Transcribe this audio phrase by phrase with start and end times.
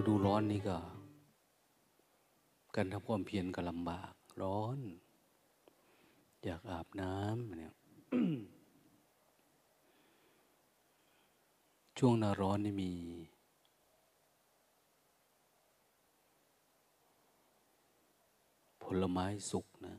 [0.00, 0.78] ฤดูร้อนนี่ก็
[2.74, 4.12] การทำความเพียรก็ลำบาก
[4.42, 4.78] ร้อน
[6.44, 7.74] อยากอาบน้ำเนี่ย
[11.98, 12.92] ช่วงหน้าร้อนนี่มี
[18.82, 19.96] ผลไม้สุกนะ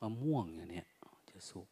[0.00, 0.86] มะม่วงอย่างเนี้ย
[1.30, 1.68] จะสุก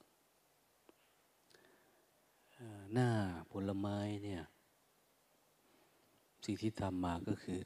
[2.93, 3.09] หน้า
[3.51, 4.43] ผลไม้เนี่ย
[6.45, 7.61] สิ่งที่ทำมาก็คือ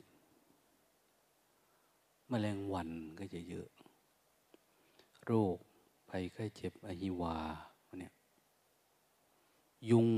[2.28, 3.68] แมลงวันก็จะเยอะ
[5.24, 5.56] โรค
[6.08, 7.36] ภัยไข้เจ็บอหิวา
[7.98, 8.14] เนี่ย
[9.90, 10.08] ยุง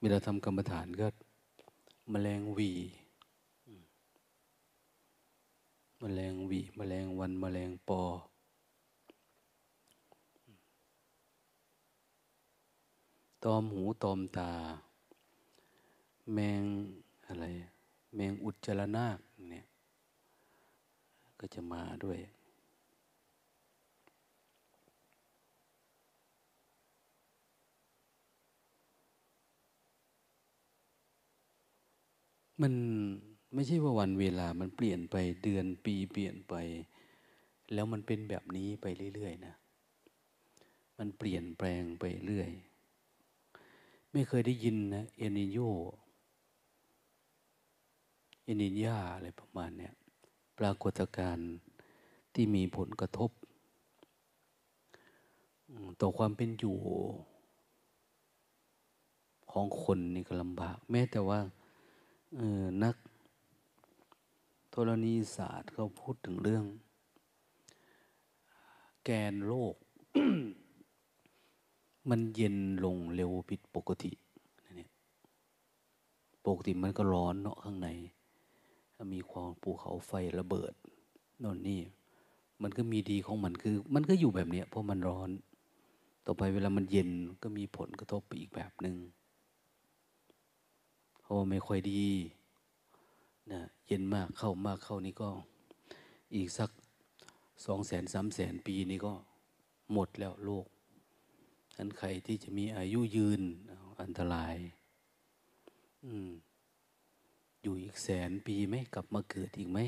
[0.00, 1.06] เวลาทำกรรมฐานก็
[2.12, 2.72] มแมลงวี
[6.02, 8.02] มแมลงวีมแมลงวันมแมลงปอ
[13.46, 14.50] ตอมหูตอมตา
[16.32, 16.62] แมง
[17.26, 17.44] อะไร
[18.14, 19.18] แมงอุจจารนาค
[19.50, 19.66] เนี่ย
[21.40, 22.18] ก็จะมาด้วย
[32.62, 32.74] มัน
[33.54, 36.54] ไม่ใช่ว่าวันเวลามันเปลี่ยนไปเดือนปีเปลี่ยนไป
[37.72, 39.54] แล้วมันเป็นแบบนี้ไปเรื่อยๆนะ
[40.98, 42.50] มันเปลี่ยนแปลงไปเรื่อย
[44.18, 45.58] ไม่เคยได้ยินนะเอนิโย
[48.44, 49.94] เอนิยาอะไรประมาณเนี้ย
[50.58, 51.46] ปรากฏการณ์
[52.34, 53.30] ที่มีผลกระทบ
[56.00, 56.76] ต่อความเป็นอยู่
[59.50, 61.40] ของคนนี่ก็ลำบาก แม้แต่ว่า
[62.38, 62.96] ออนัก
[64.72, 66.64] ธรณีศาสตร์เขาพูดถึงเรื่อง
[69.04, 69.74] แกนโลก
[72.10, 74.12] มันเย็นลงเร็วผิดปกติ
[74.78, 74.86] นี่
[76.46, 77.88] ปกติมันก็ร้อนเนาะข้างใน
[79.12, 80.72] มีความภูเขาไฟระเบิด
[81.42, 81.80] นนนี่
[82.62, 85.30] มันก็มีดีของมันคือ มันก็อยู่แบบเนี้ยเพราะมันร้อน
[86.26, 87.10] ต่อไปเวลามันเย็น
[87.42, 88.96] ก็มีผลกระทบไปอีกแบบหนึง่ง
[91.20, 92.04] เพราะไม่ค่อยดี
[93.52, 95.28] นะเย็นมากเข้ามากเข้านี่ก็
[96.34, 96.70] อีกสัก
[97.66, 99.12] สองแสนสามแสนปีนี่ก็
[99.92, 100.66] หมดแล้วโลก
[101.76, 103.40] อันใครที่จะมีอายุยืน
[104.02, 104.56] อันตราย
[106.04, 106.30] อืม
[107.62, 109.78] อยู่อีกแสนปีไหมกลับมาเกิดอีกไหม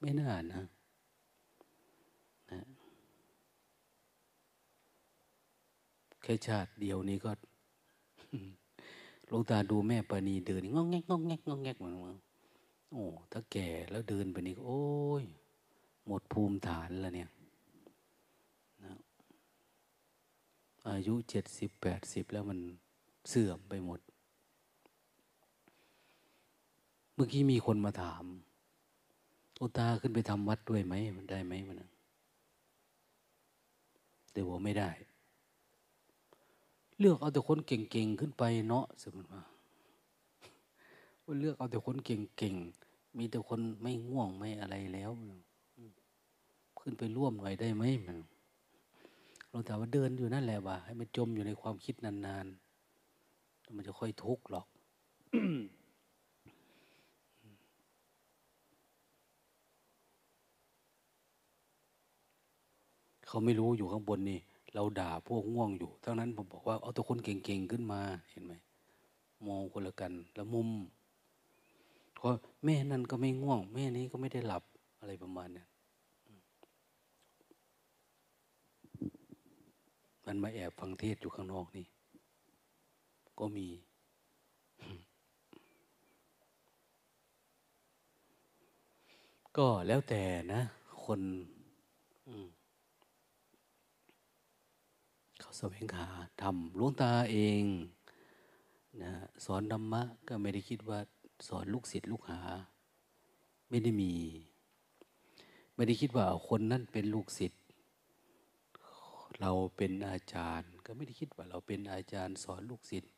[0.00, 0.62] ไม่น่านะ
[2.50, 2.60] นะ
[6.22, 7.30] แค่ชาติเดียวนี้ก็
[9.30, 11.92] ลงตาดูแม่ปานีเดินงองแงกงองแงกงองแงกเหมือน
[12.90, 14.80] โอ้ถ้าแก่แล้วเดินไปนี่โอ้
[15.22, 15.24] ย
[16.06, 17.30] หมดภูมิฐานแล้วเนี่ย
[18.84, 18.92] นะ
[20.88, 22.58] อายุเจ็ดสิบแปดสิบแล้วมัน
[23.28, 24.00] เสื่อมไปหมด
[27.14, 28.24] เมื่อกี้มีคนมาถาม
[29.56, 31.76] โอตาขึ้นไปทำวัดด้วยไหมมันได้ไหมมัน
[34.32, 34.90] เดี๋ยวบอกไม่ได้
[36.98, 39.42] เลือกเอาแต่คนเก่งๆขึ้นไปเนาะสมมติว่า
[41.24, 45.10] ว่าเลือกเอาแต่คนเก่งๆมีแต่คนไม่ง่วงไม่อะไรแล้ว
[46.80, 48.18] ขึ้นไปร่วมหน่อยได้ไหมมัน
[49.56, 54.66] เราแต่ว่าเดินอยู่นั่นแหละว่า ให้มันจมอยู่ในความคิดนานๆมันจะค่อยทุกข์หรอก
[63.26, 64.40] เขาไม่รู้อยู่ข้างบนนี่
[64.74, 68.00] เราด่าพวกง่วงอยู่ทั้งนั้นผมบอกว่าเอาตัวคนเก่งๆขึ้นมา
[68.30, 68.52] เห็นไหม
[69.46, 70.68] มองคนละกันแล้วมุม
[72.14, 72.32] เพราะ
[72.64, 74.62] แม่นั่นก็ไม่ง่วง แม่นี้ก็ไม่ได้หลับ
[75.00, 75.64] อะไรประมาณนี้
[80.26, 81.86] มันมาแอบฟังเทศอยู่ข้างนอกนี่
[83.38, 83.68] ก็มี
[89.56, 90.60] ก็แล้วแต่นะ
[91.04, 91.20] คน
[95.40, 96.06] เขาแสวงหา
[96.42, 97.62] ทำลุงตาเอง
[99.02, 99.12] นะ
[99.44, 100.98] สอนธรรมะ ก็ไม่ได้คิดว่า
[101.48, 102.40] สอนลูกศิษย์ลูกหา
[103.68, 104.12] ไม่ได้มี
[105.74, 107.60] ไม่ได้คิดว่าคนนั้นเป็นลูกศิษย์
[109.40, 113.12] เราเป็นอาจารย์ ก็ไม่ได้คิดว่า เราเป็นอาจารย์สอนลูกศิษย์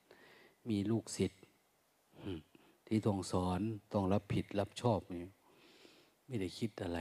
[0.69, 1.41] มีลูกศิษย์
[2.87, 3.61] ที่ต้องสอน
[3.93, 5.25] ต้องรับผิดรับชอบนี่
[6.27, 6.99] ไม่ได้คิดอะไร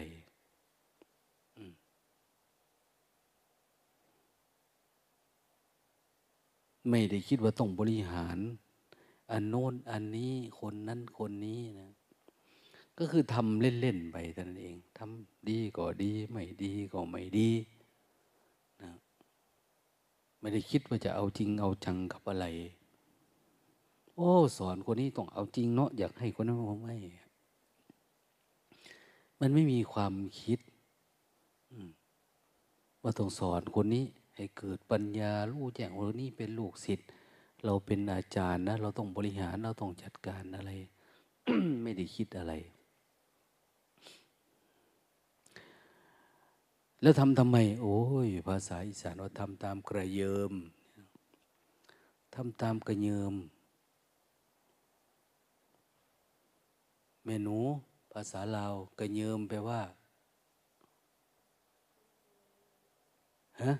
[6.90, 8.38] ไม่ได้คิดว่าต้องบริหาร
[9.32, 11.92] อันโน้นอันนี้คนนั้นคนนี้นะ
[12.98, 17.50] ก็คือทำเล่น ๆ ไปแต่นั้นเองทำดีก็ดี ไม่ดีก็ไม่ดี
[20.40, 22.46] ไม่ได้คิดว่าจะเอาจริงเอาจังกับอะไร
[24.16, 26.98] โอ้ สอนคนนี้ต้องเอาจริงเนาะอยากให้คนนั้นไม่
[29.40, 30.60] มันไม่มีความคิด
[33.02, 34.06] ว่าต้องสอนคนนี้
[34.36, 37.08] ให้เกิดปัญญารู้แจ้งว่านี่เป็นลูกศิษย์
[37.66, 40.72] เราเป็นอาจารย์นะ เราต้องบริหารเราต้องจัดการอะไร
[41.84, 42.54] ไม่ได้คิดอะไร
[47.02, 50.54] แล้วทำทำไม โอ้ย ภาษาอีสานว่าทำตามกระเยิม
[52.36, 53.34] ทำตามกระเยิม
[57.26, 57.58] เมนู
[58.12, 59.82] ภาษาลาวกระเยิมแปลว่า
[63.62, 63.72] ฮะ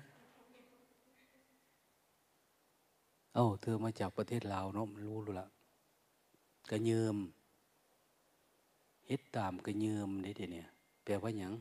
[3.34, 5.48] เอาเธอมาจากประเทศลาวเนาะมันรู้รู้ละ
[6.70, 7.16] กระเยิม
[9.06, 10.62] เฮ็ดตามกระเยิมนี่เดี๋ยวนี้
[11.04, 11.52] แปลว่าอย่าง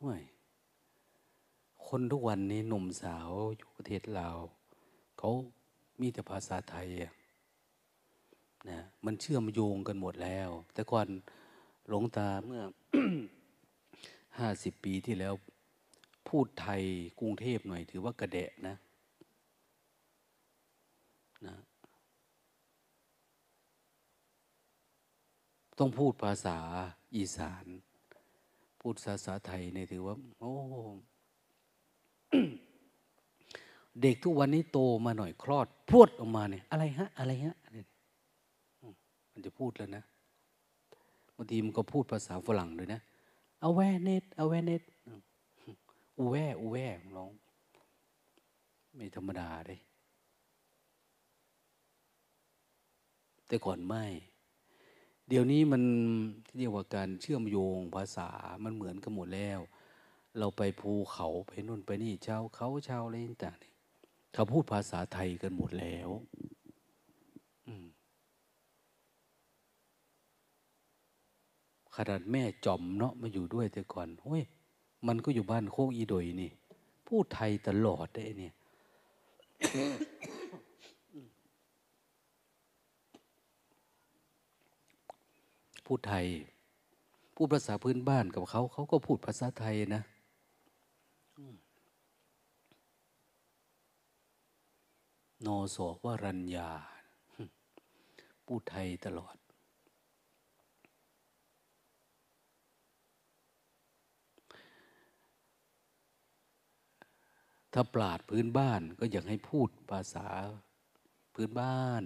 [0.00, 0.22] ห่วย
[1.86, 4.38] คนทุกวันนี้หนุ่มสาวอยู่ประเทศลาว
[5.18, 5.30] เขา
[6.00, 6.88] มีแต่ภาษาไทย
[8.70, 11.08] นะมันเชื่อมโยงกันหมดแล้ว แต่ก่อน
[11.88, 12.62] หลงตาเมื่อ
[14.38, 15.34] ห้าสิบปีที่แล้ว
[16.28, 16.82] พูดไทย
[17.20, 18.76] กรุงเทพหน่อย ถือว่ากระเดะนะ
[21.46, 21.56] นะ
[25.78, 26.58] ต้องพูดภาษา
[27.16, 27.66] อีสาน
[28.88, 30.52] พูดภาษาไทยเนี่ยถือว่า โอ้
[34.00, 37.54] เด็กทุกวันนี้โตมาหน่อยคลอดพรวดออกมาเนี่ย อะไรฮะ อะไรฮะ
[39.32, 40.02] มันจะพูดแล้วนะ
[41.36, 43.00] บางทีมันก็พูดภาษาฝรั่งเลยนะ
[43.68, 44.82] awareness awareness
[46.18, 46.76] อูแวอูแว
[47.16, 47.30] ร้อง
[48.94, 49.78] ไม่ธรรมดาเลย
[53.46, 54.04] แต่ก่อนไม่
[55.28, 55.82] เดี๋ยวนี้มัน
[56.56, 58.28] เรียกว่าการเชื่อมโยงภาษา
[58.64, 59.60] มันเหมือนกันหมดแล้ว
[60.38, 66.08] เราไปภูเขาไปนู่นไปนี่ชาวเขาชาวอะไรต่างๆเขาพูดภาษาไทยกันหมดแล้ว
[71.94, 74.42] ขนาดแม่จอมเนาะมาอยู่ด้วยแต่ก่อนเฮ้ย
[75.06, 76.50] มันก็อยู่บ้านโคกอีโดยนี่
[77.06, 78.54] พูดไทยตลอดได้เนี่ย
[85.86, 86.26] พูดไทย
[87.34, 90.02] พูดภาษาพื้นบ้านกับเขา เขาก็พูดภาษาไทยนะ
[95.46, 96.70] นอสอกว่ารัญญา
[98.46, 99.36] พูดไทยตลอด
[107.72, 110.26] ถ้าปราดพื้นบ้านก็อยากให้พูดภาษา
[111.34, 112.02] พื้นบ้าน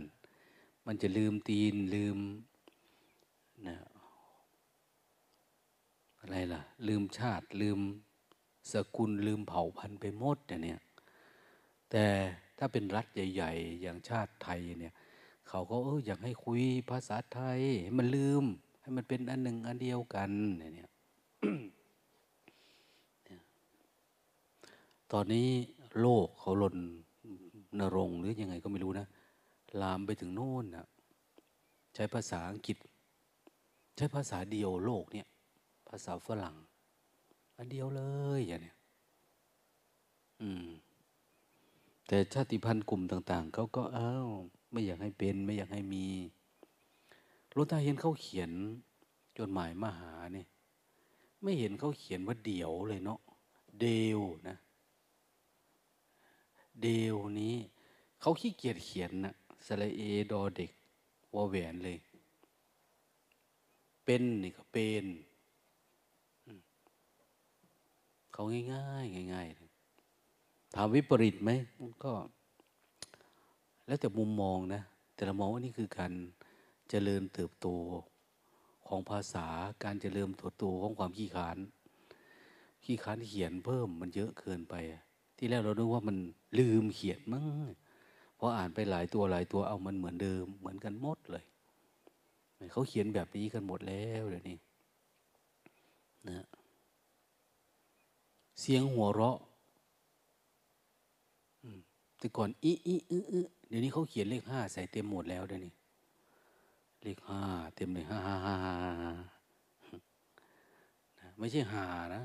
[0.86, 2.18] มันจะลืมตีนลืม
[3.68, 3.76] นะ
[6.20, 7.80] อะไรล่ะ ลืมชาติ ลืม
[8.72, 10.80] สกุลลืมเผ่าพันธุ์ไปหมดเนี่ย
[11.90, 12.04] แต่
[12.58, 14.94] ถ้าเป็นรัฐใหญ่ ๆ อย่างชาติไทยเนี่ย
[15.48, 18.44] เขาก็เอออยากให้คุยภาษาไทย ให้มันลืม
[18.80, 20.90] ให้มันเป็นอันหนึ่งอันเดียวกันเนี่ย
[25.12, 25.48] ตอนนี้
[26.00, 26.76] โลกเขาลน
[27.80, 29.06] นรงหรือยังไงก็ไม่รู้นะ
[29.80, 30.86] ลามไปถึงโน่นนะ
[31.94, 32.76] ใช้ภาษาอังกฤษ
[34.00, 35.26] ช้ภาษาเดียวโลกเนี่ย
[35.88, 36.56] ภาษาฝรั่ง
[37.56, 38.02] อันเดียวเล
[38.38, 38.76] ยอย่างเนี้ย
[40.40, 40.66] อืม
[42.06, 44.28] แต่ชาติพันธุ์กลุ่มต่าง ๆเขาก็อ้าว
[44.70, 46.06] ไม่อยากให้เป็น ไม่อยากให้มี
[47.56, 48.50] รถตาเห็นเขาเขียน
[49.38, 50.46] จดหมายมาหาเนี่ย
[51.42, 53.20] ไม่เห็นเขาเขียนว่าเดี่ยวเลยเนาะ
[53.80, 53.86] เด
[54.18, 54.56] วนะ
[56.82, 57.56] เดวนี้
[58.20, 59.34] เขาขี้เกียจเขียนนะ
[59.66, 60.02] สระเอ
[60.32, 60.70] ดอเด็ก
[61.34, 61.98] วอแหวนเลย
[64.12, 65.04] เป็นนี่ก็เป็น
[68.32, 71.50] เขาง่ายๆง่ายๆถามวิปริตไหม
[72.04, 72.12] ก็
[73.86, 74.82] แล้วแต่มุมมองนะ
[75.14, 76.12] แต่เรามองว่านี่คือการ
[76.90, 77.66] เจริญเติบโต
[78.86, 79.46] ของภาษา
[79.84, 81.58] การเจริญเติบโตของความขี้ขาน
[82.84, 84.74] ขี้ขานเขียนเพิ่มมันเยอะเกินไป
[85.36, 86.16] ที่แรกเราดูว่ามัน
[86.58, 87.68] ลืมเขียนมั้ง
[88.38, 91.44] พออ่านไปหลายตัวหลายตัวเอามันเหมือนเดิม เหมือนกันหมดเลย
[92.72, 94.58] เขาเขียนแบบนี้กันหมดแล้วเดี๋ยวนี้
[96.28, 96.46] นะ
[98.60, 99.38] เสียงหัวเราะ
[102.18, 103.34] แต่ก่อนอีอีอืออ
[103.68, 105.72] เดี๋ยวนี้เขาเขียนเลขห้าใส่เต็มหมดแล้วเดี๋ยวนี้
[107.02, 107.42] เลขห้า
[107.74, 109.12] เต็มเลยห้าห้าห้า
[111.38, 112.22] ไม่ใช่หานะ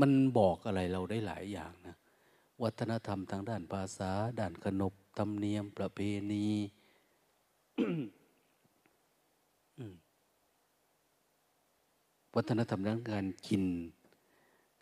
[0.00, 1.96] มันบอกอะไรเราได้หลายอย่างนะ
[2.62, 4.10] วัฒนธรรมทางด้านภาษา
[4.40, 6.00] ด้านขนบธรรมเนียมประเพ
[6.32, 6.46] ณี
[12.34, 13.64] วัฒนธรรมด้านการกิน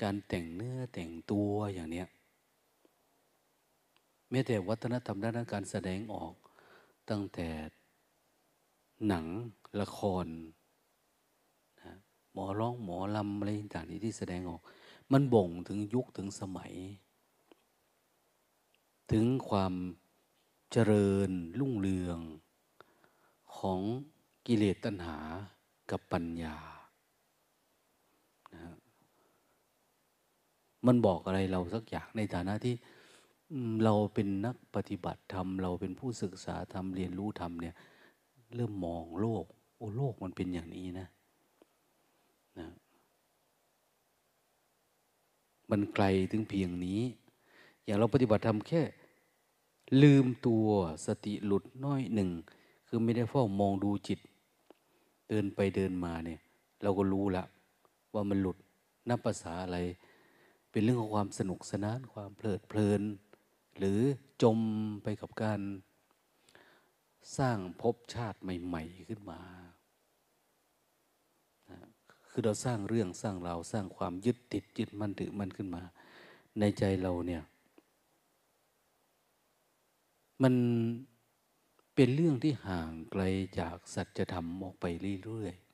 [0.02, 2.09] การแต่งเนื้อแต่งตัวอย่างเนี้ย
[4.31, 6.35] แม้แต่วัฒนธรรมด้านการแสดงออก
[7.11, 7.49] ตั้งแต่
[9.09, 9.26] หนัง
[9.81, 10.26] ละคร
[11.83, 11.93] นะ
[12.33, 14.61] หมอร้องหมอลำอะไรต่างๆที่แสดงออก
[15.12, 16.73] มันบ่งถึงยุคถึงสมัย
[19.11, 19.75] ถึงความ
[20.73, 21.30] เจริญ
[21.61, 22.18] รุ่งเรือง
[23.58, 23.80] ของ
[24.46, 25.18] กิเลสตัณหา
[25.90, 26.56] กับปัญญา
[28.54, 28.75] นะ
[30.87, 32.75] มันบอกอะไรเราสักอย่างในฐานะที่
[33.84, 37.75] เราเป็นนักปฏิบัติธรรม เราเป็นผู้ศึกษาธรรม เรียนรู้ธรรมเนี่ย
[38.54, 39.44] เริ่มมองโลก
[39.76, 41.08] โอ้โลกมันเป็นอย่างนี้นะ
[42.58, 42.68] นะ
[45.70, 47.00] มันไกลถึงเพียงนี้
[47.85, 48.83] อย่างเราปฏิบัติธรรมแค่
[50.03, 50.69] ลืมตัว
[51.07, 52.31] สติหลุดน้อยหนึ่ง
[52.88, 54.21] คือไม่ได้เฝ้ามองดูจิต
[55.29, 56.41] เดินไปเดินมาเนี่ย
[56.83, 57.45] เราก็รู้ละ
[58.14, 58.57] ว่ามันหลุด
[59.09, 59.79] นับภาษาอะไร
[60.71, 63.03] เป็นเรื่องของความสนุกสนานความเพลิดเพลิน
[63.79, 64.00] หรือ
[64.43, 64.59] จม
[65.03, 65.61] ไปกับการ
[67.38, 69.41] สร้างภพชาติใหม่ ๆ ขึ้นมา
[72.31, 75.83] คือเราสร้างเรื่องสร้างเราสร้างความยึดติดยึดมั่นถือมันขึ้นมา
[76.61, 77.43] ในใจเราเนี่ย
[80.43, 80.55] มัน
[81.95, 83.23] เป็นเรื่องที่ห่างไกล
[83.59, 84.85] จากสัจธรรมออกไป
[85.25, 85.64] เรื่อยๆ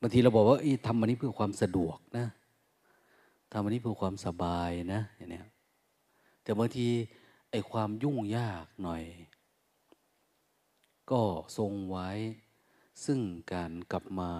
[0.00, 2.26] บางทีเราบอกว่าทำอันนี้เพื่อความสะดวกนะ
[3.52, 5.42] ทำอันนี้เพื่อความสบายนะอย่างนี้
[6.42, 6.86] แต่บางที
[7.50, 9.04] ไอ้ความยุ่งยากหน่อย
[11.10, 11.22] ก็
[11.58, 12.10] ทรงไว้
[13.04, 13.20] ซึ่ง
[13.52, 14.30] การกลับมา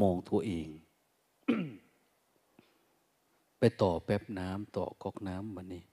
[0.00, 0.68] มองตัวเอง
[3.58, 5.84] ไปต่อแป๊บน้ำต่อก๊อกน้ำวันนี้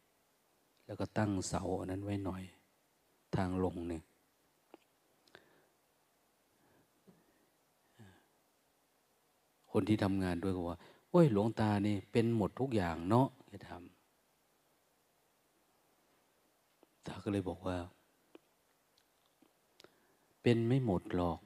[0.93, 2.43] แล้วก็ตั้งเสาอันนั้นไว้หน่อย
[3.35, 4.03] ทางลงเนี่ย
[9.71, 10.77] คนที่ทำงานด้วยก็ว่า
[11.09, 17.77] โอ้ยหลวงตานี่เป็นหมดทุกอย่างเนาะจะทำตาก็เลยบอกว่า
[20.41, 21.39] เป็นไม่หมดหรอก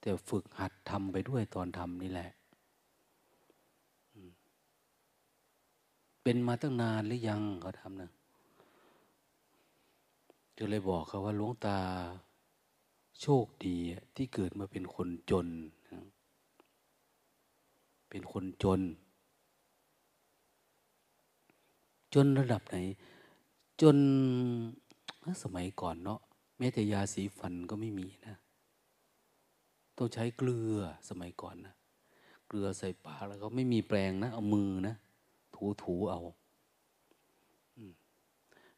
[0.00, 2.30] แต่ฝึกหัดทำไปด้วยตอนทำนี่แหละ
[6.22, 8.12] เป็นมาตั้งนานหรือยังเขาทำนะ
[10.58, 11.78] ก็เลยบอกเขาว่าหลวงตา
[13.20, 13.76] โชคดี
[14.16, 15.48] ที่เกิดมาเป็นคนจน
[18.10, 18.80] เป็นคนจน
[22.14, 22.76] จนระดับไหน
[23.82, 23.96] จน
[25.42, 26.20] สมัยก่อนเนาะ
[26.58, 28.36] แม้แต่ยาสีฟันก็ไม่มีนะ
[29.96, 30.76] ต้องใช้เกลือ
[31.08, 31.74] สมัยก่อนนะ
[32.46, 34.94] เกลือใส่ปากแล้วก็ไม่มีแปรงนะ เอามือนะ
[35.54, 36.20] ถูถูเอา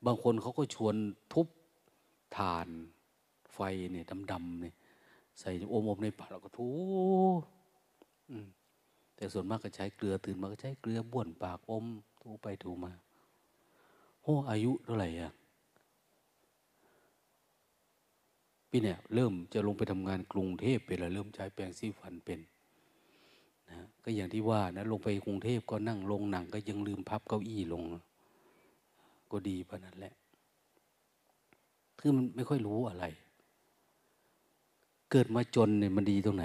[0.06, 0.94] บางคนเขาก็ชวน
[1.32, 1.46] ทุบ
[2.36, 2.68] ฐาน
[3.54, 3.58] ไฟ
[3.92, 4.74] เนี่ยดำๆเนี่ย
[5.40, 6.68] ใส่อมๆในปากแล้วก็ถู
[9.16, 11.84] แต่ส่วนมากก็ใช้เกลือตื่นมาก็ใช้เกลือบ้วนปากอม
[12.22, 12.92] ถูไปถูมา
[14.22, 15.32] โอ้อายุเท่าไหร่อะ
[18.70, 22.40] พี่เนี่ยเริ่มจะลงไปทำงานกรุงเทพเป็นแล้วเริ่มใช้แปรงสีฟันเป็น
[23.70, 27.82] นะก็อย่างที่ว่านะลงไปกรุงเทพก็นั่งลงหนังก็ยังลืมพับเก้าอี้ลง
[29.30, 30.14] ก็ดีปะนั้นแหละ
[32.06, 33.04] คือมันไม่ค่อยรู้อะไร
[35.10, 36.44] เกิดมาจนเนี่ยมันดีตรงไหน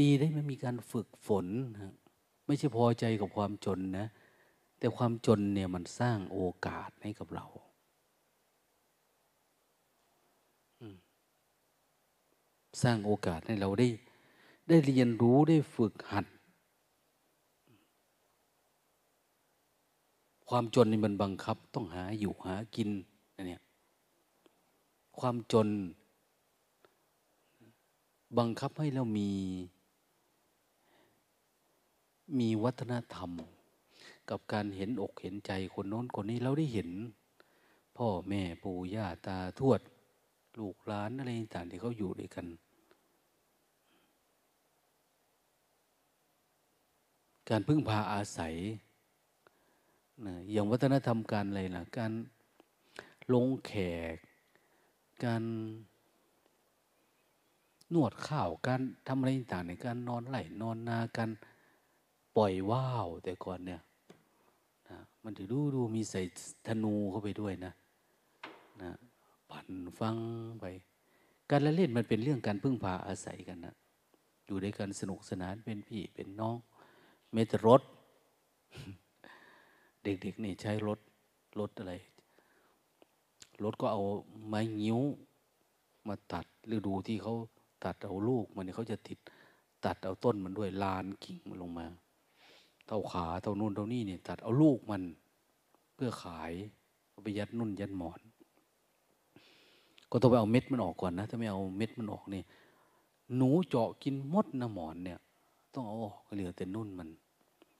[0.00, 1.46] ดีได้ไม่มีการฝึกฝน
[2.46, 4.06] ไม่ใช่พอใจกับความจนนะ
[4.78, 7.46] แต่ความจนเนี่ยมันสร้างโอกาสให้กับเรา
[12.82, 13.88] สร้างโอกาสให้เราได้
[14.68, 16.26] ได้เรียนรู้ได้ฝึกหัด
[20.48, 22.90] ความจนนี่มันบังคับต้องหาอยู่หากิน
[25.20, 25.68] ความจน
[28.38, 29.30] บังคับให้เรามี
[32.38, 33.30] มีวัฒนธรรม
[34.30, 36.88] กับการเห็นอกเห็นใจคนโน้นคนนี้เราได้เห็น
[37.96, 39.80] พ่อแม่ปู่ย่าตาทวด
[40.58, 42.46] ลูกหลานอะไรต่างที่เขาอยู่ด้วยกัน
[47.48, 48.54] การพึ่งพาอาศัย
[50.26, 52.12] นะอย่างวัฒนธรรมการอะไรล่ะการ
[53.32, 53.72] ลงแข
[54.14, 54.16] ก
[55.24, 55.42] การ
[57.94, 61.30] นวดข้าวการทำอะไรต่างในการนอนไหลนอนนาการ
[62.36, 63.80] ปล่อยว่าวแต่ก่อนเนี่ย
[64.88, 66.22] นะมันถือดูดูมีใส่
[66.66, 67.72] ธนูเข้าไปด้วยนะ
[68.82, 68.90] นะ
[69.50, 70.16] ปั่นฟัง
[70.60, 70.64] ไป
[71.50, 73.74] การละเล่นมันเป็นเรื่องการพึ่งพาอาศัยกันนะ
[74.46, 76.56] อยู่ด้วยกันสนุกสนานเป็นพี่เป็นน้อง
[77.32, 77.82] เมตรรถ
[80.02, 80.98] เด็กๆนี่ใช้รถ
[81.60, 81.94] รถอะไร
[83.64, 84.02] รถก็เอา
[84.48, 85.00] ไม้งิ้ว
[86.08, 87.34] มาตัดหรือดูที่เขา
[87.84, 89.18] ตัดเอาลูกมันเนี่ยเขาจะติด
[89.84, 91.86] ตัดเอาต้นมันด้วยลานกิ่งมันลงมา
[92.86, 95.02] เท่าขาเท่านู่นเท่านี่เนี่ยตัดเอาลูกมัน
[95.94, 96.52] เพื่อขาย
[97.10, 98.20] เอาไปยัดนุ่นยัดหมอน
[100.10, 102.42] ก็ต้องไปเอาเม็ดมันออกก่อนนะ ถ้าไม่เอาเม็ดมันออกนี่
[103.36, 105.18] หนูเจาะกินมดนะหมอนเนี่ย
[105.74, 107.08] ต้องเอาออกเหลือแต่นุ่นมัน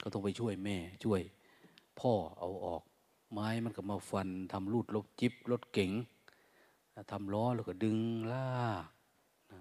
[0.02, 1.20] ก็ต้องไปช่วยแม่ช่วย
[2.00, 2.82] พ่อเอาออก
[3.32, 5.92] ไม้มันก็มาฟันทำรูดลบจิบรถเก๋ง
[7.11, 7.99] ทำล้อแล้วก็ดึง
[8.32, 8.87] ลาก
[9.52, 9.61] นะ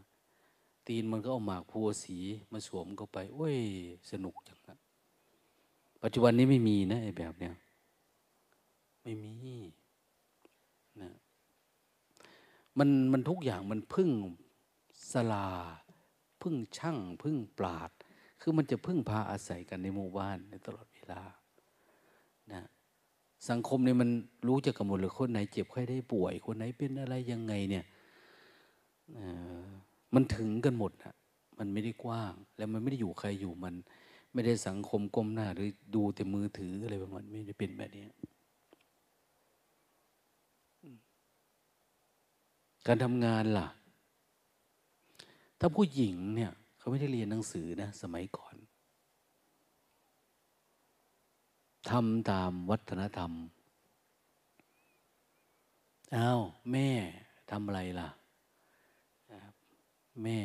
[0.87, 2.17] ตีนมันก็เอาหมากพัวสี
[2.51, 3.57] มาสวมเข้าไปโอ้ย
[4.11, 4.77] สนุกจังนะ
[6.03, 7.53] ปัจจุบันนี้ไม่มีนะไอ้แบบเนี้ย
[9.03, 9.33] ไม่มี
[11.01, 11.09] นะ
[12.77, 14.09] มันมันทุกอย่างมันพึ่ง
[15.11, 15.49] สลา
[16.41, 17.91] พึ่งช่างพึ่งปราด
[18.41, 21.21] คือมันจะพึ่งพาอาศัยกันในหมู่บ้านในตลอดเวลา
[22.53, 22.63] นะ
[23.49, 24.09] สังคมเนี่ยมัน
[24.47, 27.85] รู้จะกำหนดเลยคนไหนเจ็บใครได้ป่วย คนไหนเป็นอะไรยังไงเนี่ย
[30.13, 31.13] มันถึงกันหมดอะ
[31.59, 33.75] มันไม่ได้กว้าง แล้วมันไม่ได้อยู่ใครอยู่มัน
[34.33, 38.05] ไม่ได้สังคมก้มหน้า หรือดูแต่มือถืออะไรประมาณไม่ได้เป็นแบบนี้
[42.87, 43.67] การทำงานล่ะ
[45.59, 48.55] ถ้าผู้หญิงเนี่ย เขาไม่ได้เรียนหนังสือนะ สมัยก่อน
[51.91, 53.31] ทำตามวัฒนธรรม
[56.15, 56.89] อ้าวแม่
[57.51, 58.09] ทำอะไรล่ะ
[60.23, 60.39] แม่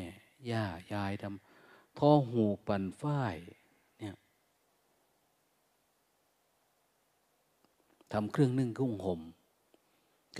[0.51, 3.37] ย่า ยายทำท่อหูปั่นฝ้าย
[3.99, 4.15] เนี่ย
[8.13, 9.21] ทำเครื่องนึ่งกุ้งห่ม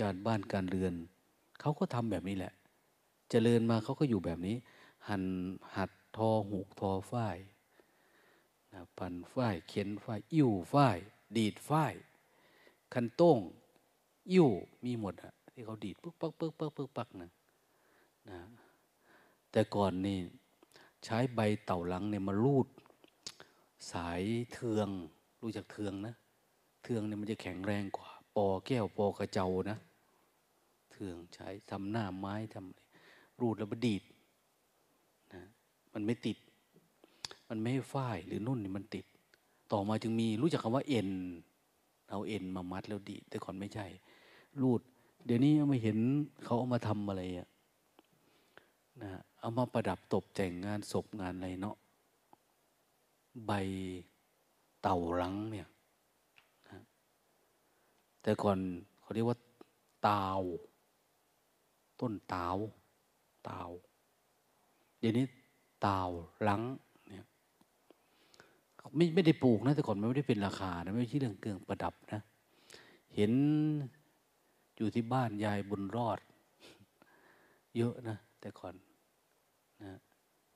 [0.01, 0.93] การบ้านการเรือน
[1.59, 2.53] เขาก็ทำแบบนี้แหละ
[3.29, 4.55] เจริญมาเขาก็อยู่แบบนี้
[5.07, 5.23] หัน
[5.75, 7.37] หัดทอหูกทอฝ้าย
[8.97, 10.97] ปั่นฝ้ายเข็นฝ้ายอิ่วฝ้าย
[11.37, 11.93] ดีดฝ้าย
[12.93, 13.39] คันโต้ง
[14.31, 14.49] อิ่ว
[14.83, 17.31] มีหมดอะที่เขาดีดปึ๊กปักปึ๊กปักปึ๊กปักนะ
[18.29, 18.39] นะ
[19.51, 20.19] แต่ก่อนนี่
[21.03, 22.67] ใช้ใบเต่าลังเนี่ยมาลูด
[23.91, 24.21] สาย
[24.53, 24.89] เทือง
[25.41, 26.13] รู้จักเทืองนะ
[26.83, 29.77] เทืองเนี่ยมันจะแข็งแรงกว่า ปอแก้วปอกระเจ้านะ
[30.91, 34.03] เทืองใช้ทำหน้าไม้ทำรูดแล้วมาดีด
[35.33, 35.41] นะ
[35.93, 36.37] มันไม่ติด
[37.49, 39.05] มันไม่ฝ้ายหรือนุ่นนี่มันติด
[39.71, 41.09] ต่อมาจึงมีรู้จักคำว่าเอ็น
[42.09, 43.85] เอาเอ็นมามัดแล้วดี แต่ก่อนไม่ใช่
[44.61, 44.81] รูด
[45.25, 45.97] เดี๋ยวนี้ไม่เห็น
[46.43, 47.47] เขาเอามาทำอะไรอะ
[49.01, 51.75] นะเอามาประดับตกแต่งงานศพงานอะไรเนาะ
[53.45, 53.51] ใบ
[54.81, 55.67] เต่าลังเนี่ย
[56.69, 56.79] นะ
[58.21, 58.57] แต่ก่อน
[59.01, 59.37] เขาเรียกว่า
[60.07, 60.41] ตาว
[61.99, 62.57] ต้นตาว
[63.49, 63.69] ตาว
[64.99, 65.25] เดี๋ยวนี้
[65.85, 66.09] ตาว
[66.47, 66.61] ลัง
[68.95, 72.21] ไม่ไม่ได้ปลูกนะแต่ก่อนมันไม่ได้เป็นราคานะไม่ใช่เรื่องเครื่องประดับนะ
[73.15, 73.31] เห็น
[74.75, 76.19] อยู่ที่บ้านยายบุญรอด
[77.77, 78.73] เยอะนะแต่ก่อน
[79.83, 79.93] นะ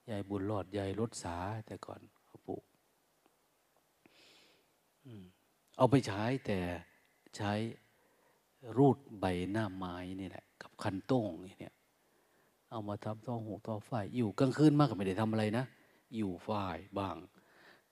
[0.09, 2.63] ยายบุญรอดยายรถสาแต่ก่อนเขาปลูก
[5.77, 6.59] เอาไปใช้แต่
[7.37, 7.51] ใช้
[8.77, 11.73] รูดใบหน้าไม้นี่แหละ กับคันโต้งเนี่ย
[12.71, 15.65] เอามาทำต่อหูต่อฝ้ายอยู่กลางคืนมากก็ไม่ได้ทำอะไรนะ
[16.15, 17.15] อยู่ฝ้ายบ้าง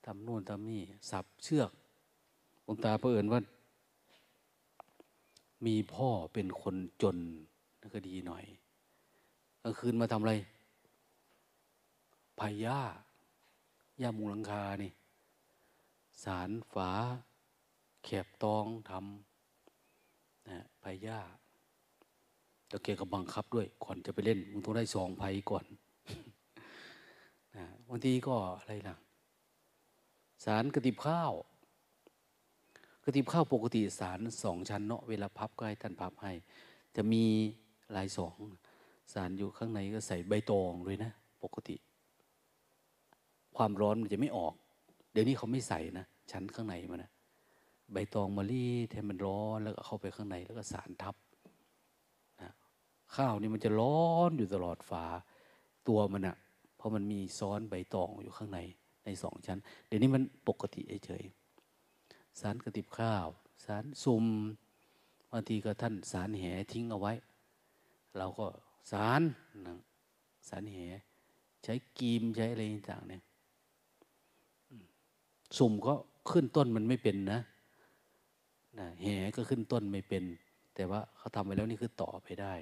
[0.06, 1.70] ทำนู่นทำนี่ สับเชือก
[2.66, 3.40] องตาเพื่อนว่า
[5.66, 7.16] มีพ่อเป็นคนจน
[7.80, 8.44] นั่นก็ดีหน่อย
[9.62, 10.34] กลางคืนมาทำอะไร
[12.38, 12.80] พายย่า
[14.00, 14.92] ย่ามุงหลังคานี่
[16.24, 16.90] สารฝา
[18.04, 21.18] แขบตองทำนะพายย่า
[22.68, 25.64] แล้วแกก็บังคับด้วย ก่อนจะไปเล่น มึงต้องได้สองไพ่ก่อน
[27.56, 28.96] นะบางทีก็อะไรล่ะ
[30.44, 31.32] สารกระติบข้าว
[33.04, 36.32] กระติบข้าวปกติสารสองชั้นเนาะเวลาพับก็ให้ท่านพับให้
[36.96, 37.24] จะมี
[37.96, 38.36] ลายสอง
[39.12, 41.76] สารอยู่ข้างในก็ใส่ใบตองด้วยนะ ปกติ
[43.56, 44.54] ความร้อนมันจะไม่ออก
[45.12, 47.10] เดี๋ยวนี้เขาไม่ใส่นะชั้นข้างในมันนะ
[47.92, 51.14] ใบตองมะลิแทนมันร้อนแล้วก็เข้าไปข้างในแล้วก็สารทับ
[52.42, 52.52] นะ
[53.16, 55.04] ข้าวนี่มันจะร้อนอยู่ตลอดฝา
[55.88, 56.36] ตัวมันอะ
[56.76, 58.60] เพราะมันมีซ้อนใบตองอยู่ข้างใน
[59.06, 61.24] ในสองชั้น เดี๋ยวนี้มันปกติเฉย
[62.40, 63.26] สารกระติบข้าว
[63.64, 64.24] สารซุ่ม
[65.30, 66.42] บางทีก็ท่านสารแห
[66.72, 67.12] ทิ้งเอาไว้
[68.18, 68.46] เราก็
[68.92, 69.22] สาร
[69.66, 69.78] นะ
[70.48, 70.76] สารแห
[71.64, 73.22] ใช้กีมใช้อะไรต่างเนี่ย
[75.58, 75.94] สุ่มก็
[76.30, 77.40] ขึ้นต้นมันไม่เป็นนะ
[78.78, 80.24] นะแหก็ขึ้นต้นไม่เป็น
[80.74, 82.54] แต่ว่าเขาทำไปแล้วนี่คือต่อไปได้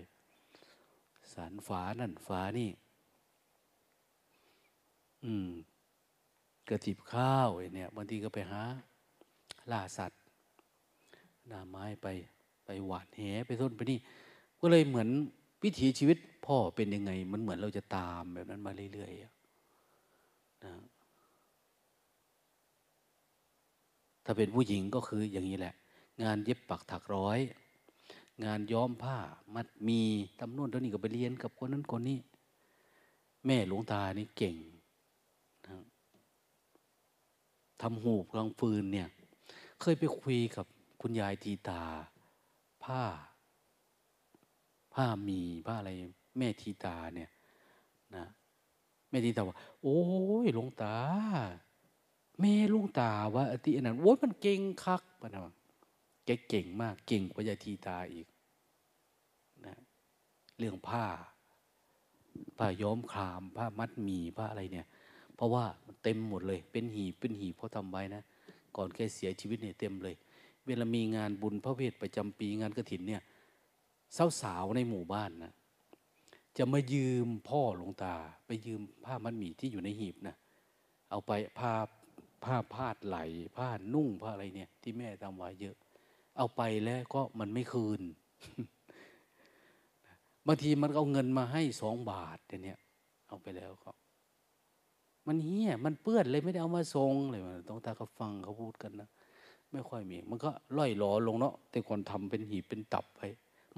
[1.32, 2.70] สารฝานั่นฝานี่
[5.24, 5.48] อืม
[6.68, 8.62] กระติบข้าวเนี่ยบางทีก็ไปหา
[9.70, 10.20] ล่าสัตว์
[11.50, 12.06] นาไม้ไป
[12.64, 13.98] ไปหวานแหไปต้นไปนี่
[14.60, 15.08] ก็เลยเหมือน
[15.62, 20.74] วิถีชีวิตพ่อเป็นยังไง มันเหมือนเราจะตามแบบนั้นมาเรื่อยๆนะ
[24.24, 25.74] ถ้าเป็นผู้หญิงก็คืออย่างนี้แหละ
[26.22, 27.38] งานเย็บปักถักร้อย
[28.44, 29.16] งานย้อมผ้า
[29.54, 30.00] มัดมี
[30.38, 32.18] ทำนู่นทำนี่ก็ไปเรียนกับคนนั้นคนนี้
[33.46, 34.56] แม่หลวงตานี่เก่ง
[35.66, 35.76] นะ
[37.86, 39.08] ทำหูกลางฟืนเนี่ย
[39.80, 40.66] เคยไปคุยกับ
[41.00, 41.82] คุณยายทีตา
[42.84, 43.02] ผ้า
[44.94, 45.90] ผ้ามีผ้าอะไร
[46.38, 47.30] แม่ทีตาเนี่ย
[48.16, 48.24] นะ
[49.10, 50.00] แม่ทีตาว่าโอ้
[50.44, 50.96] ยหลวงตา
[52.40, 55.54] แม่ลุงตาว่าอติอันนั้นโอ้ยมันเก่งคักปะนะ
[56.24, 58.26] แกเก่งมากเก่งกว่ายายทีตาอีก
[59.66, 59.76] นะ
[60.58, 61.06] เรื่องผ้า
[62.58, 64.86] ผ้าย้อมครามผ้ามัดมีผ้าอะไรเนี่ย
[65.36, 68.22] เพราะว่ามันเต็มหมดเลย เป็นหีเป็นหีเพราะทำไว้นะ
[68.76, 70.14] ก่อนแกเสียชีวิตเนี่ยเต็มเลย
[70.66, 73.22] เวลามีงานบุญพระเวทประจำปีงานกระถินเนี่ย
[74.40, 75.52] สาวๆในหมู่บ้านนะ
[76.56, 78.14] จะมายืมพ่อหลวงตา
[78.46, 80.36] ไปยืมผ้ามัดหมี่ที่อยู่ในหีบนะ
[81.10, 81.72] เอาไปผ้า
[82.44, 83.18] ผ้าพาดไหล
[83.56, 85.76] ผ้านุ่งผ้าอะไรเนี่ย ที่แม่ทำไว้เยอะ
[86.36, 88.00] เอาไปแล้วก็มันไม่คืน
[90.46, 92.78] บางทีมันเอาเงินมาให้สองบาทเนี่ย
[93.28, 93.90] เอาไปแล้วก็
[95.26, 99.08] มันเฮี้ยมันเปื้อนเลยไม่ได้เอามาทรงเลยมันต้องตาเขาฟังเขาพูดกันนะ
[99.72, 103.20] ไม่ค่อยมี มันก็ล่อยหลอลงเนาะแต่คนทำเป็นหีบเป็นตับไป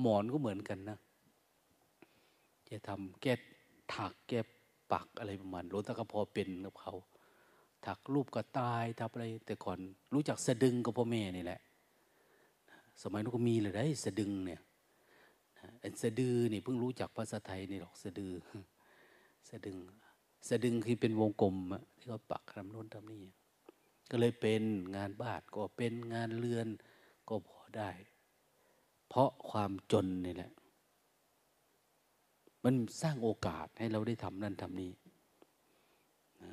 [0.01, 0.99] หมอนก็เหมือนกันนะ
[2.69, 3.35] จะทำแก้
[3.95, 4.41] ถักแก้
[4.93, 6.95] ปักอะไรประมาณรถตะก็พอเป็นกับเขา
[7.87, 9.79] ถักรูปกระต่ายทับอะไร แต่ก่อน
[10.15, 11.61] รู้จักสะดึงกับพ่อแม่นี่แหละ
[13.03, 14.61] สมัยนู้นก็มีเลยได้สะดึงเนี่ย
[15.83, 18.33] อันสะดือนี่เพิ่งรู้จักภาษาไทยนี่หรอกสะดือ
[19.49, 19.79] สะดึง
[20.49, 21.57] สะดึงคือเป็นวงกลม
[21.99, 23.25] ที่เขาปักทำโน้นทำนี่
[24.11, 24.63] ก็เลยเป็น
[24.97, 26.69] งานบ้านก็เป็นงานเรือน
[27.29, 27.91] ก็พอได้
[29.09, 30.53] เพราะความจนนี่แหละ
[32.65, 34.93] มันสร้างโอกาสให้เราได้ทำนั่นทำนี้
[36.43, 36.53] นะ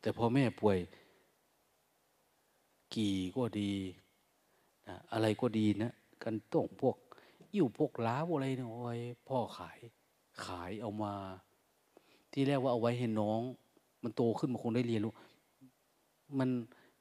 [0.00, 0.78] แต่พอแม่ป่วย
[2.94, 3.72] กี่ก็ดี
[4.88, 5.92] นะอะไรก็ดีนะ
[6.22, 6.96] กันต้องพวก
[7.54, 9.78] อิ่วพวกล้าอะไรเนี่ยโอ้ยพ่อขาย
[10.46, 11.14] ขายเอามา
[12.32, 13.40] ที่แรกว่าเอาไว้ให้น้อง
[14.02, 15.14] มันโตขึ้นมันคงได้เรียนรู้
[16.38, 16.48] มัน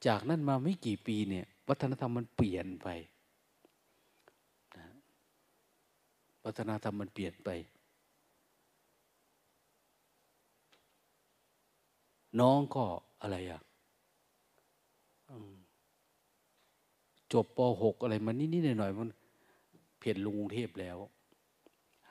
[0.07, 2.87] จากนั้นมาไม่กี่ปีเนี่ย วัฒนธรรมมันเปลี่ยนไป
[4.77, 4.87] นะ
[6.45, 7.49] วัฒนธรรมมันเปลี่ยนไป
[12.39, 12.83] น้องก็
[13.21, 13.61] อะไรอะ
[17.33, 19.09] จบป .6 อะไรมานิดๆหน่อยๆมัน
[19.99, 20.97] เพียนลงกรุงเทพแล้ว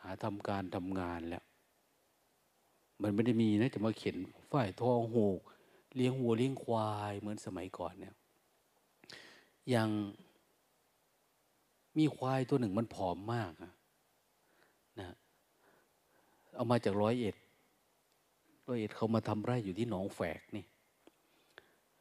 [0.02, 1.44] หาทำการทำงานแล้ว
[3.02, 4.16] มันไม่ได้มีนะจะมาเขียน
[4.52, 5.40] ฝ่ายทองหูก
[5.94, 8.14] เลี้ยงวัวเลี้ยงควายเหมือนสมัยก่อนเนี่ย
[9.74, 9.88] ยัง
[11.96, 13.72] มีควายตัวหนึ่งมันผอมมากนะ
[16.54, 17.36] เอามาจากร้อยเอ็ด
[18.66, 20.64] ร้อยเอ็ดเขามาทำไร่อยู่ที่หนองแฝกนี่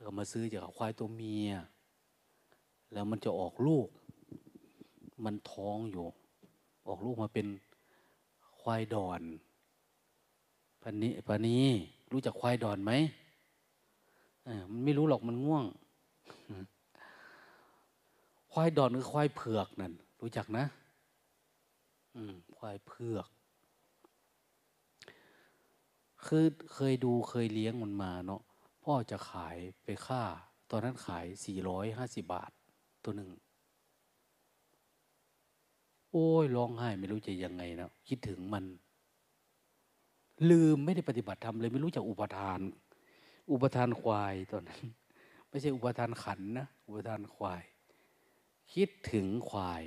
[0.02, 1.52] เขามาซื้อจากควายตัวเมีย
[2.94, 3.88] แล้วมันจะออกลูก
[5.26, 6.06] มันท้องอยู่
[6.88, 7.48] ออกลูกมาเป็น
[8.70, 9.22] ควายดอน
[10.84, 11.66] พันนี้พันนี้
[12.12, 12.92] รู้จักควายดอนไหม
[14.72, 15.66] มันไม่รู้หรอกมันง่วง
[18.52, 20.66] ควายดอนคือควายเผือกนั่นรู้จักนะ
[22.58, 23.28] ควายเผือก
[26.26, 28.42] คือเคยดูเคยเลี้ยงมันมาเนาะ
[28.84, 30.24] พ่อจะขายไปค่า
[30.70, 32.52] ตอนนั้นขายสี่ร้อยห้าสิบบาท
[33.04, 33.30] ตัวหนึ่ง
[36.18, 38.66] อ้ยร้องไห้ ไม่รู้จะยังไงนะคิดถึงมัน
[40.50, 42.60] ลืมไม่ได้ปฏิบัติธรรมเลยไม่รู้จักอุปทาน
[43.52, 44.82] อุปทานควายตอนนั้น
[45.50, 47.64] ไม่ใช่อุปทานขันนะอุปทานควาย
[48.74, 49.84] คิดถึงควาย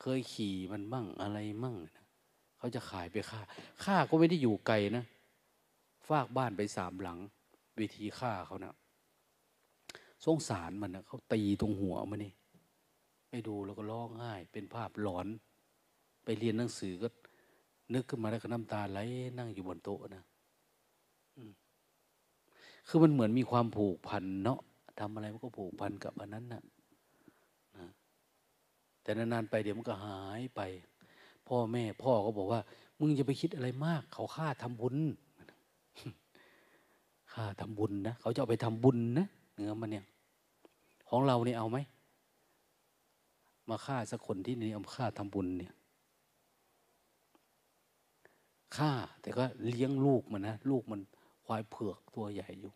[0.00, 2.06] เคยขี่มันมั่งอะไรมั่งนะ
[2.58, 3.40] เขาจะขายไปค่า
[3.84, 5.04] ค่าก็ไม่ได้อยู่ไกลนะ
[6.08, 7.18] ฝากบ้านไปสามหลัง
[7.80, 8.74] วิธีค่าเขานะ
[10.24, 12.32] สงสารมันนะเขาตีตรงหัวมันนี่
[13.34, 15.26] ไปดูแล้วก็ร้องไห้ เป็นภาพหลอน
[16.24, 17.08] ไปเรียนหนังสือก็
[17.94, 18.98] นึกขึ้นมาแล้วก็น้ำตาไหล
[19.38, 20.24] นั่งอยู่บนโต๊ะนะ
[22.88, 24.60] คือมันเหมือนมีความผูกพันเนาะ
[24.98, 26.62] ทำอะไรมันก็ผูกพันกับอันนั้นนะ
[27.76, 27.86] นะ
[29.02, 30.60] แต่นานๆไปเดี๋ยวมันก็หายไป
[31.48, 32.60] พ่อแม่พ่อก็บอกว่า
[33.00, 34.96] มึงจะไปคิดอะไรมาก เขาฆ่าทำบุญ
[37.32, 40.04] ฆ่าทำบุญนะเขาจะเอาไปทำบุญนะเนื้อมันเนี่ย
[41.08, 41.78] ของเราเนี่ยเอาไหม
[43.72, 45.72] มาฆ่าสักคนที่นี่เอาฆ่าทำบุญเนี่ย
[48.76, 51.00] ฆ่า แต่ก็เลี้ยงลูกมันนะ ลูกมัน
[51.44, 52.72] ควายเผือกตัวใหญ่อยู่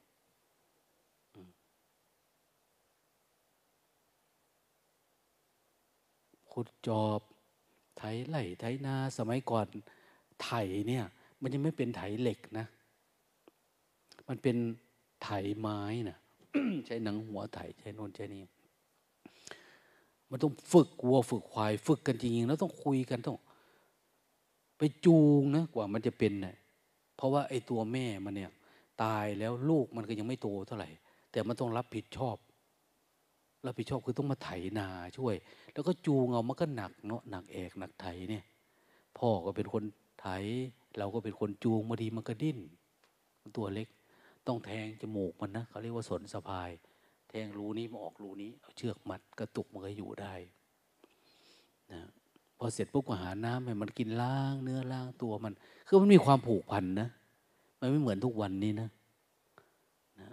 [6.52, 7.20] ขุดจอบ
[7.98, 9.66] ไถไหลไถนา สมัยก่อน
[10.44, 10.50] ไถ
[10.88, 11.04] เนี่ย
[11.40, 12.66] มันยังไม่เป็นไถเหล็กนะ
[14.28, 14.56] มันเป็น
[15.22, 15.28] ไถ
[15.58, 16.18] ไม้นะ
[16.86, 18.42] ใช้หนังหัวไถใช้นนใช้นี่
[20.30, 23.38] มันต้องฝึกวัวฝึกควาย ฝึกกันจริงๆแล้วต้องคุยกันต้อง
[24.78, 26.56] ไปจูงนะกว่ามันจะเป็นเนะ่ย
[27.16, 28.50] เพราะว่าไอ้ตัวแม่มันเนี่ย
[29.02, 30.88] ตายแล้วลูกมันก็ยังไม่โตเท่าไหร่
[31.32, 32.36] แต่มันต้องรับผิดชอบ
[33.66, 35.34] รับผิดชอบคือต้องมาไถนาช่วย
[35.72, 38.44] แล้วก็จูงเอามันก็หนักเนาะหนักแอกหนักไถเนี่ย
[39.18, 39.82] พ่อก็เป็นคน
[40.20, 40.26] ไถ
[40.98, 42.58] เราก็เป็นคนจูงมาดีมันก็ดิ้น
[43.56, 43.88] ตัวเล็ก
[44.46, 46.70] ต้องแทงจมูกมันนะเขาเรียกว่าสนสะพาย
[47.28, 50.34] แทงรูนี้มาออกรูนี้ เอาเชือกมัดกระตุกมันก็อยู่ได้
[51.92, 52.00] นะ
[52.58, 55.52] พอเสร็จปุ๊บก็หาน้ำให้มันกินล้างเนื้อล้างตัวมัน
[55.86, 57.08] คือมันมีความผูกพันนะ
[57.80, 58.88] มันไม่เหมือนทุกวันนี้นะ
[60.20, 60.30] นะ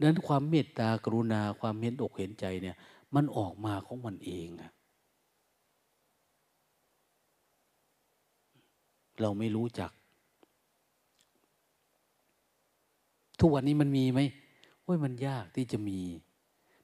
[0.00, 2.76] นั้นความเมตตากรุณาความเห็นอกเห็นใจเนี่ย
[3.14, 4.70] มันออกมาของมันเองอะ
[9.20, 9.90] เราไม่รู้จัก
[13.40, 14.20] ทุกวันนี้มันมีไหม
[14.84, 16.00] โอ้ยมันยากที่จะมี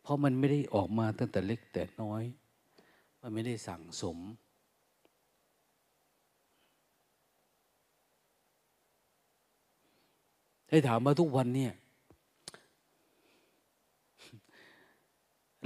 [0.03, 2.23] เพราะมันไม่ได้ออกมาตั้งแต่เล็กแต่น้อย
[3.21, 4.19] มันไม่ได้สั่งสม
[10.71, 11.73] ให้ถามมาทุกวันเนี่ย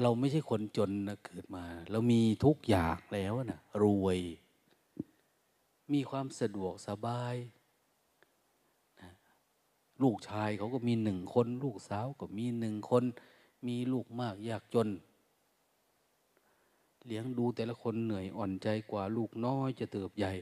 [0.03, 4.18] เราไม่ใช่คนจนนะเกิดมา เรามีทุกอย่างแล้วนะรวย
[5.92, 7.35] มีความสะดวกสบาย
[10.02, 13.04] ลูกชายเขาก็มีหนึ่งคน ลูกสาวก็มีหนึ่งคน
[13.66, 14.88] มีลูกมากยากจน
[17.07, 20.33] เลี้ยงดูแต่ละคนเหนื่อยอ่อนใจกว่าลูกน้อยจะเติบใหญ่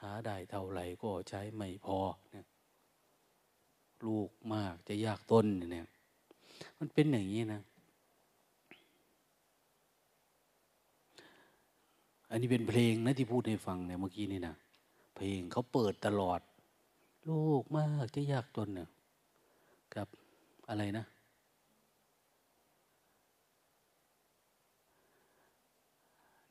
[0.00, 1.98] หาได้เท่าไหร่ก็ใช้ไม่พอ
[2.30, 2.46] เนี่ย
[4.06, 5.86] ลูกมากจะยากต้นเนี่ย
[6.78, 7.62] มันเป็นอย่างนี้นะ
[12.30, 14.54] อันนี้เป็นเพลงนะที่พูดให้ฟังเนี่ยเมื่อกี้นี่นะ
[15.16, 16.40] เพลงเขาเปิดตลอด
[17.28, 18.88] ลูกมากจะยากจนเนี่ย
[19.94, 20.08] กับ
[20.68, 21.04] อะไรนะ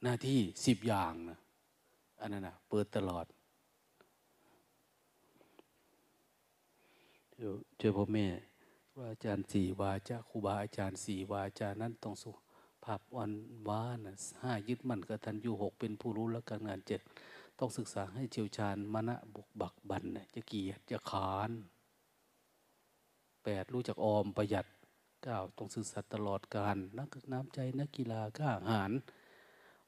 [0.03, 1.37] หน้าที่สิบอย่างนะ
[2.19, 3.25] อันนั้นนะเปิดตลอด
[7.37, 8.27] เดี๋ยวเจอพ่อแม่
[8.95, 12.29] ว่าอาจารย์สี่วาจาครูบาอาจารย์สี่วาจานั้นต้องสุ
[12.83, 13.31] ภาพวัน
[13.69, 13.99] วาน
[14.43, 17.01] ห้ายึดมั่นกตัญญูหกเป็นผู้รู้และการงานเจ็ด
[17.59, 20.03] ต้องศึกษาให้เชี่ยวชาญมณะบุกบักบัน
[20.35, 21.51] จะเกียรติจะขาน
[23.43, 24.65] แปดรู้จักออมประหยัด
[25.23, 28.91] เก้าต้องศึกษาตลอดการนักน้ำใจนักกีฬากล้าหาญ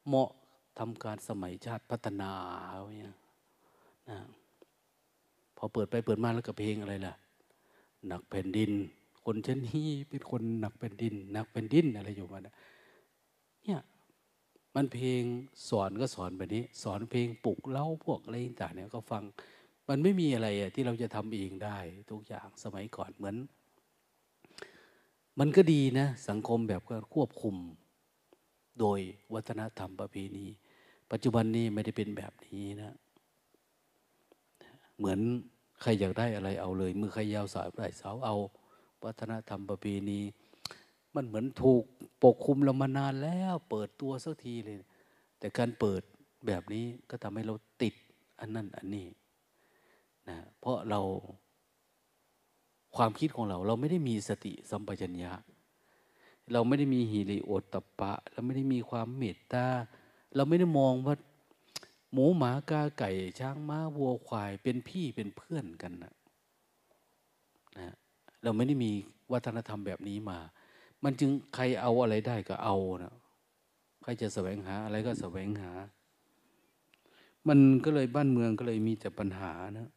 [0.08, 0.30] เหมาะ
[0.80, 2.32] ทำการสมัยชาติพัฒนา
[3.00, 3.14] เนี่ย
[4.10, 4.18] นะ
[5.58, 7.14] พอเปิดไปเปิดมาแล้วกับเพลงอะไรล่ะ
[8.08, 8.72] หนักแผ่นดิน
[9.24, 13.80] คนเช่นนี้เป็นคนหนักแผ่นดิน หนักแผ่นดินอะไรอยู่มาเนี่ย
[14.80, 15.24] มันเพลง
[15.70, 19.24] สอนก็สอนแบบนี้ สอนเพลงปลุกเล่าพวกอะไรต่างเนี่ยก็ฟัง
[19.90, 21.78] มันไม่มีอะไรที่เราจะทำเองได้
[22.12, 23.36] ทุกอย่างสมัยก่อนเหมือน
[25.40, 27.56] มันก็ดีนะ สังคมแบบก็ควบคุม
[28.80, 29.00] โดย
[29.34, 30.48] วัฒนธรรมประเพณี
[31.12, 32.96] ปัจจุบันนี้ไม่ได้เป็นแบบนี้นะ
[34.98, 35.20] เหมือน
[35.82, 38.36] ใครอยากได้อะไรเอาเลยมือใครยาวสายได้สาวเอา
[39.06, 40.20] วัฒนธรรมประเพณี
[41.16, 41.84] มันเหมือนถูก
[42.24, 44.78] ปกคุมเรามานานแล้ว เปิดตัวสักทีเลย
[45.40, 46.02] แต่การเปิด
[46.48, 47.94] แบบนี้ก็ทำให้เราติด
[48.40, 49.08] อันนั้นอันนี้
[50.30, 51.02] นะเพราะเรา
[52.96, 55.32] ความคิดของเรา เราไม่ได้มีสติสัมปชัญญะ
[56.52, 59.68] เราไม่ได้มีหิริโอตตปะ เราไม่ได้มีความเมตตา
[60.36, 61.16] เราไม่ได้มองว่า
[62.12, 66.14] หมูหมากาไก่ ช้างม้าวัวควายเป็นพี่เป็นเพื่อนกันนะ
[67.78, 67.96] นะ
[68.44, 68.92] เราไม่ได้มี
[69.32, 70.40] วัฒนธรรมแบบนี้มา
[71.04, 73.14] มันจึงใครเอาอะไรได้ก็เอานะ
[74.04, 75.72] ใครจะแสวงหาอะไรก็แสวงหา
[77.48, 79.90] มันก็เลยบ้านเมืองก็เลยมีแต่ปัญหานะ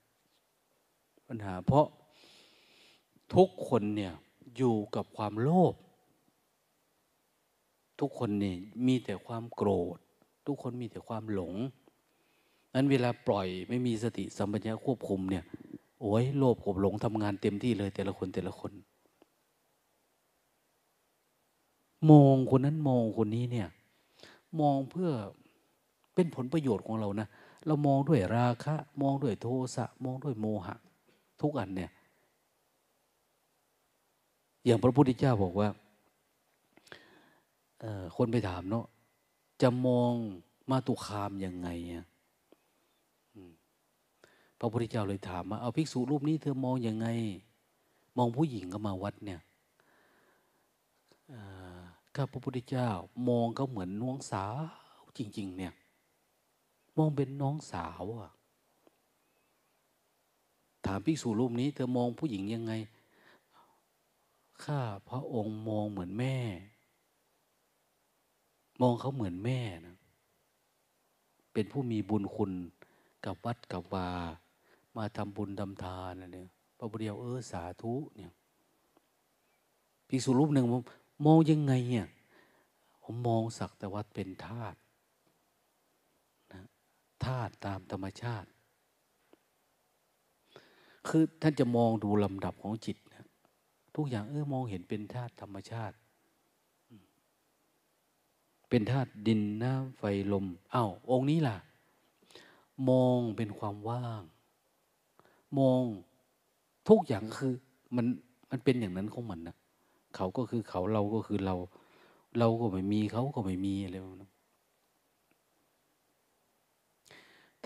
[1.29, 1.87] ปัญหา เพราะ
[3.35, 4.13] ทุกคนเนี่ย
[4.57, 5.75] อยู่กับความโลภ
[8.01, 9.99] ทุกคนเนี่ยมีแต่ความโกรธ
[10.47, 11.55] ทุกคนมีแต่ความหลง
[12.75, 15.45] นั้นเวลาปล่อยไม่มีสติสัมปชัญญะควบคุมเนี่ย
[16.01, 18.73] โอ้ยโลภกับหลงทำงานเต็มที่เลยแต่ละคนแต่ละคน
[22.11, 23.69] มองคนนั้นมองคนนี้เนี่ย
[24.61, 25.11] มองเพื่อ
[26.15, 27.29] เป็นผลประโยชน์ของเรานะ
[27.67, 30.77] เรามองด้วยราคะ มองด้วยโทสะมองด้วยโมหะ
[31.43, 31.91] ทุกอันเนี่ย
[34.65, 35.69] อย่างพระพุทธเจ้าบอกว่า
[38.17, 38.87] คนไปถามเนาะ
[39.63, 40.13] จะมอง
[40.71, 42.07] มาตุคามยังไงอะ
[44.59, 47.07] พระพุทธเจ้าเลยถามว่าเอาภิกษุรูปนี้เธอมองยังไง
[48.17, 49.41] มองผู้หญิงก็มาวัดเนี่ย
[52.15, 52.89] ข้าพระพุทธเจ้า
[53.29, 54.45] มองเขาเหมือนน้องสา
[55.01, 55.73] ว จริง ๆ เนี่ย
[56.97, 58.33] มองเป็นน้องสาวอะ
[60.87, 62.73] ถามภิกษุรูปนี้ เธอมองผู้หญิงยังไง
[64.65, 66.37] ข้าพระองค์มองเหมือนแม่
[68.81, 69.97] มองเขาเหมือนแม่นะ
[71.53, 72.53] เป็นผู้มีบุญคุณ
[73.25, 74.09] กับวัดกับวา
[74.97, 78.33] มาทำบุญทำทานนะเนี่ยพระบุเดียวเออสาธุเนี่ย
[80.09, 80.67] ภิกษุรูปหนึ่ง
[81.25, 82.07] มองยังไงเนี่ย
[83.03, 84.79] ผมมองสักแต่ว่าเป็นธาตุ
[86.53, 86.63] นะ
[87.25, 88.49] ธาตุตามธรรมชาติ
[91.09, 93.27] คือท่านจะมองดูลำดับของจิตนะ
[93.97, 95.97] ทุกอย่างเออมองเห็นเป็นธาตุธรรมชาติ
[98.69, 100.03] เป็นธาตุดินน้ำไฟ
[100.33, 101.57] ลมอา้าวองค์นี้ล่ะ
[102.89, 104.23] มองเป็นความว่าง
[105.59, 105.83] มอง
[106.89, 107.53] ทุกอย่างคือ
[107.97, 108.07] มัน
[108.51, 109.57] มันเป็นอย่างนั้นของมันนะ
[110.17, 111.57] เขาก็คือเขาเราก็คือเรา
[112.39, 114.31] เราก็ไม่มีเขาก็ไม่มีอะไรนะ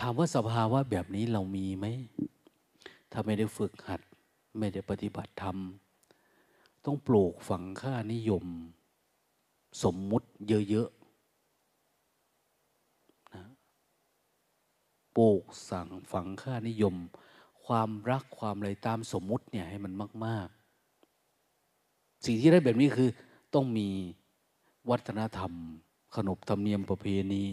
[0.00, 1.87] ถามว่าสภาวะแบบนี้เรามีไหม
[3.12, 4.00] ถ้าไม่ได้ฝึกหัด
[4.59, 5.57] ไม่ได้ปฏิบัติธรรม
[6.85, 8.44] ต้องปลูกฝังค่านิยม
[9.83, 13.44] สมมุติเยอะๆนะ
[15.16, 16.94] ปลูกสั่งฝังค่านิยม
[17.64, 19.92] ความรักความอะไรตามสมมุติเนี่ยให้มัน
[20.26, 20.63] มาก ๆ
[22.24, 23.08] สิ่งที่ได้แบบนี้คือ
[23.54, 23.88] ต้องมี
[24.90, 25.52] วัฒนธรรม
[26.16, 27.44] ขนบธรรมเนียมประเพณี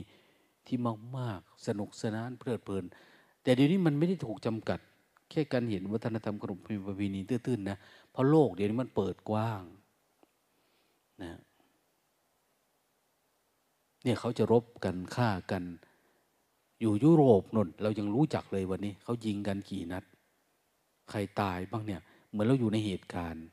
[0.68, 0.78] ที่
[1.18, 2.84] มากๆสนุกสนานเพลิดเพลิน
[3.44, 4.80] แต่เดี๋ยวนี้มันไม่ได้ถูกจำกัด
[5.30, 7.78] แค่การเห็นวัฒนธรรมขนบธรรมเนียมประเพณีตื้นๆนะ
[8.12, 9.64] เพราะโลกเดี๋ยวนี้มันเปิดกว้าง
[11.24, 11.40] นะ
[14.04, 15.64] เนี่ยเขาจะรบกันฆ่ากัน
[16.82, 20.04] อยู่ยุโรปนนเรายังรู้จักเลยวันนี้ เขายิงกันกี่นัด
[21.10, 23.46] ใครตายบ้างเนี่ย เหมือนเราอยู่ในเหตุการณ์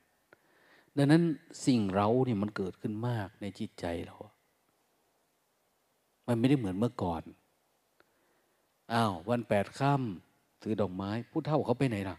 [1.01, 1.23] ดังนั้น
[1.67, 4.17] สิ่งเราเนี่ยมันเกิดขึ้นมากในจิตใจเรา
[6.27, 7.23] มันไม่ได้เหมือนเมื่อก่อน
[8.93, 12.17] อ้าววันแปดค่ำถือดอกไม้ผู้เท่าเขาไปไหนล่ะ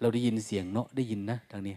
[0.00, 1.74] เราได้ยินเสียงเนาะได้ยินนะทางนี้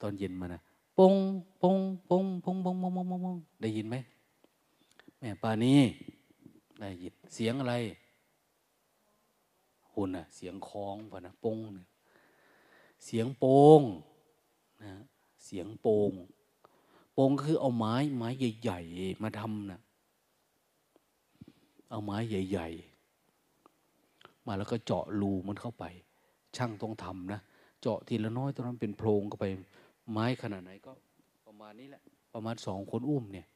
[0.00, 0.60] ตอนเย็นมานะ
[0.98, 1.14] ปง
[1.62, 1.76] ปง
[2.10, 3.96] ปงปงปงปงปงปงปงได้ยินไหม
[5.18, 5.80] แม่ปานี้
[6.80, 7.74] ได้ยินเสียงอะไร
[9.92, 11.86] หุ่นอะเสียงคล้องปะนะปงเนี่ย
[13.04, 13.44] เสียงโป
[13.78, 13.80] ง
[14.82, 14.94] นะ
[15.44, 16.10] เสียงโปง
[17.12, 18.28] โปงคือเอาไม้ไม้
[18.60, 19.80] ใหญ่ ๆ มาทำนะ
[21.90, 22.68] เอาไม้ใหญ่
[23.62, 25.84] ๆ มาแล้วก็เจาะรูมันเข้าไป
[26.56, 27.40] ช่างต้องทำนะ
[27.80, 29.46] เจาะทีละน้อยตอนนั้นเป็นโพรงเข้าไป
[30.10, 30.92] ไม้ขนาดไหนก็
[31.46, 32.02] ประมาณนี้แหละ
[32.34, 33.46] ประมาณสองคนอุ้มเนี่ย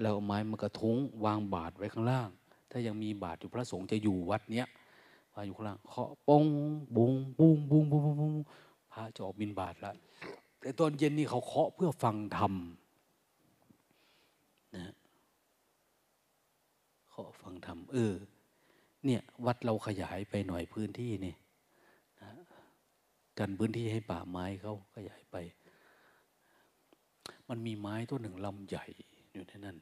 [0.00, 2.28] แล้วเอาไม้มากระทุ้งวางบาทไว้ข้างล่าง
[2.70, 4.66] ถ้ายังมีบาทอยู่พระสงฆ์จะอยู่วัดเนี้ย
[5.32, 6.44] พาอยู่ข้างล่างเคาะปง
[6.96, 7.63] บุงบุงบุงบุง
[9.14, 9.94] จะออกบินบาทแล้ว
[10.60, 12.54] แต่ตอนเย็นนี่เขาเคาะเพื่อฟังธรรม
[14.76, 14.92] นะ
[17.08, 18.14] เคาะฟังธรรมเออ
[19.04, 21.34] เนี่ย วัดเราขยายไปหน่อยพื้นที่นี่
[22.22, 22.30] นะ
[23.38, 25.36] กันพื้นที่ให้ป่าไม้เขาขยายไป
[27.48, 28.86] มันมีไม้ต้นหนึ่งลำใหญ่
[29.32, 29.76] อยู่ที่นั่น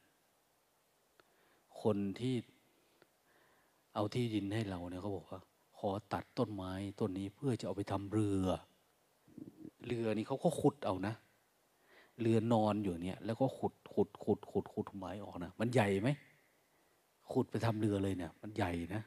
[1.83, 2.35] คนที่
[3.95, 5.41] เอาที่ดินให้เราเนี่ยเขาบอกว่า
[5.79, 8.47] ขอตัดต้นไม้ต้นนี้เพื่อจะเอาไปทำเรือ
[9.87, 11.15] เรือนี่เขาก็ขุดเอานะ
[12.21, 16.09] เรือนอนอยู่เนี่ย แล้วก็ขุดขุดขุดขุดขุดไม้ออกนะมันใหญ่ไหม
[17.33, 19.03] ขุดไปทำเรือเลยเนี่ย มันใหญ่นะ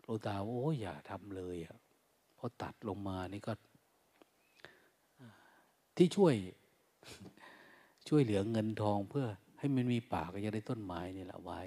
[0.00, 1.76] โลตาโอ้ยอย่าทำเลยอะ่ะ
[2.36, 3.52] พอตัดลงมานี่ก็
[5.96, 6.34] ที่ช่วย
[8.08, 9.26] ช่วยเหลือเงินทองเพื่อ
[9.58, 11.60] ให้มันมีป่าก็จะได้ต้นไม้นี่แหละไว้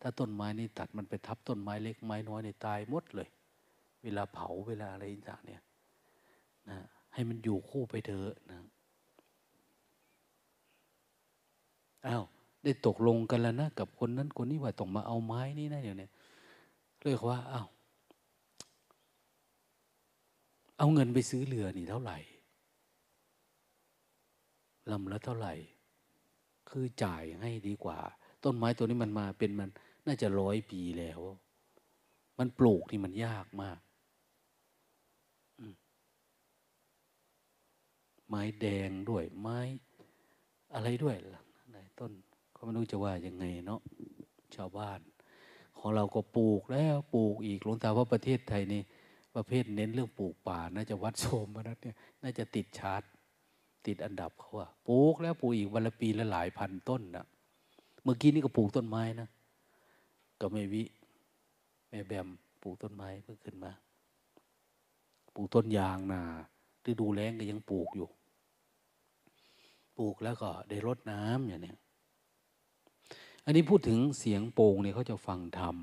[0.00, 3.28] ถ้าต้นไม้นี่ตัดมันไปทับต้นไม้เล็กไม้น้อยในตายหมดเลย
[4.02, 5.62] เวลาเผาเวลาอะไรต่างเนี่ย
[6.70, 6.78] นะ
[7.14, 8.58] ให้มันอยู่คู่ไปเถอะนะ
[12.06, 12.24] อ้าว
[12.64, 16.10] ได้ตกลงกันแล้วนะกับคนนั้นคนนี้ว่าต้องมาเอาไม้นี่นะอย่างเนี้ย
[17.04, 17.68] เรียกว่าอ้าว
[20.78, 22.18] เอาเงินไปซื้อเรือนี่เท่าไหร่
[24.90, 25.54] ลำละเท่าไหร่
[26.70, 27.98] คือจ่ายให้ดีกว่า
[28.44, 29.70] ต้นไม้ตัวนี้มันมาเป็นมัน
[30.06, 31.20] น่าจะร้อยปีแล้ว
[32.38, 33.78] มันปลูกนี่มันยากมาก
[38.23, 39.58] ไม้แดงด้วยไม้
[40.74, 41.42] อะไรด้วยล่ะ
[41.98, 42.12] ต้น
[42.56, 43.80] ก็ไม่รู้จะว่ายังไงเนาะ
[44.54, 45.00] ชาวบ้าน
[45.78, 48.82] ของเราก็ปลูกแล้วปลูกอีกหลวงตาว่าประเทศไทยนี่
[49.34, 53.02] ประเภทเน้นเรื่องปลูกป่าน่าจะวัดโสมมานัดเนี่ยน่าจะติดชาร์ต
[53.86, 57.26] ติดอันดับเขาว่าปลูกแล้วปลูกอีกวันละปีละหลายพันต้นนะ
[58.02, 59.28] เมื่อกี้นี่ก็ปลูกต้นไม้นะ
[60.40, 60.82] ก็ไม่วิ
[61.88, 62.28] แม่แบม
[62.62, 63.72] ปลูกต้นไม้เพิ่งขึ้นมา
[65.34, 66.22] ปลูกต้นยางนา
[66.86, 68.08] ฤดูแล้งก็ยังปลูกอยู่
[69.98, 71.74] ปลูกแล้วก็ได้รดน้ำอย่างนี้
[73.44, 75.76] อันนี้พูดถึงเสียงโป่งเนี่ยเขาจะฟังธรรม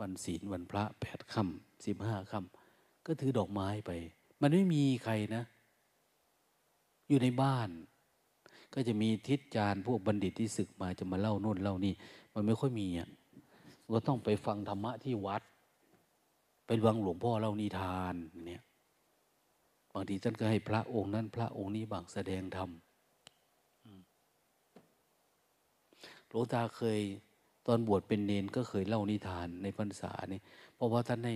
[0.00, 3.90] วันศีลวันพระแปดค่ำสิบห้าค่ำก็ถือดอกไม้ไป
[4.40, 5.42] มันไม่มีใครนะ
[7.08, 7.68] อยู่ในบ้าน
[8.74, 11.94] ก็จะมีทิศจารพวกบัณฑิตที่ศึกมาจะมาเล่าโน่นเล่านี่
[12.34, 13.08] มันไม่ค่อยมีอะ
[13.94, 15.42] ก็ต้องไปฟังธรรมะที่วัด
[16.66, 18.14] ไปวังหลวงพ่อเล่านิทาน
[18.46, 18.62] เนี่ย
[19.94, 22.70] บางทีท่านก็ให้พระองค์นั้น พระองค์นี้บางแสดงธรรม
[26.28, 27.00] หลวงตาเคย
[27.66, 30.40] ตอนบวชเป็นเนนก็เคยเล่านิทานในพรรษานี่
[30.74, 31.34] เพราะว่าท่านให้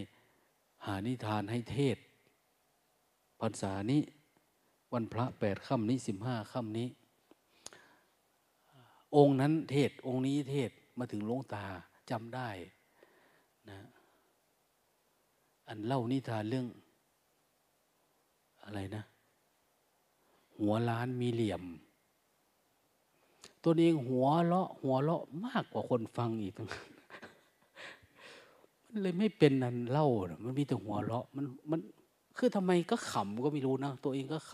[0.87, 1.97] หานิทานให้เทศ
[3.41, 4.03] พรรษานี้
[4.93, 6.89] วันพระแปดค่ำนี้สิบห้าค่ำนี้
[9.17, 11.67] องค์นั้นเทศองค์นี้เทศมาถึงหลวงตา
[12.11, 12.49] จำได้
[13.71, 13.79] นะ
[15.69, 16.67] อันเล่านิทานเรื่อง
[18.65, 19.05] อะไรนะ
[20.59, 21.62] หัวล้านมีเหลี่ยม
[23.65, 26.55] ตัวเองหัวเลาะ หัวเลาะมากกว่าคนฟังอีก
[28.89, 30.07] มันเลยไม่เป็นนันเล่า
[30.45, 31.81] มันมีแต่หัวเลาะ มันมัน
[32.39, 34.53] คือทำไมก็ขำก็ไม่รู้นะ ตัวเองก็ข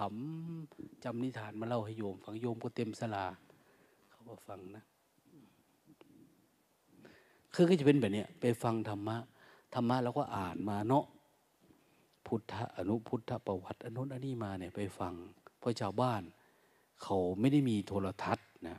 [0.52, 3.24] ำจำนิทานมาเล่าให้โยม ฟังโยมก็เต็มสลา
[4.10, 4.84] เขาก็ฟังนะ
[7.54, 9.16] คือก็จะเป็นแบบนี้ไปฟังธรรมะ
[9.74, 11.04] ธรรมะแล้วก็อ่านมาเนาะ
[12.30, 15.14] พุทธอนุพุทธประวัติอนุนอันนี้มาเนี่ยไปฟัง
[15.58, 16.22] เพราะชาวบ้าน
[17.02, 18.78] เขาไม่ได้มีโทรทัศน์นะ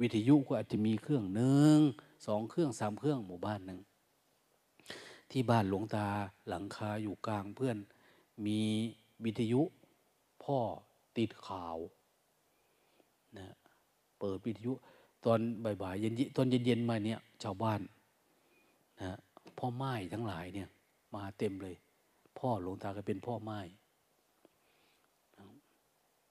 [0.00, 1.78] วิทยุก็อาจจะมีเครื่องหนึ่ง
[2.26, 3.80] สองเครื่องสามเครื่องหมู่บ้านหนึ่ง
[5.30, 6.06] ที่บ้านหลวงตา
[6.48, 7.76] หลังคาอยู่กลางเพื่อน
[8.46, 8.60] มี
[9.24, 9.62] วิทยุ
[10.44, 10.58] พ่อ
[11.16, 11.76] ติดข่าว
[13.38, 13.46] นะ
[14.18, 14.72] เปิดวิทยุ
[15.24, 17.80] ตอนบ่ายๆเย็นตอนเย็นๆมาเนี่ยชาวบ้าน
[19.00, 19.18] นะ
[19.58, 20.68] พ่อไม้ทั้งหลายเนี่ย
[21.14, 21.76] มาเต็มเลย
[22.38, 23.60] พ่อหลวงตาก็เป็นพ่อไม้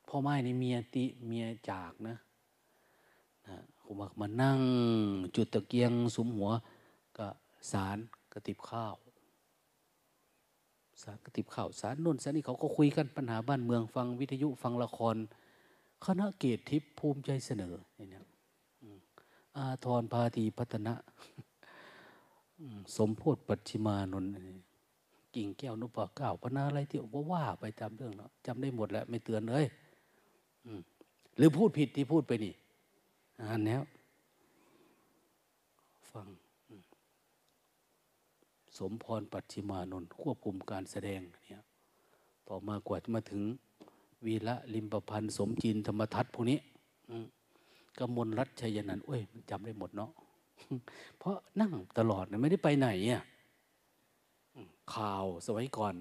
[0.08, 2.16] พ่อไม้นี่เมียติเมียจากนะ
[3.48, 4.60] นะผมมามานั่ง
[5.36, 6.50] จุดตะเกียงสุมหัว
[7.18, 7.28] ก็
[7.72, 7.98] สาร
[8.34, 8.96] กระติบข้าว
[11.02, 15.16] สารกระติบข้าว สารนุ่นสารนี่เขาก็คุยกันปัญหาบ้านเมืองฟังวิทยุฟังละคร
[16.06, 18.26] คณะเกตทิพภูมิใจเสนอเนี่ย
[19.58, 20.94] อาทรพาธีพัฒนะ
[22.96, 24.32] สมโพธิปัจฉิมานนท์
[25.36, 29.66] กิ่งแก้วนุปเก้าพนาอะไรที่ว่าว่าไปจำเรื่องเนาะจำได้หมดแล้วไม่เตือนเลย
[31.38, 32.54] หรือพูดผิดที่พูดไปนี่
[33.42, 33.82] อ่านแล้ว
[36.12, 36.28] ฟัง
[38.78, 41.62] สมพรปัจฉิมานนท์ควบคุมการแสดงเนี่ย
[42.48, 43.42] ต่อมากว่าจะมาถึง
[44.26, 46.60] วีละลิมประพันธ์สมจีนธรรมทัศน์พวกนี้
[47.98, 50.12] กมลรัชชัยนันโอ้ย มันจำได้หมดเนาะ
[51.20, 53.24] เพราะนั่งตลอดไม่ได้ไปไหนอะ
[54.96, 55.94] ข่าวสมัยก่อน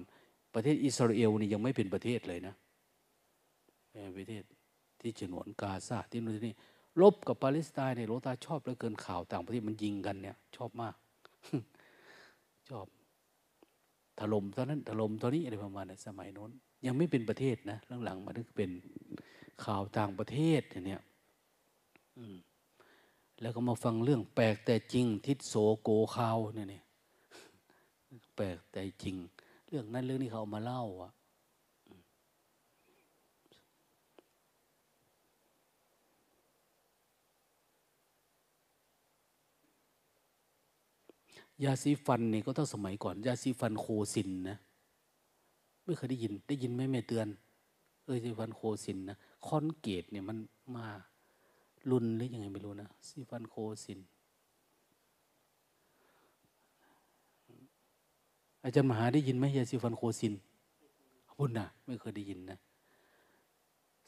[0.53, 2.55] ประเทศอิสราเอลนี่ยังไม่เป็นประเทศเลยนะ
[4.17, 4.43] ประเทศ
[5.01, 6.55] ที่ฉนวนกาซาที่นู่นที่นี่
[7.01, 10.95] ลบกับปาเลสไตน์เนี่ยโลตาชอบเหลือเกินข่าวต่างประเทศมันยิงกันเนี่ย ชอบมาก
[12.69, 12.85] ชอบ
[14.19, 16.51] ถล่มตอนนั้นถล่มตอนนี้อะไรประมาณในสมัยโน้น
[16.85, 18.71] ยังไม่เป็นประเทศนะหลังๆมาถึงเป็น
[19.65, 21.01] ข่าวต่างประเทศอย่างเนี้ย
[23.41, 26.83] แล้วก็มาฟังเรื่องแปลกแต่จริงทิศโสโกคาวเนี่ย
[28.35, 29.15] แปลกแต่จริง
[29.67, 31.11] เรื่องนั้นเรื่องนี้เขาเอามาเล่าอะ
[41.63, 44.57] ยาสีฟันนี่ก็ต้องสมัยก่อน ยาสีฟันโคซินนะ
[45.83, 47.27] ไม่เคยได้ยิน ได้ยินไหมไม่เตือน
[48.03, 49.17] เออสีฟันโคซินนะ
[49.47, 50.37] คอนเกตเนี่ยมัน
[50.75, 50.85] มา
[51.89, 53.55] รุนหรือยังไงไม่รู้นะสีฟันโค
[53.85, 53.99] ซิน
[58.63, 60.33] อาจารย์มหาได้ยินไหมยาสีฟันโคซิน
[61.37, 62.57] พุ่นนะไม่เคยได้ยินนะ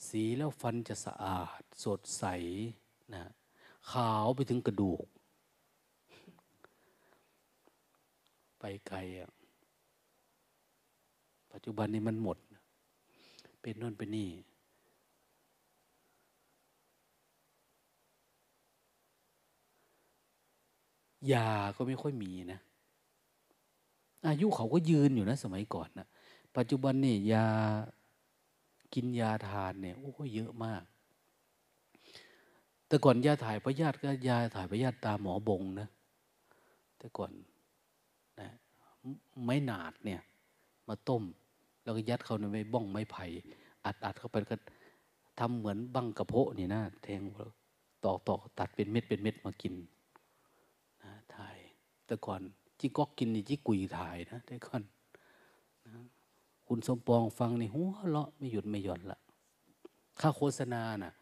[0.07, 2.25] สีแล้วฟันจะสะอาด สดใส
[3.13, 3.23] นะ
[3.91, 5.05] ขาวไปถึงกระดูก
[8.59, 9.29] ไปไกลอะ
[11.51, 12.37] ปัจจุบันนี้มันหมด
[13.61, 14.29] เป็นน่นเป็นนี่
[21.31, 22.59] ยาก็ไม่ค่อยมีนะ
[24.27, 26.07] อายุเขาก็ยืนอยู่นะ สมัยก่อนนะ
[26.57, 27.45] ปัจจุบันนี่ยา
[28.93, 30.83] กินยาทานเนี่ยโอ้ก็เยอะมาก
[32.87, 35.87] แต่ก่อนยาถ่ายพยาธิก็ยาถ่ายพยาธิตาหมอบงนะ
[36.97, 37.31] แต่ก่อน
[38.39, 38.47] นะ
[39.43, 40.21] ไม้หนาดเนี่ย
[40.87, 41.23] มาต้ม
[41.83, 43.25] แล้วก็ยัดเข้าในไม้บ้องไม้ไผ่
[43.85, 44.55] อัดอัดเข้าไปก็
[45.39, 47.21] ทำเหมือนบังกระโพะนี่นะแทง
[48.03, 49.73] ตอกตอกตัดเป็นเม็ดเป็นเม็ดมากิน
[51.03, 51.57] นะถ่าย
[52.05, 52.41] แต่ก่อน
[52.83, 54.81] จิก๊อกกินนี่จิกุยถ่ายนะแต่ก่อน
[55.85, 55.91] นะ
[56.67, 59.19] คุณสมปองฟังนี่หัวเลาะไม่หยุดไม่หย่อนละ
[60.19, 61.13] ค่าโฆษณาน่ะ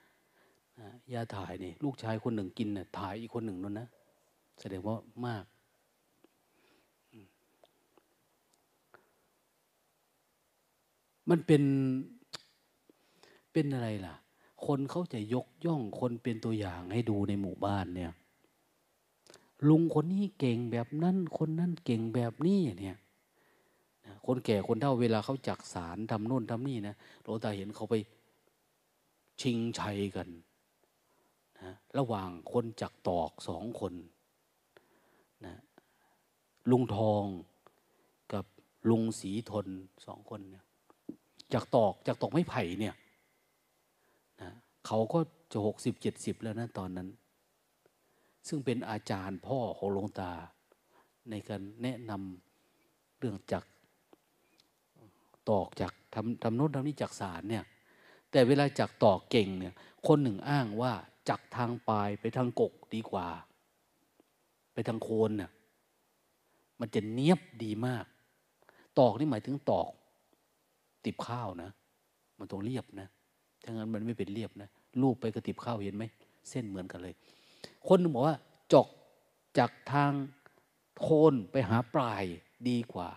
[1.13, 3.87] ยาถ่ายนี่ลูกชายคนหนึ่งกินน่ะถ่ายอีกคนหนึ่งนั่นนะ
[4.59, 4.95] แสดงว่า
[5.25, 5.45] มาก
[11.29, 11.63] มันเป็น
[13.51, 14.15] เป็นอะไรล่ะ
[14.65, 18.11] คนเขาจะยกย่องคนเป็นตัวอย่างให้ดูในหมู่บ้านเนี่ย
[19.69, 22.97] ลุงคนนี้เก่งแบบนั้นคนนั้นเก่งแบบนี้เนี่ย
[24.25, 27.95] คนแก่คนเฒ่าเวลาเขาจักสารทำโน่นทำนี่นะหลวงตาเห็นเขาไป
[29.41, 30.27] ชิงชัยกัน
[31.59, 33.93] นะระหว่างคนจักตอกสองคน
[35.45, 35.55] นะ
[36.71, 37.23] ลุงทอง
[38.33, 38.45] กับ
[38.89, 39.67] ลุงสีทน
[40.05, 40.65] สองคนเนี่ย
[41.53, 42.95] จักตอกจักตอกไม่ไผ่เนี่ย
[44.41, 44.51] นะ
[44.87, 45.19] เขาก็
[45.51, 47.07] จะหกสิบเจ็ดสิบแล้วนะตอนนั้น
[48.47, 50.31] ซึ่งเป็นอาจารย์พ่อของหลวงตา
[51.29, 53.63] ในการแนะนำเรื่องจัก
[55.49, 57.63] ตอกจากทำทำโน้นทำนี้จากสารเนี่ย
[58.31, 59.73] แต่เวลาจากตอกเก่งเนี่ย
[60.07, 60.93] คนหนึ่งอ้างว่า
[61.29, 63.27] จากทางปลายไปทางกกดีกว่า
[64.73, 65.51] ไปทางโคนเนี่ย
[66.79, 68.05] มันจะเนียบดีมาก
[68.99, 69.91] ตอกนี่หมายถึงตอก
[71.05, 71.71] ติบข้าวนะ
[72.39, 73.07] มันต้องเรียบนะ
[73.63, 74.69] ถ้างั้นมันไม่เป็นเรียบนะ
[75.01, 76.05] รูปไปกระติบข้าวเห็นไหม
[76.49, 77.15] เส้นเหมือนกันเลย
[77.87, 78.37] คนนึงบอกว่า
[78.73, 78.87] จก
[79.57, 80.11] จากทาง
[81.01, 82.23] โคนไปหาปลาย
[82.69, 83.09] ดีกว่า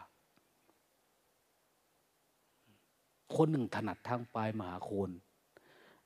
[3.37, 5.11] คนหนึ่งถนัดทางปลายมหาโคน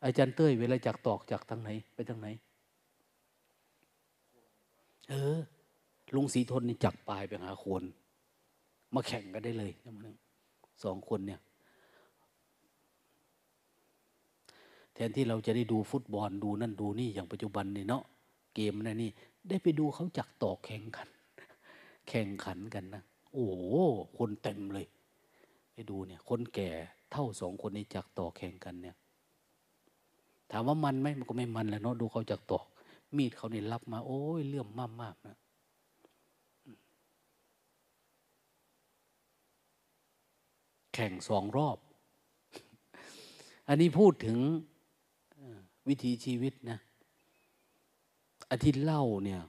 [0.05, 2.29] อาจารย์เต้ยเวลาจากตอกจากทางไหน ไปทางไหน
[5.09, 5.39] เออ
[6.15, 7.83] ลุงสีทนนี่จักปลายไปหาโคน
[8.95, 9.73] มาแข่งกันได้เลย
[10.85, 11.41] สองคนเนี่ย
[14.95, 18.03] แทนที่เราจะได้ดูฟุตบอลดูนั่นดูนี่อย่างปัจจุบันนี่เนาะ
[18.61, 19.11] เกมนั่นนี่
[19.49, 21.09] ได้ไปดูเขาจักตอกแข่งกัน
[22.09, 23.03] แข่งขันกันนะ
[23.33, 23.63] โอ้โห
[24.19, 24.87] คนเต็มเลย
[25.73, 26.71] ไปดูเนี่ย คนแก่
[27.13, 28.97] เท่าสองคนนี้จักต่อแข่งกันเนี่ย
[30.51, 32.65] ถามว่ามันไหมมันก็ไม่มันแหละเนาะดูเขาจักตอก
[33.17, 35.37] มีดเขาเนี่ยรับมา โอ้ยเลื่อมมากมากนะ
[40.95, 41.79] แข่งสองรอบ
[43.69, 44.39] อันนี้พูดถึง
[45.89, 46.79] วิถีชีวิตนะ
[48.51, 49.41] อาทิตย์เล่าเนี่ย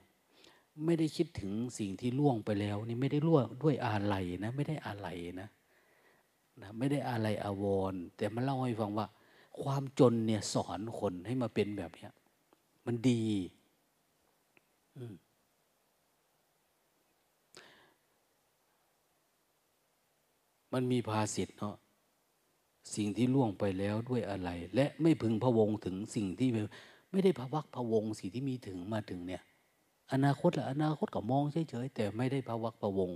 [0.85, 5.49] ไม่ได้คิดถึงสิ่งที่ล่วงไปแล้ว นี่ไม่ได้ล่วงด้วยอาลัยนะไม่ได้อาลัยนะ
[6.61, 9.07] นะไม่ได้อะไรอาวรแต่มันเล่าให้ฟังว่า
[9.61, 12.09] ความจนเนี่ยสอนคนให้มาเป็นแบบนี้
[12.85, 13.23] มันดี
[20.73, 21.75] มันมีภาษิตเนาะ
[22.95, 26.49] สิ่งที่ล่วงไปแล้วด้วยอะไร และไม่พึงพะวงถึงสิ่งที่
[27.11, 29.41] ไม่ได้พะวักพะวงสิ่งที่มีถึงมาถึงเนี่ย
[30.13, 33.11] อนาคตละอนาคตก็มองเฉยๆแต่ไม่ได้พะวักพะวง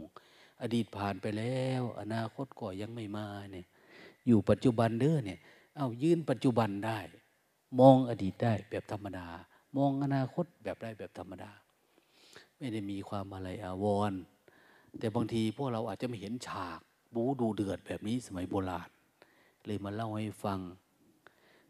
[0.62, 3.66] อดีตผ่านไปแล้ว อนาคตก็ยังไม่มาเนี่ย
[4.28, 5.40] อยู่ปัจจุบันเด้อเนี่ย
[5.78, 7.00] เอายืนปัจจุบันได้
[7.80, 9.28] มองอดีตได้แบบธรรมดา
[9.78, 11.52] มองอนาคตแบบได้แบบธรรมดา
[12.58, 14.20] ไม่ได้มีความอะไรอาวรณ์
[15.00, 16.80] แต่บางทีพวกเราอาจจะไม่เห็นฉาก
[17.14, 18.90] บูดูเดือดแบบนี้สมัยโบราณ
[19.66, 20.60] เลยมาเล่าให้ฟัง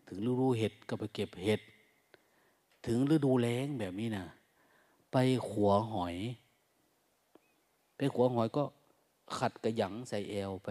[0.07, 1.61] ถึงฤดูเห็ดก็ไปเก็บเห็ด
[2.86, 4.25] ถึงฤดูแล้งแบบนี้นะ
[5.11, 5.17] ไป
[5.49, 6.15] ขัวหอย
[7.97, 8.63] ไปขัวหอยก็
[9.38, 10.69] ขัดกระหยังใส่เอวไป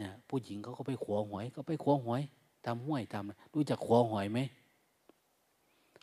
[0.00, 2.22] นะผู้หญิงเขาก็ไปขัวหอย ก็ไปขัวหอย
[2.64, 4.38] ทำห้วยทำรู้จักขัวหอยไหม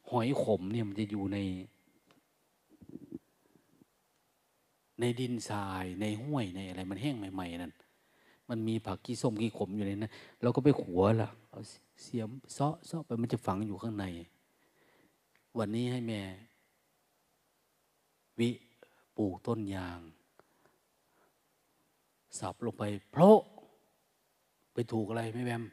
[0.09, 1.37] หอยขมเนี่ยมันจะอยู่ใน
[4.99, 7.73] ในดินทรายในห้วยในอะไร มันแห้งใหม่ ๆนั่น
[8.49, 11.61] มันมีผักกี้ส้มกี้ขมอยู่ในนั้นเราก็ไปขัวล่ะเอา
[12.01, 14.05] เสียมเซาะเซาะไปมันจะฝังอยู่ข้างใน
[15.59, 16.21] วันนี้ให้แม่
[18.39, 18.49] วิ
[19.17, 19.99] ปลูกต้นยาง
[22.39, 23.37] สับลงไปเพราะ
[24.73, 25.63] ไปถูกอะไรไม่แบม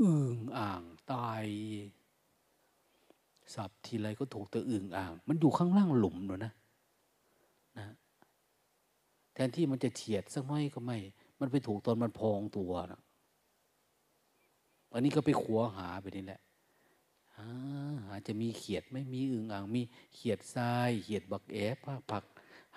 [0.00, 0.82] อึ่งอ่าง
[1.12, 1.44] ตาย
[3.54, 6.52] สับทีไรก็ถูกแต่อึ่งอ่าง มันอยู่ข้างล่างหลุมเลยนะ
[7.78, 7.86] นะ
[9.34, 10.98] แทนที่มันจะเฉียดสักน้อยก็ไม่
[11.40, 13.00] มันไปถูกตอนมันพองตัวนะ
[14.92, 16.40] อันนี้ก็ไปขัวหาไปนี่แหละ
[18.10, 19.82] อาจจะมีเขียดไม่มีอึ่งอ่างมี
[20.14, 21.76] เขียดทรายเขียดบักแอบ
[22.10, 22.24] ผัก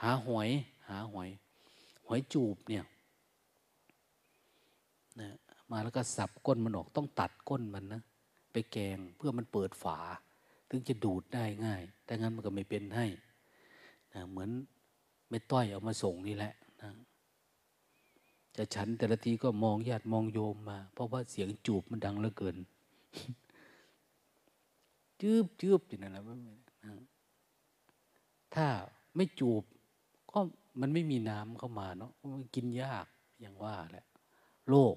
[0.01, 0.49] หาหอย
[0.89, 1.29] หาหอย
[2.07, 2.85] หอยจูบเนี่ย
[5.19, 5.29] นะ
[5.71, 8.01] มาแล้วก็สับก้นมันออกต้องตัดก้นมันนะ
[8.51, 9.99] ไปแกงเพื่อมันเปิดฝา
[10.69, 13.05] ถึงจะดูดได้ง่ายแต่งั้นมันก็ไม่เป็นให้
[14.13, 14.49] นะเหมือน
[15.29, 16.89] ไม่ต้อยเอามาส่งนี่แหละนะ
[18.55, 22.55] จะฉันแต่ละทีก็มองญาติมองโยมมา เพราะว่าเสียงจูบมันดังเหลือเกิน
[25.21, 26.23] จืบจืบอยู่นั่นแหละ
[28.55, 28.67] ถ้า
[29.15, 29.63] ไม่จูบ
[30.31, 30.39] ก็
[30.81, 33.05] มันไม่มีน้ำเข้ามาเนาะมันกินยาก
[33.41, 34.05] อย่างว่าแหละ
[34.69, 34.95] โลก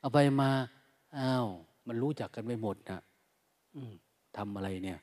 [0.00, 0.50] เอาไปมา
[1.18, 1.46] อ้าว
[1.86, 3.00] มันรู้จักกันไปหมดนะ
[4.36, 4.98] ทำอะไรเนี่ย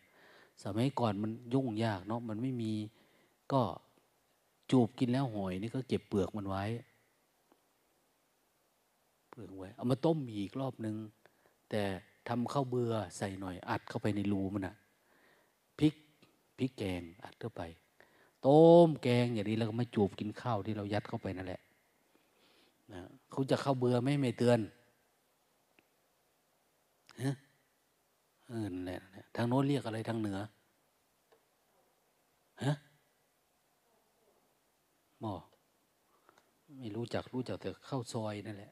[0.63, 2.73] สมัยก่อนมันยุ่งยากเนาะมันไม่มี
[3.53, 3.61] ก็
[4.71, 6.63] จูบกินแล้วหอยนี่ก็เก็บเปลือกมันไว้
[9.29, 10.95] เปลือกไว้ เอามาต้มอีกรอบนึง
[11.69, 11.83] แต่
[12.27, 14.75] ทำข้าวเบื่อใส่หน่อย อัดเข้าไปในรูมันอะ
[15.79, 15.93] พริก
[16.57, 17.61] พริกแกงอัดเข้าไป
[18.45, 21.61] ต้มแกงอย่างนี้แล้วก็มาจูบกินข้าวที่เรายัดเข้าไปนั่นแหละ
[22.93, 23.01] นะ
[23.31, 24.59] เขาจะเข้าเบื่อไม่ไม่เตือน
[27.23, 27.35] ฮะ
[28.47, 28.99] เออนั่นแหละ
[29.35, 30.39] ทางโน้นเรียกอะไรทางเหนือ
[32.63, 32.73] ฮะ
[35.19, 35.33] หมอ
[36.77, 38.71] ไม่รู้จักรู้จักแต่ข้าวซอยนั่นแหละ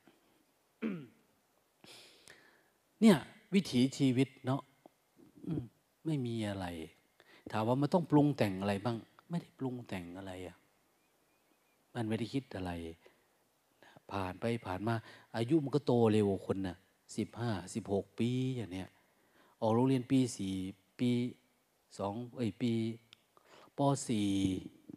[3.02, 3.18] เนี่ย
[3.54, 4.62] วิถีชีวิตเนาะ
[6.06, 6.66] ไม่มีอะไร
[7.52, 8.98] ถามว่ามันต้องปรุงแต่งอะไรบ้าง
[9.30, 10.56] ไม่ได้ปรุงแต่งอะไรอะ่ะ
[11.94, 12.72] มันไม่ได้คิดอะไร
[14.12, 14.96] ผ่านไปผ่านมา
[15.36, 16.78] อายุมันก็โตเร็วคนนะ่ะ
[17.18, 18.90] สิบห้าสิบหกปีอย่างเนี้ย
[19.62, 20.56] ออกโรงเรียนปีสี่
[21.00, 21.10] ปี
[21.98, 22.72] สองไอ้ปี
[23.78, 24.30] ปสี่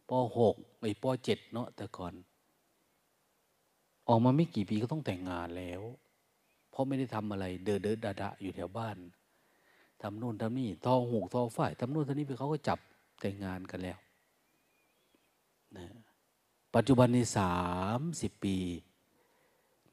[0.09, 2.15] ปหกไอ้ปเจ็ดเนาะแต่ก่อน
[4.09, 5.83] ออกมาไม่กี่ปีก็ต้องแต่งงานแล้ว
[6.81, 8.97] ราะไม่ได้ทำอะไร เดินเดินดาดาอยู่แถวบ้าน
[10.03, 12.79] ทำนู่นทำนี่ทอหูกทอฝ่ายทำนู่นทำนี่ไปเขาก็จับ
[13.21, 13.99] แต่งงานกันแล้ว
[15.77, 15.87] นะ
[16.75, 17.57] ปัจจุบันในสา
[17.99, 18.57] มสิบปี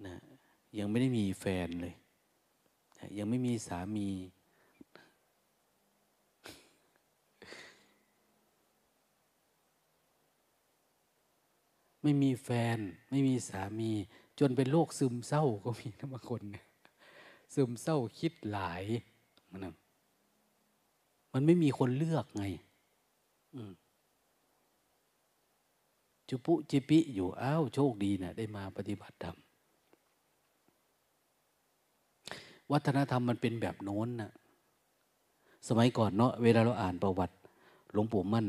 [0.05, 0.15] นะ
[0.77, 1.95] ยังไม่ได้มีแฟนเลย
[2.97, 4.09] นะยังไม่มีสามี
[12.03, 12.77] ไม่มีแฟน
[13.09, 13.91] ไม่มีสามี
[14.39, 16.66] จนเป็นโรคซึมเศร้าก็มีนะบางคนเนี่ย
[17.53, 18.83] ซึมเศร้าคิดหลาย
[19.51, 19.59] มัน
[21.33, 22.45] มันไม่มีคนเลือกไง
[26.29, 29.37] จุปุจิปิอยู่อ้าวโชคดีนะได้มาปฏิบัติธรรม
[32.71, 34.31] วัฒนธรรมมันเป็นแบบโน้นนะ
[35.67, 37.35] สมัยก่อนเนาะเวลาเราอ่านประวัติ
[37.93, 38.47] หลวงปู่มั่น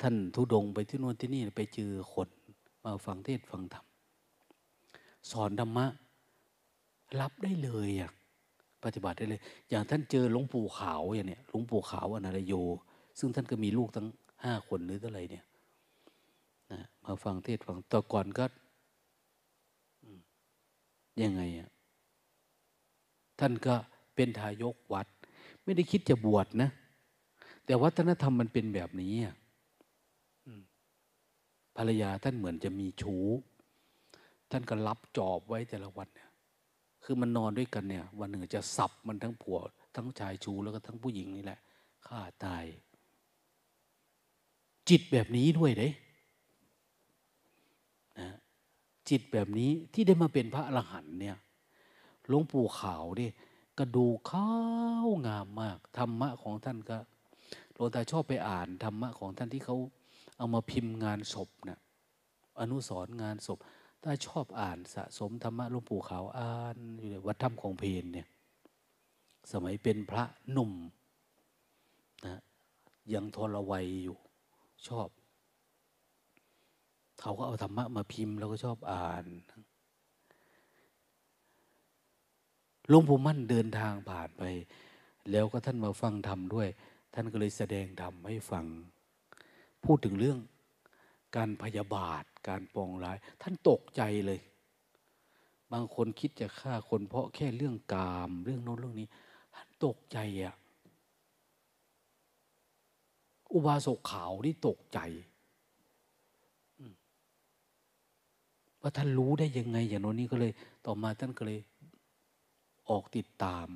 [0.00, 2.28] ท่านทุดงไปที่โน่นที่นี่ไปเจอคน
[2.84, 3.86] มาฟังเทศฟังธรรม
[5.30, 5.86] สอนธรรมะ
[7.20, 8.10] รับได้เลยอะ
[8.84, 12.54] ปฏิบัติได้เลย อย่างท่านเจอหลวงปู่ขาวอย่างเนี้ยหลวงปู่ขาวอนารโย
[13.18, 14.06] ซึ่งท่านก็มีลูกทั้ง
[14.44, 15.44] ห้าคนหรือเท่าไรเนี่ย
[16.72, 18.44] นะมาฟังเทศฟังต่อก่อนก็
[21.22, 21.68] ยังไงอะ
[23.40, 23.74] ท่านก็
[24.14, 25.06] เป็นทายกวัด
[25.64, 26.70] ไม่ได้คิดจะบวชนะ
[27.64, 29.34] แต่วัฒนธรรมมันเป็นแบบนี้อะ
[31.76, 33.26] ภรรยาท่านเหมือนจะมีชู้
[34.50, 36.25] ท่านก็รับจอบไว้แต่ละวันเนี่ย
[37.08, 39.58] คือมันนอนด้วยกันเนี่ย วันหนึ่งจะสับมันทั้งผัว
[39.96, 41.60] ทั้งชายชูแล้วก็ทั้งผู้หญิงนี่แหละ
[42.06, 42.64] ฆ่าตาย
[44.88, 45.88] จิตแบบนี้ด้วยเด้
[48.20, 48.28] นะ
[49.08, 51.36] จิตแบบนี้ที่ได้มาเป็นพระอรหันต์เนี่ย
[52.28, 53.26] หลวงปู่ขาวดิ
[53.78, 54.50] กระดูข้า
[55.06, 56.96] วงามมากธรรมะของท่านก็
[57.74, 59.76] หลวงตาชอบไปอ่านธรรมะของท่านที่เขา
[60.36, 61.80] เอามาพิมพ์งานศพนะ่ะ
[62.60, 63.58] อนุสรงานศพ
[64.02, 68.28] ถ้าชอบอ่านสะสมธรรมะหลวงปู่ขาวอ่านอยู่ในวัดธรรมของเพนเนี่ย
[69.52, 70.72] สมัยเป็นพระหนุ่ม
[72.26, 72.40] นะ
[73.14, 74.16] ยังทรวัยอยู่
[74.88, 75.08] ชอบ
[77.20, 79.24] เขาก็เอาธรรมะมาพิมพ์แล้วก็ชอบอ่าน
[82.88, 84.42] หลวงปู่มั่นเดินทางผ่านไป
[85.30, 86.68] แล้วก็ท่านมาฟังธรรมด้วย
[87.14, 88.64] ท่านก็เลยแสดงธรรมให้ฟัง
[89.84, 90.38] พูดถึงเรื่อง
[91.36, 94.40] การพยาบาท การปองร้าย ท่านตกใจเลย
[95.72, 99.08] บางคนคิดจะฆ่าคนเพราะแค่เรื่องกาม เรื่องโน้นเรื่องนี้
[99.54, 100.54] ท่านตกใจอะ
[103.52, 104.98] อุบาสกขาวนี่ตกใจ
[108.80, 110.52] ว่าท่านรู้ได้ยังไง อย่างโน้นนี้ก็เลย
[110.86, 111.60] ต่อมาท่านก็เลย
[112.88, 113.68] ออกติดตาม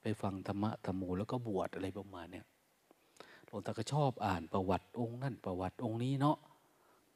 [0.00, 2.46] ไปฟังธรรมะธรรมูแล้วก็บวชอะไรประมาณเนี้ย
[3.54, 6.38] ลวงตาก็ชอบอ่านประวัติองค์นั่นประวัติองค์นี้เนาะ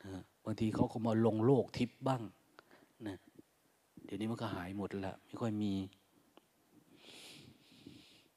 [0.03, 2.23] นะบางทีเขาก็มาลงโลกทิพย์บ้าง
[3.07, 3.17] นะ
[4.05, 5.73] เดี๋ยวนี้มันก็หายหมดล้วไม่ค่อยมี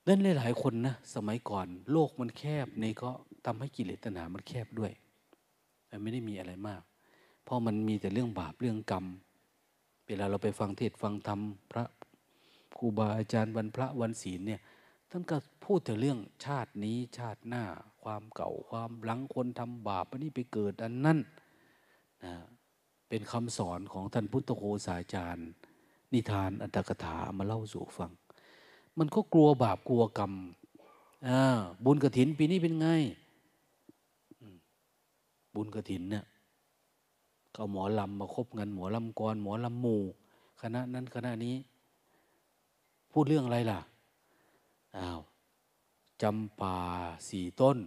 [0.08, 3.10] นั่นหลายๆคนนะสมัยก่อนโลกมันแคบในก็
[3.45, 4.91] ทำให้กิเลสตัณหามันแคบด้วย
[5.88, 6.82] แต่ไม่ได้มีอะไรมาก
[7.43, 9.06] เพราะมันมีแต่เรื่องบาปเรื่องกรรม
[10.08, 11.39] เวลาเราไปฟังเทศฟังธรรม
[11.72, 11.84] พระ
[12.78, 14.60] ครูบาอาจารย์วันพระวันศีลเนี่ย
[15.14, 17.64] ท่านก็พูดถึงเรื่องชาตินี้ชาติหน้า
[18.03, 21.18] ความเก่าความหลังคนทำบาปอันนี้ไปเกิดอันนั้น
[22.24, 22.34] นะ
[23.09, 25.47] เป็นคำสอนของท่านพุทธโฆษาจารย์
[26.14, 28.12] นิทานอัตถกถามาเล่าสู่ฟัง
[28.97, 30.34] มันก็กลัวบาปกลัวกรรม
[31.86, 32.88] บุญกระถินปีนี้เป็นไง
[35.55, 36.26] บุญกระถินเนี่ย
[37.53, 40.01] เขาหมอลำมาคบเงินหมอลำกรหมอลำหมู่
[40.62, 41.55] คณะนั้นคณะนี้
[43.12, 43.80] พูดเรื่องอะไรล่ะ
[44.98, 45.20] อ้าว
[46.22, 46.78] จำป่า
[47.30, 47.78] สี่ต้น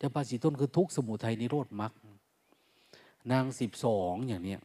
[0.00, 1.92] จำป่าสี่ต้นคือทุกสมุทัยนิโรธมรรค
[3.30, 4.60] นางสิบสองอย่างเนี้ย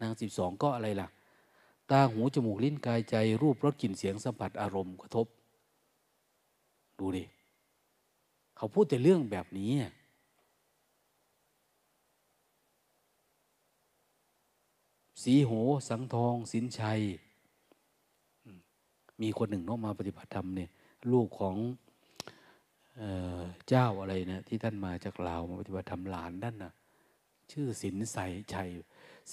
[0.00, 1.08] นางสิบสองก็อะไรล่ะ
[1.90, 5.26] ตาหูจมูกลิ้นกายใจรูปรสกลิ่นเสียงสัมผัสอารมณ์กระทบ
[6.98, 7.24] ดูดิ
[8.56, 9.72] เขาพูดแต่เรื่องแบบนี้
[15.22, 15.52] สีโห
[15.88, 17.00] สังทอง สินชัย
[19.22, 20.70] มีคนหนึ่งเนาะมาปฏิบัติธรรมเนี่ย
[21.12, 21.56] ลูกของ
[23.68, 26.72] เจ้าอะไรนะที่ท่านมาจากลาวมาปฏิบัติธรรมหลานท่านนะ
[27.52, 28.18] ชื่อสินใส
[28.54, 28.70] ชัย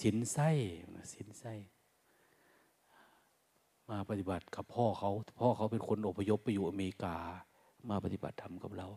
[0.02, 0.50] สินไส้
[1.14, 1.54] สินไส้
[3.90, 7.16] มาปฏิบัติกับพ่อเขาพ่อเขาเป็นคนอพยพไปอยู่อเมริกา
[7.90, 8.88] มาปฏิบัติธรรมกับเรา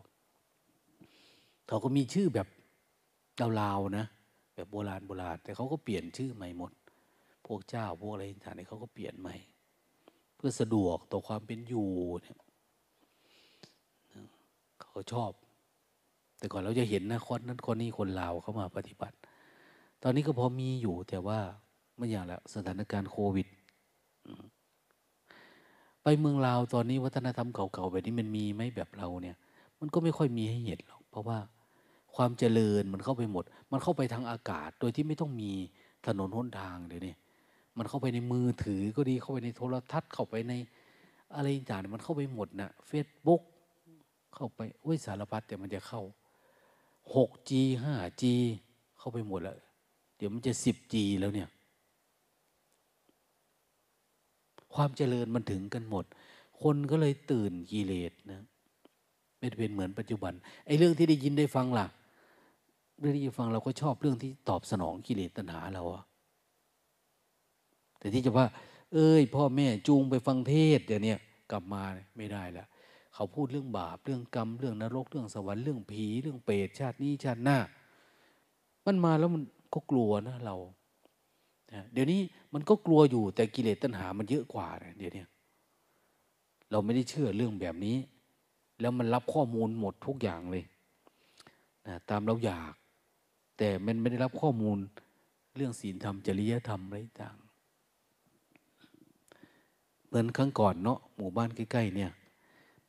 [1.67, 2.47] เขาก็มีชื่อแบบ
[3.61, 4.05] ลาวๆนะ
[4.55, 6.71] แบบโบราณโบราณแต่เขาก็เปลี่ยนชื่อใหม่หมด
[7.45, 9.35] พวกเจ้าพวกอะไรต่างๆเขาก็เปลี่ยนใหม่
[10.35, 11.89] เพื่อสะดวกต่อความเป็นอยู่
[12.21, 12.37] เนี่ย
[14.81, 15.31] เขาชอบ
[16.39, 19.15] แต่ก่อนเราจะเห็นนะคนนั้นคนนี้คนลาวเข้ามาปฏิบัติ
[20.03, 21.39] ตอนนี้ก็พอมีอยู่แต่ว่า
[21.97, 23.47] ไม่อย่างละสถานการณ์โควิด
[26.01, 29.35] ไปเมืองลาวตอนนี้วัฒนธรรมเก่าๆแบบนี้มันมีไหมแบบเราเนี่ย
[29.79, 31.37] มันก็ไม่ค่อยมีให้เห็นหรอก เพราะว่า
[32.15, 35.51] ความเจริญมันเข้าไปหมด มันเข้าไปทางอากาศ โดยที่ไม่ต้องมี
[36.05, 37.15] ถนนหนทางเดี๋ยวนี้
[37.77, 40.53] มันเข้าไปในมือถือก็ดีเข้าไปในโทรทัศน์เข้าไปใน
[41.35, 43.41] อะไรต่างๆมันเข้าไปหมดนะเฟซบุ๊ก
[44.35, 46.01] เข้าไปอุ้ยสารพัดแต่มันจะเข้า
[47.13, 47.51] 6G
[47.83, 48.23] 5G
[48.99, 49.57] เข้าไปหมดแล้ว
[50.17, 51.49] เดี๋ยวมันจะ 10G แล้วเนี่ย
[54.73, 56.05] ความเจริญมันถึงกันหมด
[56.61, 58.41] คนก็เลยตื่นกิเลสนะ
[59.39, 60.33] ไม่เป็นเหมือนปัจจุบัน
[60.65, 61.87] ไอ้เรื่องที่ได้ยินได้ฟังล่ะ
[62.99, 66.03] เรื่องที่ฟังเราก็ชอบเรื่องที่ตอบสนองกิเลสตัณหาเราอะ
[67.99, 68.47] แต่ที่จะว่า
[68.93, 71.15] เอ้ย พ่อแม่จูงไปฟังเทศเดี๋ยวนี้
[71.51, 71.83] กลับมา
[72.17, 72.67] ไม่ได้ล้ว
[73.13, 77.57] เขาพูดเรื่องบาปเรื่องกรรมเรื่องนรกเรื่องสวรรค์เรื่องผีเรื่องเปรตชาตินี้ชาติหน้า
[78.85, 79.43] มันมาแล้วมัน
[79.73, 80.55] ก็กลัวนะเรา
[81.93, 82.21] เดี๋ยวนี้
[82.53, 84.67] มันก็กลัวอยู่แต่กิเลสตัณหามันเยอะกว่า
[84.97, 85.23] เดี๋ยวนี้
[86.71, 87.97] เราไม่ได้เชื่อเรื่องแบบนี้
[88.81, 90.63] แล้วมันรับข้อมูลหมดทุกอย่างเลย
[91.87, 92.73] นะตามเราอยาก
[93.57, 94.77] แต่มันไม่ได้รับข้อมูล
[95.55, 97.37] เรื่องศีลธรรมจริยธรรมอะไรต่าง
[100.07, 102.11] เหมือนครั้งก่อนเนาะหมู่บ้านใกล้ๆเนี่ย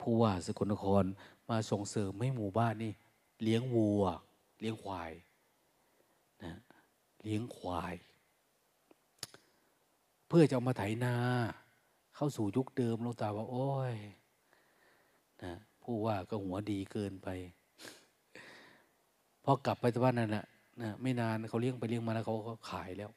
[0.00, 1.04] ผู้ว่าสกลนคร
[1.48, 2.92] มาส่งเสริมให้หมู่บ้านนี่
[3.42, 4.02] เลี้ยงวัว
[4.60, 5.12] เลี้ยงควาย
[6.44, 6.52] นะ
[7.22, 7.94] เลี้ยงควาย
[10.28, 11.14] เพื่อจะเอามาไถนา
[12.16, 13.94] เข้าสู่ยุคเดิมลงตาว่าโอ้ย
[15.42, 15.52] นะ
[15.82, 17.28] ผู้ว่าก็หัวดีเกินไป
[19.44, 20.44] พอกลับไปที่บ้านนั่นแหละ
[20.82, 23.10] นะไม่นานเขาเลี้ยงไปเลี้ยงมาแล้วเขาก็ขายแล้ว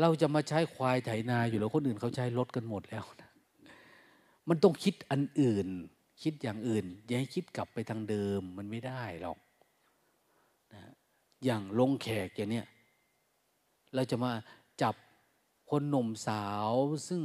[0.00, 3.30] เราจะมาใช้ควายไถนาอยู่แล้วคนอื่นเขาใช้รถกันหมดแล้วนะ
[4.48, 5.66] มันต้องคิดอันอื่น
[6.22, 9.38] คิดอย่างอื่น อย่าให้คิดกลับไปทางเดิมมันไม่ได้หรอก
[10.72, 10.82] นะ
[11.44, 12.66] อย่างลงแขกอย่างเนี้ย
[13.94, 14.32] เราจะมา
[14.82, 14.94] จับ
[15.70, 16.70] คนหนุ่มสาว
[17.08, 17.22] ซึ่ง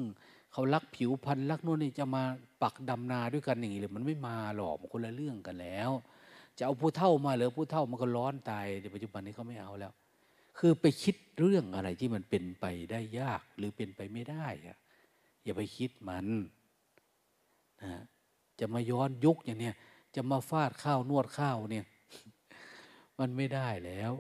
[0.51, 2.24] เขารักผิวพรรณรักนู่นนี่จะมา
[2.63, 5.91] ปักดำนาด้วยกันอย่างนี้เลยมันไม่มาหรอกมันคนละเรื่องกันแล้ว
[6.57, 9.93] จะเอาผู้เท่ามาหรือผู้เท่ามันก็ร้อนตายในปัจจุบันนี้เขาไม่เอาแล้ว
[10.58, 14.78] คือไปคิดเรื่องอะไรที่มันเป็นไปได้ยากหรือเป็นไปไม่ได้อะ
[15.43, 16.28] อย่าไปคิดมัน
[17.84, 17.91] นะ
[18.60, 19.76] จะมาย้อนยุคอย่างเนี้ย
[20.16, 21.86] จะมาฟาดข้าวนวดข้าวเนี่ย
[23.20, 24.12] มันไม่ได้แล้ว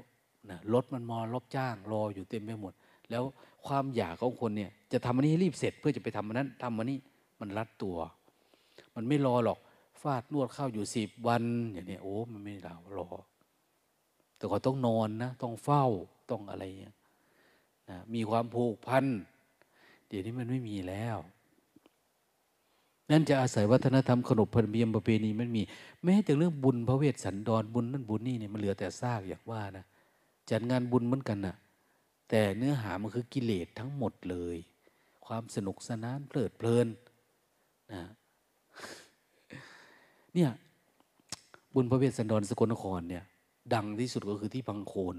[0.49, 2.73] นะรถมันมอรบจ้างรออยู่เต็มไปหมด
[3.09, 3.23] แล้ว
[3.67, 6.97] ความอยากของคนเนี่ย จะทำอันนี้ให้รีบเสร็จเพื่อจะไปทำอันนั้นทำอันนี้
[7.39, 7.97] มันรัดตัว
[8.95, 9.59] มันไม่รอหรอก
[10.01, 13.09] ฟาดนวดข้าวอยู่สิบวันอย่างนี้โอ้มันไม่รอรอ
[14.37, 15.85] แต่ก็ต้องนอนนะ ต้องเฝ้า
[16.29, 16.95] ต้องอะไรเงี้ย
[17.89, 19.05] นะมีความผูกพัน
[20.07, 21.17] เดี๋ยวนี้มันไม่มีแล้ว
[23.11, 25.61] นั่นจะอาศัยวัฒนธรรมขนบธรรมเนียมประเพณีมันมี
[26.03, 29.85] แม้แต่เรื่องบุญพระเวทสันดรบุญนั่นบุญนี่เนี่ยมันเหลือแต่ซากอย่างว่านะ
[30.49, 31.55] จัดงานบุญเหมือนกันนะ
[32.29, 34.57] แต่เนื้อหามันคือกิเลสทั้งหมดเลย
[35.25, 36.87] ความสนุกสนานเพลิดเพลิน
[37.93, 38.03] นะ
[40.33, 40.49] เนี่ย
[41.73, 43.23] บุญพระเวทสันดรสกลนครเนี่ย
[43.73, 45.15] ดังที่สุดก็คือที่พังโคน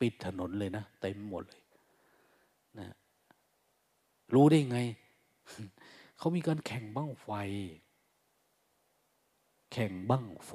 [0.00, 1.62] ปิดถนนเลยนะเต็มหมดเลย
[2.78, 2.86] นะ
[4.34, 4.78] รู้ได้ไง
[6.18, 7.30] เขามีการแข่งบ้างไฟ
[9.72, 10.54] แข่งบ้างไฟ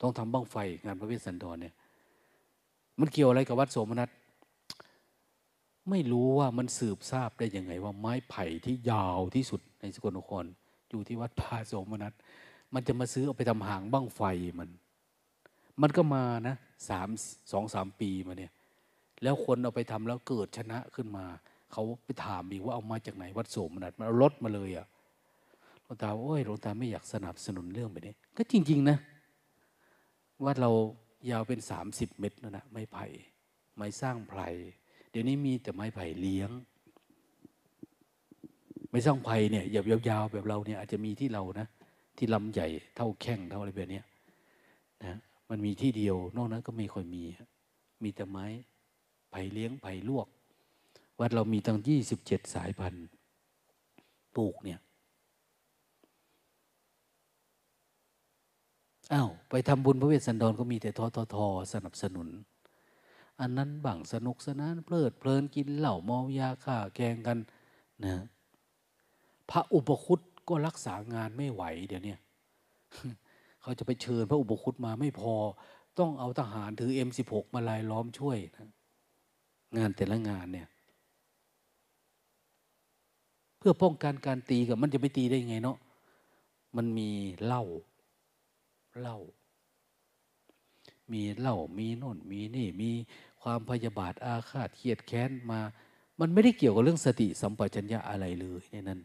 [0.00, 1.74] ต้องทำบ้างไฟ งานพระเวสสันดรเนี่ย
[3.00, 4.10] มันเกี่ยวอะไรกับวัดโสมนัส
[5.90, 10.44] ไม่รู้ว่ามันสืบทราบได้ยังไง ว่าไม้ไผ่ที่ยาวที่สุดในสกลนคร
[10.90, 12.12] อยู่ที่วัดพาโสมนัส
[12.74, 14.22] มันจะมาซื้อเอาไปทำหางบ้างไฟ
[14.58, 14.68] มัน
[15.82, 16.56] มันก็มานะ
[16.88, 17.08] สาม
[17.52, 18.52] สองสามปีมาเนี่ย
[19.22, 21.24] แล้วคนเอาไปทำแล้วเกิดชนะขึ้นมา
[21.72, 24.86] เขาไปถามอีกว่าเอามาจากไหนวัดโสมนัดมันเอารถมาเลยอะ่ะ
[25.84, 28.98] หลวงตาโอ้ยหลวงตาไม่อยากสนับสนุนเรื่องแบบนี้ ก็จริง ๆ นะ
[30.44, 30.70] วัดเรา
[31.30, 33.04] ยาวเป็นสามสิบเมตรนะนะไม้ไผ่
[33.76, 34.48] ไม้สร้างไผ่
[35.10, 36.50] เดี๋ยวนี้มีแต่ไม้ไผ่เลี้ยง
[38.90, 39.64] ไม่สร้างไผ่เนี่ย
[40.08, 41.66] ยาวๆแบบเราเนี่ยอาจจะมีที่เรานะ
[42.16, 44.00] ที่ลำใหญ่เท่าแข้งเท่าอะไรแบบนี้
[45.02, 45.18] นะ
[45.50, 47.22] มันมีที่เดียว นอกนั้นก็ไม่ค่อยมี
[48.02, 48.46] มีแต่ไม้
[49.30, 50.26] ไผ่เลี้ยงไผ่ลวก
[51.20, 53.06] วัดเรามีตั้งยี่สิบเจ็ดสายพันธุ์
[54.36, 54.80] ปลูกเนี่ย
[59.12, 62.28] อ้าวไปทำบุญพระเวสสันดรก็มีแต่ทอทอทอสนับสนุน
[63.40, 67.38] อันนั้นบังสนุกสนานเพลิดเพลินกินเหล้าเมายาข่าแกงกัน
[68.04, 68.16] นะ
[69.50, 72.14] พระอุปคุตก็รักษางานไม่ไหวเดี๋ยวนี้
[73.62, 75.34] เขาจะไปเชิญพระอุปคุตมาไม่พอ
[75.98, 78.68] ต้องเอาทหารถือเอ็มสิบหกมาลายล้อมช่วยนะ
[79.76, 80.68] งานแต่ละงานเนี่ย
[83.58, 85.78] เพื่อป้องกันการตีกับมันจะไปตีได้ไงเนาะ
[86.76, 87.10] มันมี
[87.44, 87.64] เหล้า
[89.00, 89.18] เหล้า
[91.12, 92.90] มีเหล้ามีโน่นมีนี่มี
[93.42, 95.60] ความพยาบาทอาฆาตเขียดแค้นมา
[96.20, 99.00] มันไม่ได้เกี่ยวกับเรื่องสติสัมปชัญญะอะไรเลยในนั้น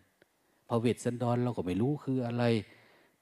[0.68, 2.44] พระเวทสันดรเราก็ไม่รู้คืออะไร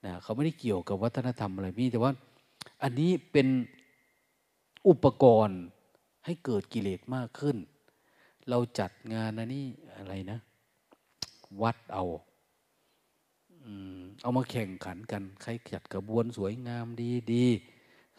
[0.05, 2.11] นะเขาไม่ได้เกี่ยวกับวัฒนธรรมอะไรมีแต่ว่า
[2.83, 3.47] อันนี้เป็น
[4.87, 5.61] อุปกรณ์
[6.25, 7.57] ให้เกิดกิเลสมากขึ้น
[8.49, 9.65] เราจัดงานอันนี้
[9.97, 10.39] อะไรนะ
[11.61, 12.05] วัดเอา
[14.21, 17.45] เอามาแข่งขันกัน ใครจัดกระบวนสวยงามดีดี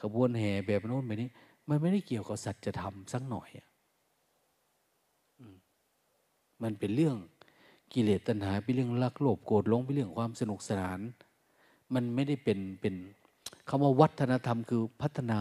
[0.00, 1.30] ขบวนแห่แบบโน้นแบบนี้
[1.68, 3.48] มันไม่ได้เกี่ยวกับสัจธรรมสักหน่อย
[6.62, 7.16] มันเป็นเรื่อง
[7.92, 11.00] กิเลสตัณหาเป็นเรื่องรักโลภโกรธหลงเป็นเรื่องความสนุกสนาน
[11.94, 12.94] มันไม่ได้เป็นเป็น
[13.68, 15.40] คำว่าวัฒนธรรมคือพัฒนา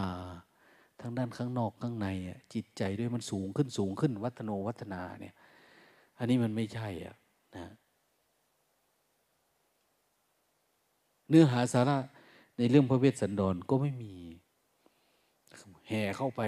[1.02, 2.08] ทั้งด้านข้างนอกข้างใน
[2.54, 5.36] จิตใจด้วยมันสูงขึ้นสูงขึ้น วัฒโนวัฒนาเนี่ย
[6.18, 7.16] อันนี้มันไม่ใช่อะ
[7.56, 7.74] นะ
[11.30, 11.97] เนื้อหาสาระ
[12.58, 14.14] ในเรื่องพระเวสสันดรก็ไม่มี
[15.88, 16.41] แห่เข้าไป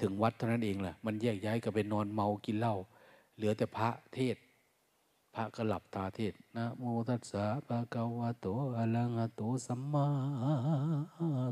[0.00, 2.76] ถึงวัดเท่านั้นเองแหละมันแยกย้ายกันไปนอนเมากินเหล้า
[3.36, 4.36] เหลือแต่พระเทศ
[5.40, 10.06] ระก็หลับตาเทศนะโมตัสสะภะคะวะโตอะระหะโตสัมมา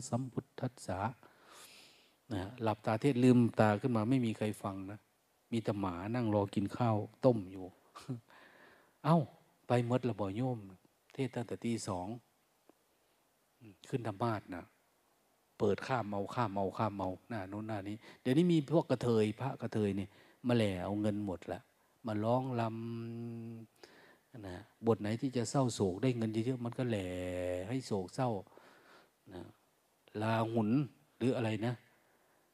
[0.09, 1.01] สัมพุทธัสสะ
[2.33, 4.99] นะหลับตาเทศลืมตาขึ้นมาไม่มีใครฟังนะ
[5.53, 7.67] มีแต่หมานั่งรอกินข้าวต้มอยู่
[9.05, 9.19] เอา้า
[9.67, 10.59] ไปมดระบอโยม
[11.15, 12.07] เทศตั้งแต่ตีสอง
[13.89, 14.65] ขึ้นธรรมาสนะ
[15.59, 20.11] เปิดข้ามเมาข้ามเมาข้ามเมาหน้าโน้นหน้านี้ เดี๋ยวนี้มีพวกกระเทยพระกระเทยเนี่ย
[20.47, 21.61] มาแหล่เอาเงินหมดละ
[22.07, 27.09] มาร้องลำนะบทไหนที่จะเศร้าโศกได้เงินเยอะๆมันก็แหล่
[27.69, 28.31] ให้โศกเศร้า
[29.33, 29.43] นะ
[30.23, 30.69] ลาหุน
[31.17, 31.75] หรืออะไรนะ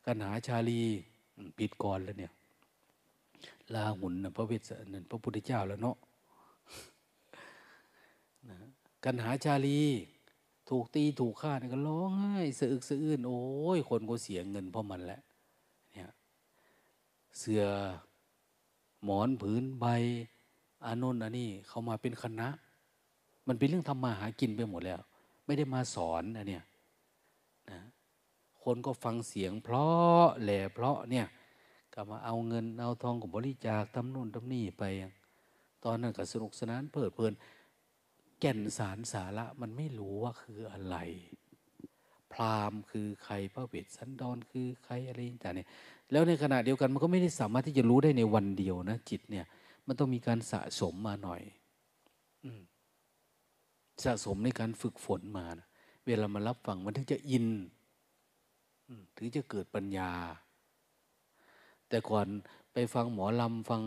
[0.05, 0.81] กันหาชาลี
[1.59, 2.33] ผิดก่อนแล้วเนี่ย
[3.75, 5.97] ลาหุนนะพระเวสสันพระพุทธเจ้าแล้วเนาะ
[8.49, 8.57] นะ
[9.05, 9.81] กันหาชาลี
[10.69, 13.43] ถูกตีถูกฆ่าเนี่ยก็ร้องไห้สะอึกสะอื้นโอ้
[13.77, 15.21] ยคนก็เสียเงินเพราะมันแหละ
[15.93, 16.11] เนี่ย
[17.39, 17.63] เสือ
[19.05, 19.87] หมอนผืนใบ
[20.85, 22.49] อานนท์อันนี้เขามาเป็นคณะ
[23.47, 25.01] มันเป็นเรื่องทำมาหากินไปหมดแล้ว
[25.45, 26.65] ไม่ได้มาสอนอันเนี้ย
[27.71, 27.81] นะ
[28.63, 31.27] คนก็ฟังเสียง เพราะแหล่เพราะเนี่ย
[31.95, 34.85] ก็มาเอาเงินเอาทองกับบริจาคทำนู่นทำนี่ไป
[35.85, 37.33] ตอนนั้นก็สนุกสนานเพลิดเพลิน
[38.41, 40.97] แก่นสารสาระมันไม่รู้ว่าคืออะไร
[42.33, 45.69] พราหมณ์คือใครพระเวทสันดรคือใครอะไรต่างเนี่ย
[46.15, 49.47] แล้วในขณะเดียวกันมันก็ไม่ได้สามารถที่จะรู้ได้ในวันเดียวนะจิตเนี่ย
[49.87, 51.43] มันต้องมีการสะสมมาหน่อย
[52.45, 52.47] อ
[54.05, 55.67] สะสมในการฝึกฝนมานะ
[56.07, 57.47] เวลามารับฟังมันถึงจะอิน
[59.17, 60.11] ถึงจะเกิดปัญญา
[61.89, 62.27] แต่ก่อน
[62.73, 63.83] ไปฟังหมอลำฟัง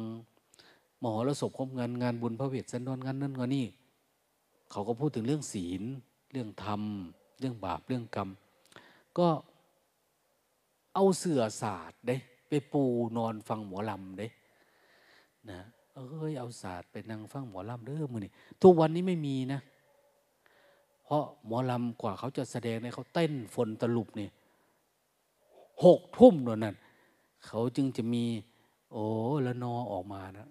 [1.01, 3.65] หมอแล้วศพคมงานงานบุญพระเวทสันดรงานนั่นงานนี่
[4.71, 5.82] เขาก็พูดถึงเรื่องศีล
[6.32, 6.82] เรื่องธรรม
[7.39, 8.30] เรื่องบาปเรื่องกรรม
[9.17, 9.28] ก็
[11.00, 12.16] เอาเสื่อศาสตร์เด้
[12.48, 12.84] ไปปู
[13.18, 14.28] นอนฟังหมอลำเด้
[15.50, 15.60] นะ
[15.93, 18.32] เอ้ยเอาศาสตร์ไปนั่งฟังหมอลำเด้อมือนี่
[18.62, 19.60] ทุกวันนี้ไม่มีนะ
[21.04, 24.32] เพราะหมอลำกว่าเขาจะแสดงเนี่ยเขาเต้นฝนตลุบเนี่ย
[25.84, 26.76] หกทุ่มนั่น
[27.48, 28.24] เขาจึงจะมี
[28.91, 28.98] โอ
[29.45, 30.50] ละนอออกมานะ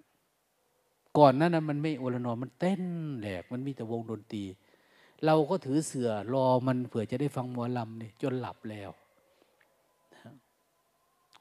[1.17, 2.83] ก่อนนั้นมันไม่โอลนอมันเต้น
[3.19, 4.43] แหลกมันมีแต่วงดนตรี
[5.25, 8.91] เราก็ถือเสือรอมันเผื่อจะได้ฟังหมอลำนี่จนหลับแล้ว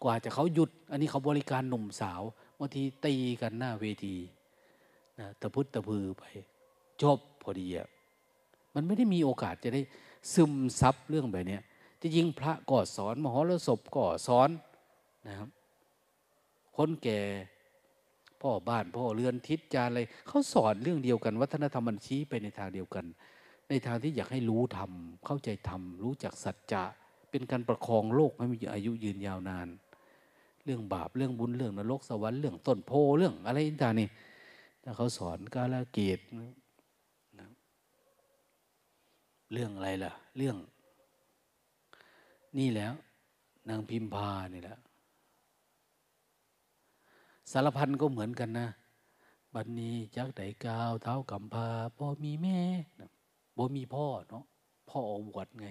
[0.03, 2.23] กว่าจะเขาหยุด อันนี้เขาบริการหนุ่มสาว
[2.59, 4.17] บางทีตีกันหน้าเวที
[5.19, 6.25] นะตะพุทตะพือไป
[7.03, 7.89] จบพอดีอะ
[8.75, 9.83] มันไม่ได้มีโอกาสจะได้
[10.35, 11.59] ซึมซับเรื่องแบบนี้
[12.01, 14.51] ที่จริงพระก่อสอน มหรสพก่อสอน
[15.27, 15.49] นะครับ
[16.77, 17.21] คนแก่
[18.41, 23.05] พ่อบ้านพ่อเรือนทิศจารอะไรเขาสอนเรื่องเดียวกัน วัฒนธรรมมันชี้ไปในทางเดียวกัน
[23.69, 24.91] ในทางที่อยากให้รู้ธรรม
[25.27, 26.85] เข้าใจธรรมรู้จักสัจจะ
[27.31, 29.69] เป็นการประคองโลกให้มีอายุยืนยาวนาน
[30.67, 34.09] เรื่องบาปเรื่องบุญเรื่องนรกสวรรค์เรื่องต้นโพเรื่องอะไรต่างนี่
[34.83, 36.19] ถ้าเขาสอนกาลเกต
[39.53, 40.57] เรื่องอะไรล่ะ เรื่อง
[42.59, 42.93] นี่แล้ว
[43.69, 44.79] นางพิมพานี่แหละ
[47.51, 48.69] สารพันก็เหมือนกันนะ
[49.55, 52.59] บัดนนี้จักไดกาว เท้ากำพาพ่อมีแม่
[53.57, 54.45] บ่มีพ่อเนาะ
[54.89, 55.69] พ่ออวดไง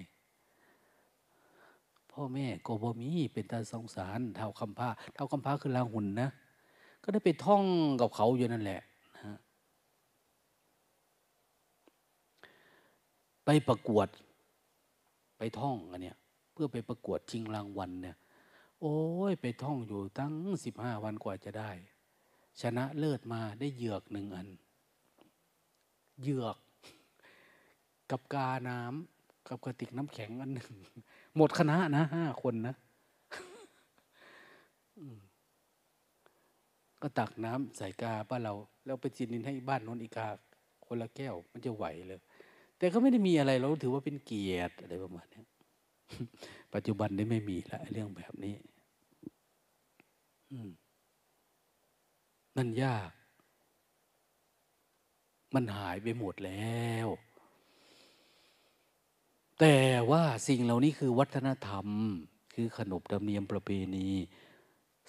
[2.16, 6.28] พ่อแม่ก็บ่มีเป็นตาสงสารเท้าคำพาเท้าคำพาคือลาหุ่นนะ
[7.02, 7.64] ก็ได้ไปท่อง
[8.00, 8.80] กับเขาอยู่นั่นแหละ
[9.16, 9.38] นะ
[13.44, 14.08] ไปประกวด
[15.38, 16.16] ไปท่องอันเนี้ย
[16.52, 18.16] เพื่อไปประกวดชิงรางวัลเนี่ย
[18.80, 18.96] โอ้
[19.30, 20.32] ยไปท่องอยู่ตั้ง
[20.64, 21.70] สิบห้าวันกว่าจะได้
[22.60, 24.48] ชนะเลิศมาได้เหยือกหนึ่งอัน
[26.20, 26.56] เหยือก
[28.10, 30.72] กับกาน้ำกับกระติกน้ำแข็งอันหนึ่ง
[31.36, 32.74] หมดคณะนะห้าคนนะ
[37.02, 40.26] ก็ตักน้ำใส่กาบ้านเรา แล้วไปจินินให้บ้านนนอีกา
[40.86, 42.20] คนละแก้ว มันจะไหวเลย
[42.78, 45.42] แต่ก็ไม่ได้มีอะไรเราถือว่าเป็นเกียรติอะไรประมาณนี้
[46.74, 48.54] ปัจจุบันนี้ไม่มีละเรื่องแบบนี้
[52.56, 53.10] มันยาก
[55.54, 57.08] มันหายไปหมดแล้ว
[59.60, 59.76] แต่
[60.10, 61.86] ว่าสิ่งเหล่านี้คือวัฒนธรรม
[62.54, 64.08] คือขนบธรรมเนียมประเพณี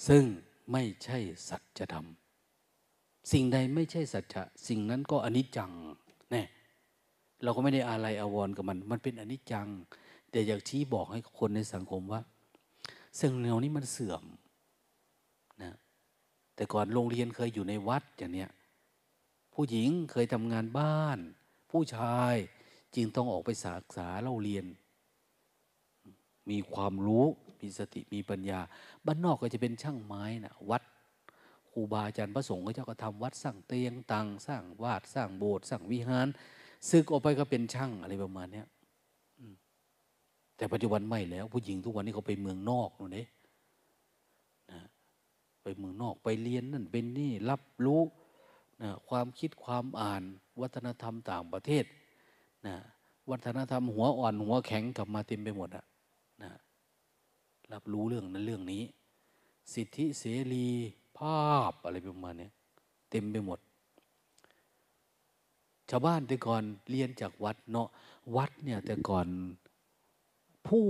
[0.07, 0.23] ซึ่ง
[0.71, 1.17] ไม่ใช่
[1.49, 2.05] สัจธรรม
[3.31, 5.71] สิ่งใดไม่ใช่สัจจะสิ่งนั้นก็อนิจจัง
[6.31, 6.43] แน่
[7.43, 9.67] เราก็ไม่ได้อะไรอาวรกับมัน มันเป็นอนิจจัง
[10.31, 12.21] แต่อยากชี้บอกให้คนในสังคมว่า
[13.19, 14.23] สิ่งเหล่านี้มันเสื่อม
[15.61, 15.75] นะ
[16.55, 18.49] แต่ก่อนโรงเรียนเคยอยู่ในวัดอย่างเนี้ย
[19.53, 21.19] ผู้หญิงเคยทำงานบ้าน
[21.71, 22.35] ผู้ชาย
[22.95, 24.65] จึงต้องออกไปศึกษาเล่าเรียน
[26.49, 27.25] มีความรู้
[27.61, 28.59] มีสติมีปัญญา
[29.05, 30.83] บ้านนอกก็จะเป็นช่างไม้นะวัด
[31.71, 36.27] ครูบาอาจารย์พระสงฆ์ก็จะก็ทำวัดสร้างเตียงตังสร้างวาดสร้างโบสถ์สร้างวิหาร
[36.89, 38.63] ซึกออกไปก็เป็นช่างอะไรประมาณนี้
[40.57, 43.25] แต่ปัจจุบันไม่แล้ว ผู้หญิงทุกวันนี้เขาไปเมืองนอกนู่นนี่
[44.71, 44.81] นะ
[45.63, 48.01] ไปเมืองนอกไปเรียนนั่นเป็นนี่รับรู้
[48.81, 50.23] นะความคิดความอ่าน
[50.61, 51.83] วัฒนธรรมต่างประเทศ
[52.65, 52.75] นะ
[53.29, 55.85] วัฒนธรรมหัวอ่อนหัวแข็งกลับมาเต็มไปหมดอะ
[56.43, 56.51] นะ
[57.71, 58.83] รับรู้เรื่องนั้นเรื่องนี้
[59.73, 60.67] สิทธิเสรี
[61.17, 62.49] ภาพอะไรประมาณนี้
[63.11, 63.59] เต็มไปหมด
[65.89, 67.87] ชาวบ้านแต่ก่อนเรียนจากวัดเนาะ
[68.35, 69.27] วัดเนี่ยแต่ก่อน
[70.67, 70.85] ผู้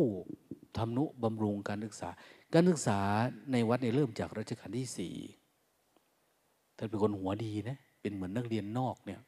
[0.78, 2.09] ทำนุบำรุงการศึกษา
[2.53, 2.99] การศึกษา
[3.51, 5.15] ในวัดเนี่ยเริ่มจากรัชกาลที่สี่
[6.78, 9.20] ท่านเป็นคนหัวดีนะเป็นเหมือนนักเรียนนอกเนี่ย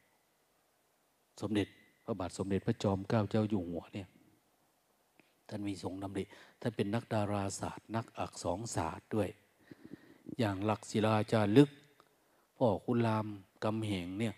[1.40, 1.66] สมเด็จ
[2.04, 4.08] พระบาทสมเด็จพระจอมเกล้าเจ้าอยู่หัวเนี่ย
[5.48, 6.24] ท่านมีทรงดำริ
[6.60, 9.28] ท่านเป็นนักดาราศาสตร์ นักอักษรศาสตร์ด้วย
[10.38, 11.70] อย่างหลักศิลาจารึก
[12.56, 13.26] พ่อคุณราม
[13.64, 14.34] กำเหงเนี่ย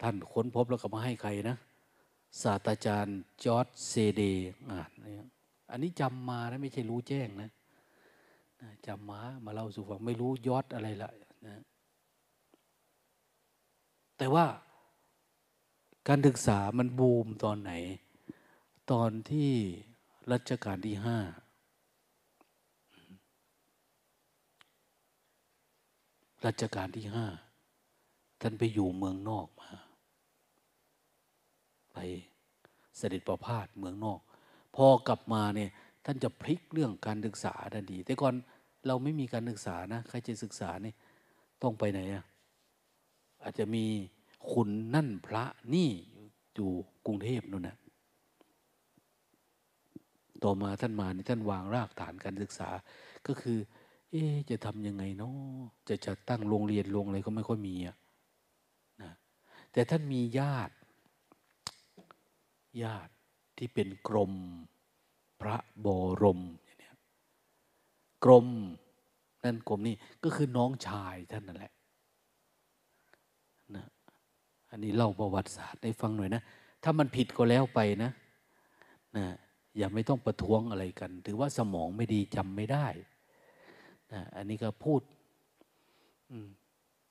[0.00, 1.56] ท่านค้นพบแล้วก็มาให้ใครนะ
[2.42, 4.22] ศาสตราจารย์จอร์ดเซเด
[4.70, 4.90] อ่าน
[5.70, 7.50] อันนี้จำมานะไม่ใช่รู้แจ้งนะ
[8.86, 11.10] จำมามาเล่าสู่ฟังไม่รู้ยอดอะไรละ
[11.46, 11.62] นะ
[14.18, 14.44] แต่ว่า
[16.08, 17.72] การศึกษามันบูมตอนไหน
[18.90, 19.52] ตอนที่
[20.32, 21.18] รัชกาลที่ห้า
[26.46, 27.26] รัชกาลที่ห้า
[28.40, 29.70] ท่านไปอยู่เมืองนอกมา
[31.92, 31.98] ไป
[32.96, 34.20] เสด็จประพาสเมืองนอก
[34.76, 35.70] พอกลับมาเนี่ย
[36.04, 38.34] ท่านจะพลิกเรื่องการศึกษาทันทีแต่ก่อน
[38.86, 40.92] เราไม่มีการศึกษานะ ใครจะศึกษานี่
[41.62, 42.24] ต้องไปไหนอะ
[43.42, 43.86] อาจจะมี
[44.50, 45.90] คุณนั่นพระนี่
[46.54, 46.70] อยู่
[47.06, 47.76] กรุงเทพนู่นนะ
[50.44, 52.68] ต่อมาท่านมานี่ท่านวางรากฐานการศึกษา
[53.26, 53.58] ก็คือ
[54.10, 55.34] เอ๊จะทำยังไงเนาะ
[55.88, 57.96] จะจะตั้งโรงเรียนโรงอะไรก็ไม่ค่อยมีอะ
[59.02, 59.12] นะ
[59.72, 60.74] แต่ท่านมีญาติ
[62.82, 63.12] ญาติ
[63.56, 64.32] ที่เป็นกรม
[65.40, 65.86] พระบ
[66.22, 66.40] รม
[68.24, 68.48] กรม
[69.44, 71.72] นั่นกรมนี่ก็คือน้องชายท่านนั่นแหละ
[74.70, 76.42] อันนี้เล่าประวัติศาสตร์ให้ฟังหน่อยนะ
[76.82, 78.10] ถ้ามันผิดก็แล้วไปนะ
[79.16, 79.26] นะ
[79.76, 82.86] อย่าไม่ต้องประท้วงอะไรกัน ถือว่าสมองไม่ดีจำไม่ได้
[84.12, 85.00] นะอันนี้ก็พูด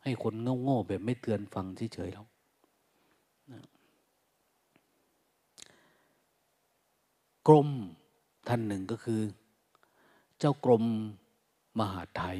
[0.03, 2.25] ให้คนโง่ๆแบบไม่เตือนฟังเฉยๆแล้ว
[3.51, 3.61] นะ
[7.47, 7.69] กรม
[8.47, 9.21] ท่านหนึ่งก็คือ
[10.39, 10.83] เจ้ากรม
[11.79, 12.39] มหาไทย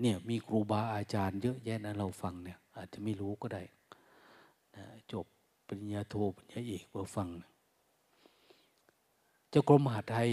[0.00, 3.62] เนี่ยมีครูบาอาจารย์เยอะแยะนะเราฟังเนี่ย อาจจะไม่รู้ก็ได้
[4.76, 5.26] นะจบ
[5.66, 7.28] ปริญญาโทปริญญาเอกมาฟัง
[9.48, 10.28] เจ้ากรมมหาไทย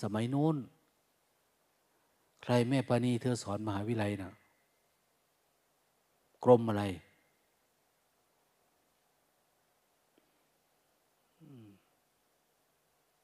[0.00, 0.56] สมัยโน้น
[2.42, 4.32] ใครแม่ปานีเธอสอนมหาวิทยาลัยนะ
[6.44, 6.84] กรมอะไร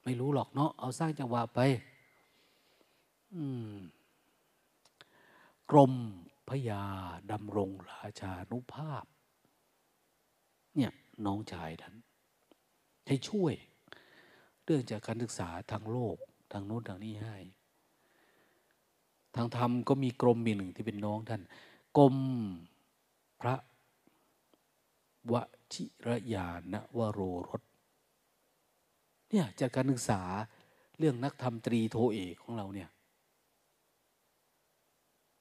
[0.04, 1.60] ไม่รู้หรอกเนาะเอาสร้างจังหวะไป
[3.34, 3.74] อืม
[5.70, 5.92] กรม
[6.52, 6.84] พยา
[7.32, 9.04] ดำรงราชานุภาพ
[10.76, 10.92] เนี่ย
[11.26, 11.94] น้องชายท่าน
[13.06, 13.54] ให้ช่วย
[14.64, 16.16] เรื่องจากการศึกษาทางโลก
[16.52, 17.36] ทางโน้นทางนี้ให้
[19.36, 21.42] ทางธรรมก็มีกรมมีหนึ่งที่เป็นน้องท่าน
[21.98, 22.16] กรม
[23.40, 23.54] พระ
[25.32, 25.34] ว
[25.72, 27.62] ชิรยานวโรรส
[29.30, 30.22] เนี่ยจากการศึกษา
[30.98, 32.90] เรื่องนักธรรมตรีโทเอกของเราเนี่ย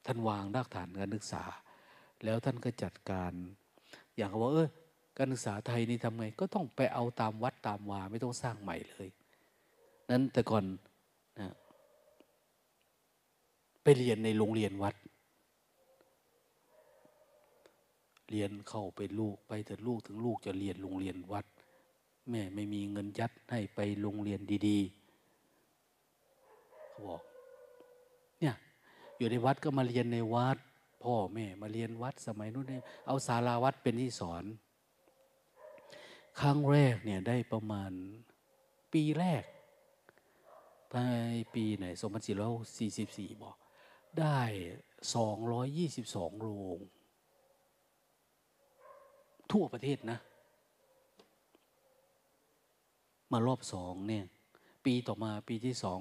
[0.06, 1.44] ท่านวางรากฐานการศึกษา
[2.24, 3.34] แล้วท่านก็จัดการ
[4.18, 4.68] อย่างว่าเออ
[5.18, 9.10] การศึกษาไทยนี่ทำไง ก็ต้องไปเอาตามวัดตามวาไม่ต้องสร้างใหม่เลย
[10.10, 10.64] นั้นแต่ก่อน
[11.40, 11.48] นะ
[13.84, 14.96] ไปเรียนในโรงเรียนวัด
[18.30, 21.46] เรียนเข้าไปลูกไปแต่ลูกถึงลูกจะเรียนโรงเรียนวัด
[22.30, 27.22] แม่ไม่มีเงินยัดให้ไปโรงเรียนดีๆเขาบอก
[28.40, 28.56] เนี่ย
[29.22, 30.58] อยู่ในวัดก็มาเรียนในวัด
[31.04, 34.44] พ่อแม่มาเรียนวัดสมัยนู้นเนี่ยเอาศาลาวัดเป็นที่สอน
[36.40, 37.92] ครั้งแรกเนี่ยได้ประมาณ
[38.94, 39.44] ปีแรก
[40.90, 40.96] ไป
[41.56, 43.56] ปีไหนสองพันสี่ร้อยสี่สิบสี่บอก
[44.20, 44.40] ได้
[45.16, 46.48] สองร้อยยี่สิบสองโร
[46.78, 46.80] ง
[49.52, 50.20] ทั่วประเทศนะ
[53.32, 54.26] มารอบสองเนี่ย
[54.86, 56.00] ปีต่อมาปีที่สอง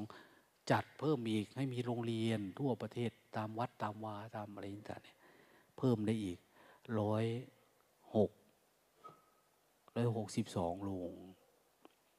[0.70, 5.18] จัดเพิ่มอีกให้มีโรงเรียนทั่วประเทศตามวัดตามวาตามอะไรต่างเนี่ย
[5.78, 6.38] เพิ่มได้อีก
[7.00, 7.24] ร้อย
[8.16, 8.30] หก
[9.94, 11.12] ร้อยหกสิบสองโรง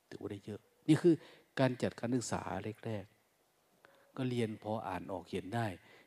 [0.09, 1.13] ถือว่าได้เยอะ นี่คือ
[1.59, 2.41] การจัดการศึกษา
[2.85, 5.65] แรกๆก็เรียนพออ่านออกเขียนได้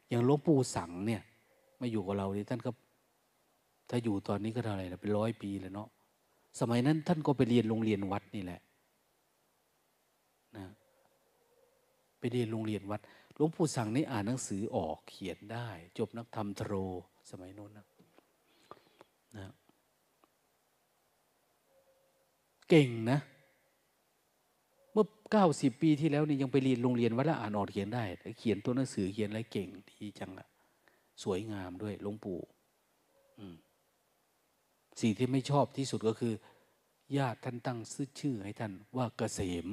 [0.08, 1.22] อย่างหลวงปู่สังเนี่ย
[1.80, 2.70] มาอยู่กับเราเนี่ท่านก็
[3.90, 5.88] ถ้าอยู่ตอนนี้ก็เท่าไหร่นะเป็นร้อยปีแล้วเนาะ
[6.60, 8.60] สมัยนั้นท่านก็ไปเรียนโรงเรียนวัดนี่แหละ
[10.52, 10.58] ไป
[12.32, 13.00] เรียนโรงเรียนวัด
[13.34, 15.68] หลวงปู่สั่งนี่อ่านหนังสือออกเขียนได้
[15.98, 16.72] จบนักธรรมโทร
[17.30, 17.86] สมัยโน้นนะ
[19.36, 19.52] นะ
[22.68, 23.18] เก่งนะ
[24.92, 28.04] เมื่อเก้าสิบปีที่แล้วนี่ยังไปเรียนโรงเรียนวัดแล้วอ่านออกเขียนได้
[28.38, 30.48] เขียนตัวหนังสือเขียนอะไรเก่งดีจังอะ
[31.22, 32.40] สวยงามด้วยหลวงปู่
[35.00, 36.34] สิ่งที่ไม่ชอบที่สุดก็คือ
[37.16, 37.78] ญาติท่านตั้ง
[38.20, 39.66] ชื่อให้ท่านว่าเกษม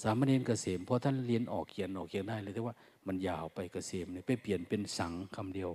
[0.00, 2.74] สามเณรเกษมพอท่านเรียนออกเขียนออกเขียนได้เลยแต่ว่า
[3.06, 5.70] มันยาวไปเกษมเนี่ยไปเปลี่ยนเป็นสังคำเดียว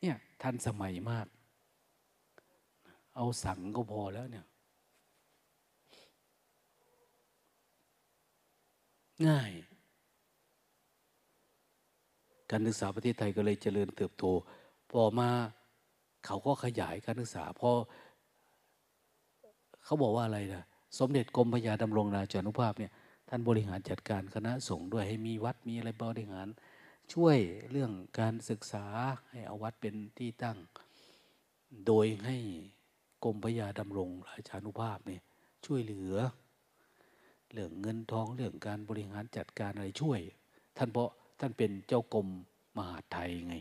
[0.00, 1.26] เนี่ยท่านสมัยมาก
[3.16, 4.46] เอาสังก็พอแล้วเนี่ย
[9.26, 9.50] ง่าย
[12.50, 14.24] การศึกษาประเทศไทยก็เลยเจริญเติบโต
[14.90, 15.28] พอมา
[16.26, 17.70] เขาก็ขยายการศึกษาพอ
[19.84, 20.64] เขาบอกว่าอะไรนะ
[20.98, 22.92] สมเด็จกรมพยาดำรงราชานุภาพเนี่ย
[23.28, 26.46] ท่านบริหารจัดการคณะสงฆ์ด้วยให้มีวัดมีอะไรบริหาร
[27.12, 27.38] ช่วย
[27.70, 28.84] เรื่องการศึกษา
[29.30, 30.58] ให้เอาวัดเป็นที่ตั้ง
[31.86, 32.36] โดยให้
[33.24, 35.22] กรมพยาดำรงราชานุภาพเนี่ย
[35.66, 36.14] ช่วยเหลือ
[37.52, 40.20] เรื่องเงินทองเรื่องการบริหารจัดการอะไรช่วย
[40.76, 41.10] ท่านเพราะ
[41.40, 42.28] ท่านเป็นเจ้ากรม
[42.76, 43.56] มหาไทยไง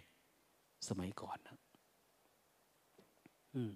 [0.88, 1.58] สมัยก่อนนะ
[3.56, 3.72] อืม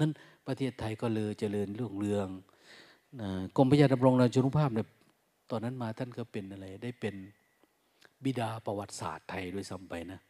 [0.00, 0.12] นั้น
[0.48, 2.28] ประเทศไทยก็เลยเจริญเรื่องเรือง
[3.56, 4.88] กรมพระยาดำรงราชนุภาพเนี่ย
[5.50, 7.14] ตอนนั้นมาท่านก็เป็นอะไร ได้เป็น
[8.24, 10.20] บิดาประวัติศาสตร์ไทยด้วยซ้ำไปนะ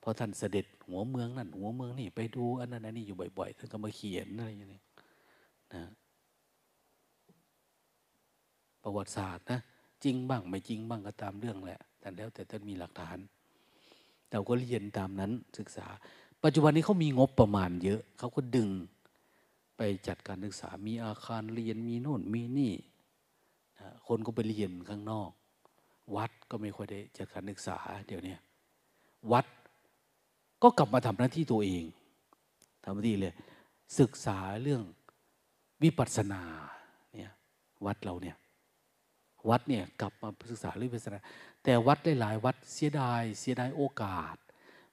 [0.00, 4.82] เพราะท่านเสด็จหัวเมืองนั่นหัวเมืองนี่ไปดูอันนั้นอันนี้อยู่บ่อยๆท่านก็มาเขียนอะไรอย่างนี้
[5.74, 5.82] นะ
[8.82, 9.60] ประวัติศาสตร์นะ
[10.04, 13.18] จริงบ้างไม่จริงบ้างก็ตามเรื่องแหละแต่แล้วแต่ท่านมีหลักฐาน
[14.30, 15.86] เราก็เรียนตามนั้นศึกษา
[16.44, 18.70] ปัจจุบันนี้เขามีงบประมาณเยอะเขาก็ดึง
[19.76, 22.74] ไปจัดการศึกษา มีอาคารเรียน มีโน่น มีนี่
[23.78, 25.30] นะคนก็ไปเรียนข้างนอก
[26.16, 28.36] วัดก็ไม่ค่อยได้จัดการศึกษา เดี๋ยวนี้
[29.32, 29.46] วัด
[30.62, 31.84] ก็กลับมาทำหน้าที่ตัวเอง
[32.84, 33.34] ทำหน้าที่เลย
[34.00, 34.82] ศึกษาเรื่อง
[35.82, 36.42] วิปัสสนา
[37.14, 37.32] เนี่ย
[37.86, 38.36] วัดเราเนี่ย
[39.50, 41.18] วัดเนี่ยกลับมาศึกษาเรื่องวิปัสสนา
[41.64, 44.36] แต่วัดหลายๆวัดเสียดายเสียดายโอกาส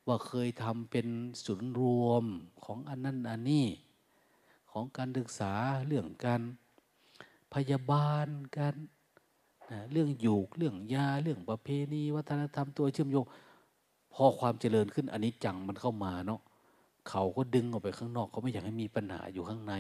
[0.08, 1.08] ว่าเคยทำเป็น
[1.46, 2.26] ศูนย์รวม
[2.66, 3.66] ของอันนั้นอันนี้
[4.74, 5.54] ของการศึกษา
[5.88, 6.42] เรื่องการ
[7.54, 8.28] พยาบาล
[8.58, 8.76] การ
[9.72, 13.26] นะเรื่องอยู่เรื่องยาเรื่องประเพณี วัฒนธรรมตัวเชื่อมโยง
[14.14, 16.42] พอความเจริญขึ้นอันนี้จังมันเข้ามาเนาะ
[17.10, 19.74] เขาก็ดึงออกไปข้างนอกเขาไม่อยากให้มีปัญหาอยู่ข้างใน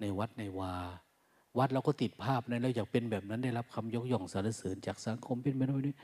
[0.00, 0.74] ในวัดในวา
[1.58, 5.94] วัดเราก็ติดภาพนเราอยากเป็นแบบนั้นได้รับคำยกย่องสรรเสริญจากสังคมเป็นแบบนี้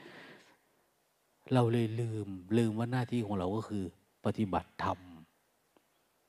[1.55, 2.29] เราเลยลืม
[2.59, 3.85] ลืมว่าหน้าที่ของเราก็คือ
[4.25, 4.99] ปฏิบัติธรรม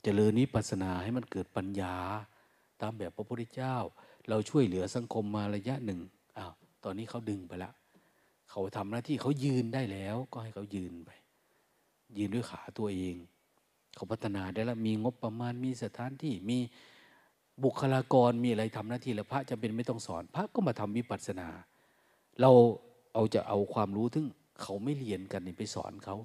[0.04, 1.96] เจริญนิพพานาให้มันเกิดปัญญา
[2.82, 3.76] ตามแบบพระพุทธเจ้า
[4.30, 6.00] เราช่วยเหลือสังคมมาระยะหนึ่ง
[6.38, 6.54] อ้าว
[6.84, 7.74] ตอนนี้เขาดึงไปแล้ว
[8.50, 11.12] เขาทำหน้าที่เขายืนได้แล้วก็ให้เขายืนไป
[12.18, 13.16] ยืนด้วยขาตัวเอง
[13.96, 16.58] เขาพัฒนาได้แล้วมีงบประมาณมีสถานที่มี
[17.64, 21.48] บุคลากรมีอะไรทำหน้าที่แล้วพระจะเป็นไม่ต้องสอน พระก็มาทำวิปัสสนา
[22.42, 22.52] เรา
[23.14, 24.28] เอาจะเอาความรู้ทึ่ง
[24.62, 26.16] เขาไม่เรียนกันไปสอนเขา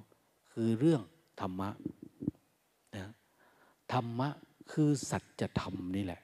[0.53, 1.01] คือเรื่อง
[1.41, 1.69] ธรรมะ
[3.93, 4.29] ธรรมะ
[4.71, 6.21] คือสัจธรรมนี่แหละ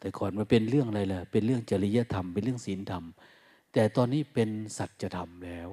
[0.00, 3.04] แต่ก่อนมันเป็นเรื่องอะไรล่ะเป็นเรื่องจริยธรรม เป็นเรื่องศีลธรรม
[3.72, 5.68] แต่ตอนนี้เป็นสัจธรรมแล้ว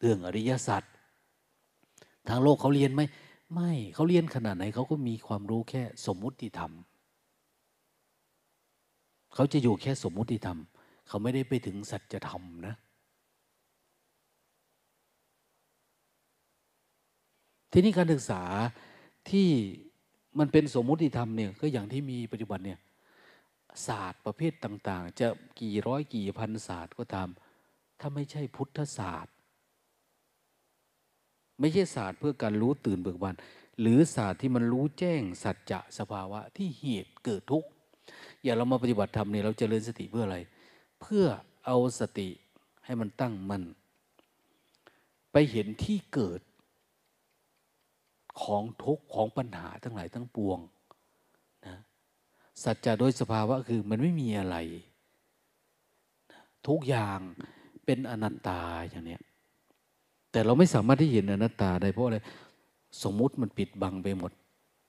[0.00, 0.82] เรื่องอริยสัจ
[2.28, 3.02] ทางโลกเขาเรียนไหม
[3.52, 6.72] ไม่เขาเรียนขนาดไหนเขาก็มีความรู้แค่สมมุติธรรม
[9.34, 10.58] เขาจะอยู่แค่สมมุติธรรม
[11.08, 12.74] เขาไม่ได้ไปถึงสัจธรรมนะ
[17.72, 18.42] ทีนี้การศึกษา
[19.30, 19.50] ที่
[20.38, 22.78] มันเป็นสมมุติธรรมเนี่ยก็อย่างที่มีปัจจุบันเนี่ย
[23.86, 25.28] ศาสตร์ประเภทต่าง ๆ จะ
[25.60, 27.28] กี่ร้อยกี่พันศาสตร์ก็ตาม
[28.00, 29.34] ถ้าไม่ใช่พุทธศาสตร์
[31.60, 33.36] ไม่ใช่ศาสตร์เพื่อการรู้ตื่นเบิกบาน
[33.80, 37.68] หรือศาสตร์ที่มันรู้แจ้งสัจจะสภาวะที่เหตุเกิดทุกข์
[38.42, 40.38] อย่าเรามาปฏิบัติธรรมเนี่ยเราจเจริญสติเพื่ออะไร
[41.00, 41.24] เพื่อ
[41.66, 42.28] เอาสติ
[42.84, 43.62] ให้มันตั้งมัน
[45.32, 46.40] ไปเห็นที่เกิด
[48.42, 50.58] ของทุกข์ของปัญหาทั้งหลายทั้งปวง
[51.66, 51.76] นะ
[52.62, 54.56] สัจจะโดยสภาวะคือมันไม่มีอะไร
[56.66, 57.18] ทุกอย่าง
[57.84, 59.22] เป็นอนัตตาอย่างเนี้ย
[60.30, 62.18] แต่เราไม่สามารถที่เห็นอนัตตาได้เพราะอะไร
[63.02, 64.32] สมมุติมันปิดบังไปหมด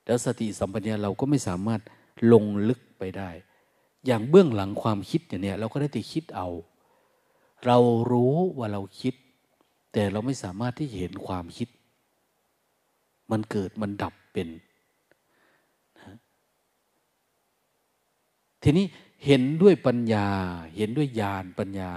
[0.06, 1.82] แล้วสติสัมปชัญญะเราก็ไม่สามารถ
[2.32, 3.30] ลงลึกไปได้
[4.06, 6.50] อย่างเบื้องหลังความคิดอย่างนี้เราก็ได้แต่คิดเอา
[7.66, 7.78] เรา
[8.12, 9.14] รู้ว่าเราคิด
[9.94, 11.68] แต่เราไม่สามารถที่จะเห็นความคิด
[13.32, 14.50] มันเกิดมันดับเป็น
[16.00, 16.16] นะ
[18.64, 18.86] ทีนี้
[19.26, 20.28] เห็นด้วยปัญญา
[20.78, 21.92] เห็นด้วยญาณปัญญา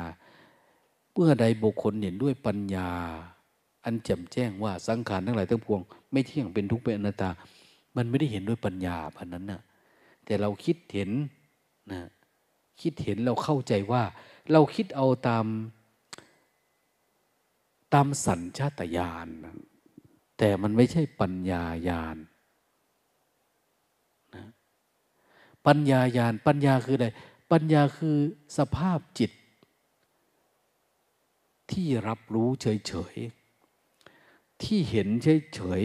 [1.12, 2.88] เมื่อใดบุคคลเห็นด้วยปัญญา
[3.84, 5.80] อันแจ่มแจ้งว่าสังขารทั้งหลายทั้งปวง
[6.12, 7.30] ไม่เที่ยงเป็นทุกข์เป็นอนัตตา
[7.96, 9.60] มันไม่ได้เห็นด้วยปัญญาพันนั้นนะ่ะ
[10.24, 11.10] แต่เราคิดเห็น
[11.92, 12.00] นะ
[12.82, 14.02] คิดเห็นเราเข้าใจว่า
[14.52, 15.46] เราคิดเอาตาม
[17.94, 19.54] ตามสัญชาตญาณนะ
[20.38, 22.16] แต่มันไม่ใช่ปัญญาญาณ
[24.34, 24.44] นะ
[25.66, 27.08] ปัญญาญาณปัญญาคืออะไร
[27.52, 28.16] ปัญญาคือ
[28.58, 29.30] สภาพจิต
[31.70, 35.08] ที่รับรู้เฉยๆ ที่เห็น
[35.54, 35.82] เฉย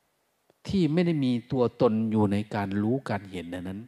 [0.00, 3.80] ๆ ที่ไม่ได้มีตัวตนอยู่ในการรู้การเห็นนั้น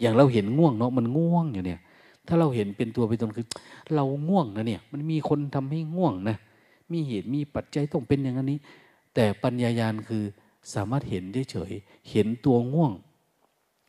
[0.00, 1.80] อย่างเราเห็นง่วงเนาะมันง่วงอยู่เนี่ย
[2.26, 3.46] ถ้าเราเห็นเป็นตัวเป็นตนคือ
[3.94, 6.36] เราง่วงนะเนี่ย มันมีคนทำให้ง่วงนะ
[6.92, 8.58] มีเหตุมีปัจจัยต้องเป็นอย่างนี้
[9.14, 10.24] แต่ปัญญายาณคือ
[10.74, 11.72] สามารถเห็นเฉย
[12.10, 12.92] เห็นตัวง่วง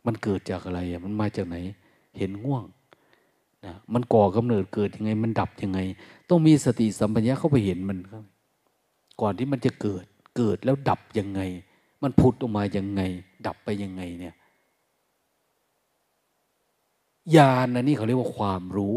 [0.05, 1.57] มันเกิดจากอะไรมันมาจากไหน
[2.17, 2.63] เห็นง่วง
[3.65, 5.79] นะมันก่อกำเนิดเกิดยังไง มันดับยังไง
[6.29, 7.97] ต้องมีสติสัมปชัญญะเข้าไปเห็นมัน
[9.21, 10.05] ก่อนที่มันจะเกิด
[10.37, 11.41] เกิดแล้วดับยังไง
[12.01, 13.01] มันผุดออกมายังไง
[13.47, 14.35] ดับไปยังไงเนี่ย
[17.35, 18.95] ญาณนนี่เขาเรียกว่าความรู้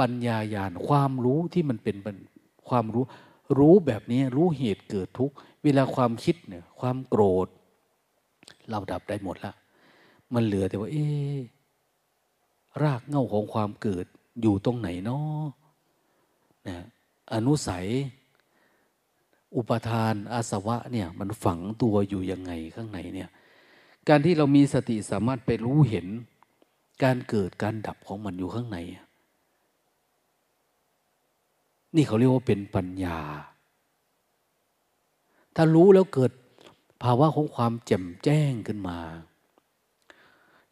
[0.00, 1.96] ปัญญาญาณความรู้ที่มันเป็น
[2.68, 3.04] ความรู้
[3.58, 5.30] รู้แบบนี้รู้เหตุเกิดทุก
[5.66, 7.48] เวลาความคิดเนี่ย ความโกรธ
[8.70, 9.52] เราดับได้หมดละ
[10.34, 11.06] มันเหลือแต่ว่า เอ๊
[12.82, 14.06] รากเง่าของความเกิด
[14.40, 15.44] อยู่ตรงไหนเนาะ
[16.68, 16.76] นะ
[17.32, 17.86] อนุสัย
[19.56, 23.30] อุปทานอาสวะเนี่ย มันฝังตัวอยู่ยังไงข้างในเนี่ย
[24.08, 26.06] การที่เรามีสติสามารถไปรู้เห็น
[27.02, 28.78] การเกิดการดับของมันอยู่ข้างใน
[31.94, 33.18] นี่เขาเรียกว่าเป็นปัญญา
[35.56, 36.32] ถ้ารู้แล้วเกิด
[37.02, 38.98] ภาวะของความแจ่มแจ้งขึ้นมา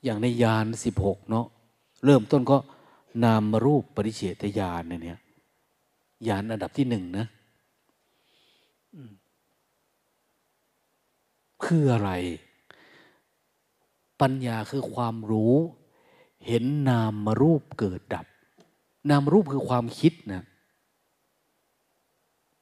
[0.04, 1.46] อย่างในยานสิบหกเนาะ
[2.04, 2.56] เริ่มต้นก็
[3.24, 5.20] นามรูปปริเฉทญาณเนี่ย
[6.28, 7.26] ยานอันดับที่หนึ่งนะ
[11.64, 12.10] คืออะไร
[14.20, 15.54] ปัญญาคือความรู้
[16.46, 18.26] เห็นนามรูปเกิดดับ
[19.10, 20.42] นามรูปคือความคิดนะ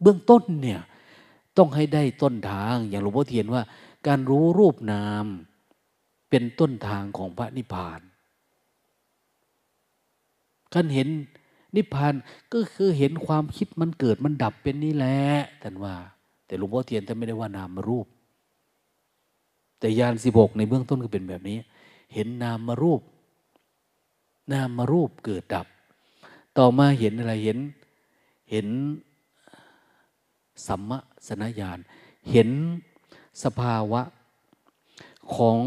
[0.03, 0.81] เบื้องต้นเนี่ย
[1.57, 3.63] ต้องให้ได้ต้นทาง อย่างหลวงพ่อเทียนว่า
[4.07, 5.27] การรู้รูปนาม
[6.31, 8.01] เป็นต้นทางของพระนิพพาน
[10.75, 11.09] การเห็น
[11.77, 12.15] นิพพาน
[12.53, 15.21] ก็คือเห็นความคิดมันเกิดมันดับเป็นนี่แหละ
[15.63, 15.95] ท่านว่า
[16.47, 18.07] แต่หลวงพ่อเทียนท่านไม่ได้ว่านามรูป
[19.79, 21.59] แต่ยานสิบหกในเบื้องต้นก็เป็นแบบนี้
[22.15, 23.01] เห็นนามมารูป
[24.53, 25.67] นามมารูปเกิดดับ
[26.59, 27.59] ต่อมาเห็นอะไรเห็น
[28.51, 28.67] เห็น
[30.67, 30.93] สัมม
[31.29, 31.79] สนญาณ
[32.31, 32.51] เห็น
[33.45, 34.03] สภาวะ
[35.37, 35.59] ของ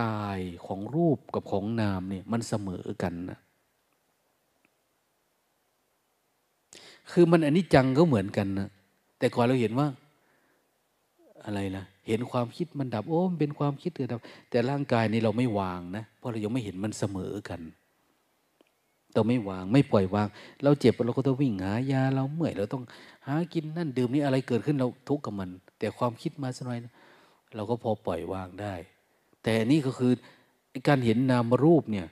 [0.00, 3.38] กายของรูปกับของนามเนี่ยมันเสมอกันนะ
[7.10, 8.68] คือมันอันนี้จังก็เหมือนกันนะ
[9.18, 9.88] แต่ก่อนเราเห็นว่า
[11.44, 17.60] อะไรนะเห็นความคิดมันดับโอ้มันเป็นความคิดเกิดดับ แต่ร่างกายนี้เราไม่วางนะเพราะเรายังไม่เห็นมันเสมอกัน
[19.16, 20.28] เราไม่วางไม่ปล่อยวาง
[20.62, 22.82] เราเจ็บเราก็ต้องวิ่งหายาเราเมื่อยเราต้อง
[23.26, 26.78] หากินนั่นดื่มนี่อะไรเกิดขึ้นเราทุกข์กับมัน แต่ความคิดมาสักหน่อย
[27.54, 28.74] เราก็พอปล่อยวางได้
[29.42, 30.12] แต่นี่ก็คือ
[30.88, 32.06] การเห็นนามรูปเนี่ย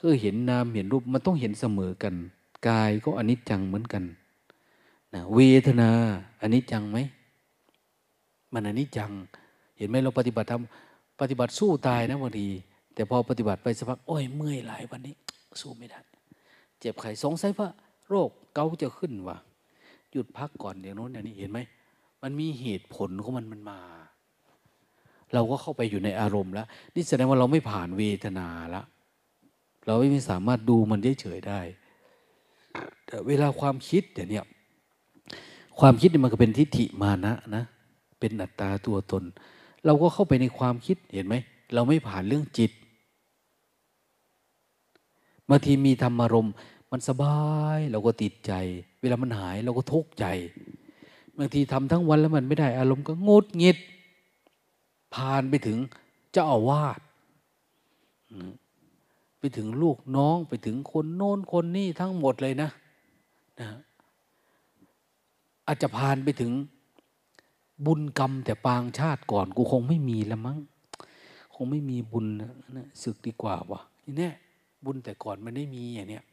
[0.00, 2.14] ก็เห็นนามเห็นรูปมันต้องเห็นเสมอกัน
[2.68, 4.04] กายก็อนิจจังเหมือนกัน
[5.14, 5.90] นะเวทนา
[6.42, 6.98] อนิจจังไหม
[8.52, 9.10] มันอนิจจัง
[9.78, 12.48] เห็นไหมเราปฏิบัติทำปฏิบัติสู้ตายนะบางที
[12.94, 15.14] แต่พอปฏิบัติไปสักพักโอ้ยเมื่อยหลายวันนี้
[15.60, 16.00] สู้ไม่ได้
[16.80, 17.68] เจ็บไข้สงสัยว่า
[18.08, 19.36] โรคเกาจะขึ้นวะ
[20.10, 21.58] หยุดพักก่อนอย่างโน้นอย่างนี้เห็นไหม
[22.22, 23.80] มันมีเหตุผลของมันมันมา
[25.34, 28.84] เราก็เข้าไปอยู่ในอารมณ์แล้ว นี่แสดงว่าเราไม่ผ่านเวทนาล้ว
[29.86, 31.60] เราไม่สามารถดูมันเฉยๆได้
[33.06, 34.40] แต่เวลาความคิดอย่างนี้
[35.80, 37.64] ความคิดมันก็เป็นทิฏฐิมานะนะ
[38.20, 39.24] เป็นอัตตาตัวตน
[39.86, 41.34] เราก็เข้าไปในความคิดเห็นไหม
[41.74, 42.70] เราไม่ผ่านเรื่องจิต
[45.50, 46.48] บางทีมีธรรมารม
[46.90, 47.38] มันสบา
[47.76, 48.52] ยเราก็ติดใจ
[49.00, 50.26] เวลามันหายเราก็ทุกข์ใจ
[51.36, 53.78] บางทีทำทั้งวันแล้วมันไม่ได้ อารมณ์ก็งดเงิด
[55.14, 55.78] ผ่านไปถึง
[56.32, 57.00] เจ้าอาวาส
[59.38, 62.70] ไปถึงลูกน้องไปถึงคนโน้นคนนี้ทั้งหมดเลยนะ
[63.60, 63.68] นะ
[65.66, 66.52] อาจจะผ่านไปถึง
[67.86, 70.58] บุญกรรม แต่ปางชาติก่อน กูคงไม่มีแล้วมั้ง
[71.54, 74.30] คงไม่มีบุญนะศึกดีกว่าวะนี่แน่
[74.84, 76.24] บุญแต่ก่อนมันไม่มีอย่างเนี้ย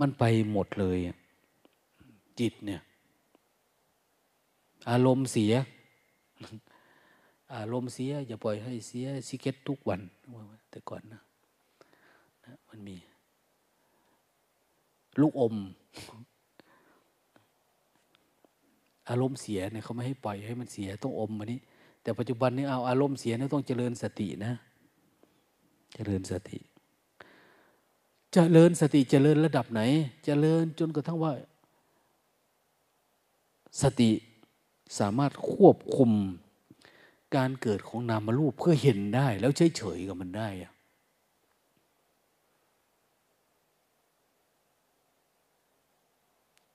[0.00, 0.98] มันไปหมดเลย
[2.40, 2.80] จิตเนี่ย
[4.90, 5.52] อารมณ์เสีย
[7.56, 10.00] อารมณ์เสีย อย่าปล่อยให้เสียสิเก็ตทุกวัน
[10.70, 11.22] แต่ก่อนนะ
[12.44, 12.96] นะมันมี
[15.20, 15.54] ลูกอม
[19.08, 21.60] อารมณ์เสียเนี่ยเขาไม่ให้ปล่อยให้มันเสียต้องอมมานี้
[22.02, 24.52] แต่ปัจจุบันนี้เอาอารมณ์เสียเนี่ยต้องเจริญสตินะ
[25.94, 26.58] เจริญสติ
[28.34, 29.80] จเจริญสติจเจริญระดับไหน
[30.10, 31.32] จเจริญจนกระทั่งว่า
[33.82, 34.10] สติ
[34.98, 36.10] สามารถควบคุม
[37.36, 40.72] การเกิดของนามรูปเพื่อเห็นได้ แล้วเฉยเฉยกับมันได้อะ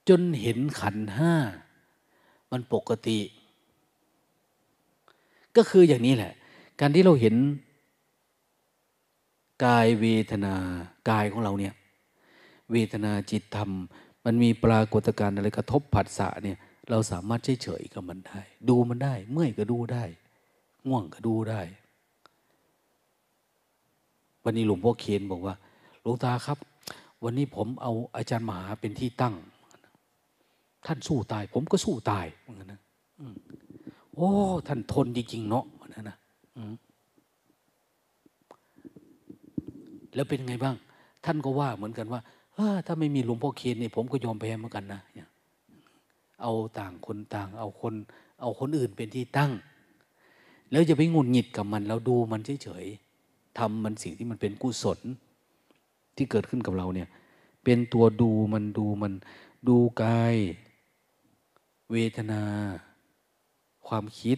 [0.10, 1.34] จนเห็นขันห้า
[2.52, 3.20] มันปกติ
[5.56, 6.34] ก็คืออย่างนี้แหละ
[6.80, 7.36] การที่เราเห็น
[9.66, 10.56] กายเวทนา
[11.10, 11.74] กายของเราเนี่ย
[12.72, 13.72] เวทนาจิตธรรม
[14.26, 16.58] มันมีปรากฏการณ์อะไรกระทบผัสสะเนี่ย
[16.90, 18.40] เราสามารถเฉยๆกับมันได้
[18.70, 20.04] ดูมันได้ เมื่อยก็ดูได้
[20.88, 21.62] ง่วงก็ดูได้
[24.44, 25.56] วันนี้หลวงพ่อเคนบอกว่า
[26.02, 26.58] หลวงตาครับ
[27.24, 29.36] วันนี้ผมเอาอาจารย์มหาเป็นที่ตั้ง
[30.86, 32.82] ท่านสู้ตาย ผมก็สู้ตายเหมือนกันนะ
[34.14, 34.30] โอ้
[34.68, 36.18] ท่านทนจริงๆเนาะนะนะ
[40.18, 40.76] แล้วเป็นไงบ้าง
[41.26, 42.22] ท่านก็ว่าเหมือนกันว่า
[42.86, 45.02] ถ้าไม่มีหลวงพ่อเคนเนี่ยผมก็ยอมแพ้เหมือนกันนะ
[46.42, 47.94] เอาต่างคนต่าง เอาคน
[48.42, 49.52] เอาคนอื่นเป็นที่ตั้ง
[50.72, 55.00] แล้วจะไปงุนหงิดกับมัน แล้วดูมันเฉยๆทำมันสิ่งที่มันเป็นกุศล
[56.16, 57.08] ที่เกิดขึ้นกับเราเนี่ย
[57.64, 59.14] เป็นตัวดูมันดูมัน
[59.68, 60.36] ดูกาย
[61.92, 62.42] เวทนา
[63.88, 64.38] ความคิด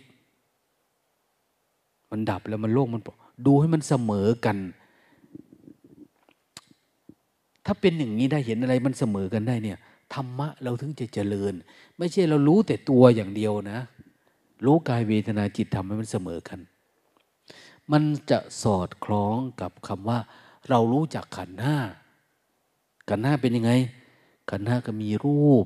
[2.12, 3.02] มันดับแล้วมันโล่งมัน
[3.46, 4.58] ดูให้มันเสมอกัน
[7.66, 9.78] ถ้าเป็นอย่างนี้ได้เห็นอะไรมันเสมอกันได้เนี่ย
[10.14, 11.54] ธรรมะเราถึงจะเจริญ
[11.98, 13.80] ไม่ใช่เรารู้แต่ตัวอย่างเดียวนะ
[14.66, 16.60] รู้กายเวทนาจิตทำให้มันเสมอกัน
[17.92, 20.20] มันจะสอดคล้องกับคำว่า
[20.70, 21.78] เรารู้จักขันห้า
[23.10, 23.72] ขันห้าเป็นยังไง
[24.50, 25.66] ขันห้าก็มีรูป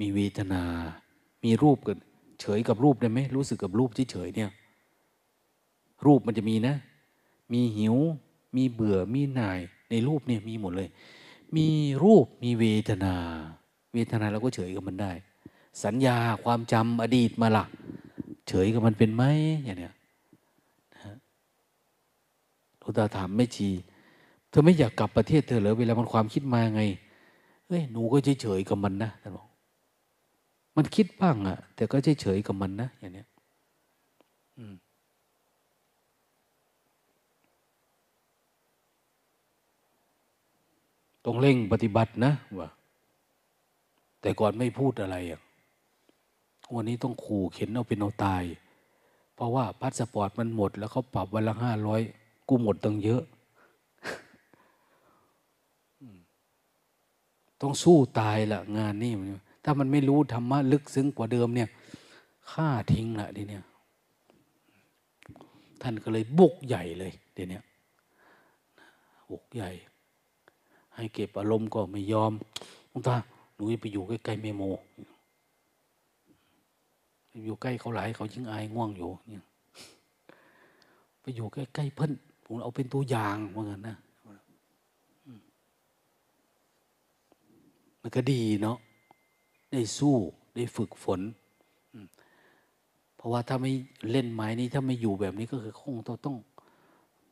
[0.00, 0.62] มีเวทนา
[1.44, 1.98] มีรูปกัน
[2.40, 4.50] เฉยกับรูปได้ไหมรู้สึกกับรูปเฉยเนี่ย
[6.06, 6.74] รูปมันจะมีนะ
[7.52, 7.96] มีหิว
[8.56, 9.58] มีเบื่อมีหน่าย
[9.92, 10.88] ในรูปเนี่ยมีหมดเลย
[11.56, 11.68] มี
[12.02, 13.14] รูปมีเวทนา
[13.94, 15.12] เวทนาเราก็เฉยกับมันได้
[15.84, 17.64] สัญญาความจำอดีตมาละ
[18.48, 19.24] เฉยกับมันเป็นไหม
[19.64, 19.94] อย่างเนี้ย
[22.78, 23.68] หลวงตาถามไม่ชี
[24.50, 26.82] เธอไม่อยากกลับประเทศเธอเหรอเวลามันความคิดมาไง
[27.66, 29.46] เฮ้ยหนูก็เฉยๆกับมันนะท่านบอก
[30.76, 33.28] มันคิดบ้างอะแต่ก็เฉยๆกับมันนะอย่างเนี้ย
[41.24, 42.68] ต้องเร่งปฏิบัตินะว่า
[44.20, 45.40] แต่ก่อนไม่พูดอะไรอะ
[46.74, 48.42] วันนี้ต้องขู่เข็ญเอาเป็นเอาตาย
[49.34, 52.00] เพราะว่าพาสปอร์ตมันหมด แล้วเขาปรับวันละห้าร้อย
[52.48, 53.22] กูหมดตั้งเยอะ
[57.60, 59.12] ต้องสู้ตายละงานนี่
[59.64, 61.68] ถ้ามันไม่รู้ธรรมะลึกซึ้งกว่าเดิมเนี่ย
[62.52, 63.64] ฆ่าทิ้งละทีเนี้ย
[65.82, 67.60] ท่านก็เลยบุกใหญ่เลยเดี๋ยวนี้
[69.30, 69.70] บุกใหญ่
[70.96, 72.32] ให้เก็บอารมณ์ก็ไม่ยอม
[72.90, 73.16] ลุงตา
[73.54, 74.62] หนูไปอยู่ใกล้ๆเมโม
[77.44, 79.44] อยู่ใกล้เขาหลายเขายิ่งอายง่วงอยู่เนี่ย
[81.20, 82.12] ไปอยู่ใกล้ๆเพิ่น
[82.44, 83.96] ผมเอาเป็นตัวอย่างเหมือนนนะ
[88.00, 88.78] มันก็ดีเนาะ
[89.72, 90.14] ได้สู้
[90.54, 91.20] ได้ฝึกฝน
[93.16, 93.72] เพราะว่าถ้าไม่
[94.10, 96.36] เล่นไม้นี้ถ้าไม่อยู่แบบนี้ก็คือคงต้องต้อง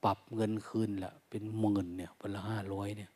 [0.05, 3.11] ปรับเงินคืนแหละเป็นหมื่นเนี่ยวันละห้าร้อยเนี่ย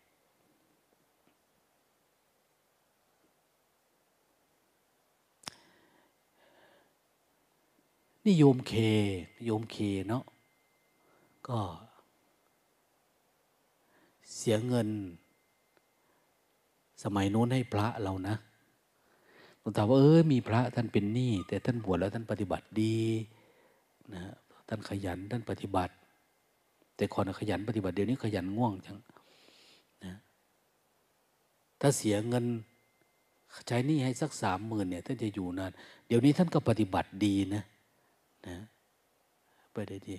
[8.25, 8.73] นี่โยมเค
[9.45, 9.77] โยมเค
[10.09, 10.25] เนาะ
[11.49, 11.59] ก็
[14.37, 14.89] เสียเงิน
[17.03, 18.37] สมัยนู้นให้พระเรานะ
[19.61, 22.99] ผมถามว่าเออมีพระท่านเป็นหนี้แต่ท่านบวชแล้วท่านปฏิบัติดี
[24.15, 24.23] นะ
[24.69, 25.95] ท่านขยันท่านปฏิบัติ
[26.97, 28.99] แต่ก่อนขยันปฏิบัติเดี๋ยวนี้ขยันง่วงจัง
[30.05, 30.15] นะ
[31.81, 32.45] ถ้าเสียเงิน
[33.67, 35.73] ใช้หนี้ให้สักสามหมื่นเนี่ยท่านจะอยู่นาน
[36.07, 37.65] เดี๋ยวนี้ท่านก็ปฏิบัติดีนะ
[38.49, 38.59] นะ
[39.73, 40.17] ไปได้ดี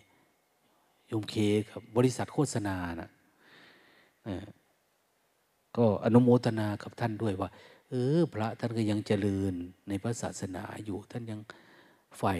[1.11, 1.35] ยมเค
[1.69, 3.09] ครับบริษัทโฆษณานะ
[4.27, 4.37] นะ
[5.77, 7.49] ก็อนุโมทนากับท่านด้วยว่า
[7.89, 9.53] เออ พระท่านก็ยังเจริญ
[9.87, 11.39] ในพระศาสนาอยู่ ท่านยัง
[12.17, 12.35] ใฝ่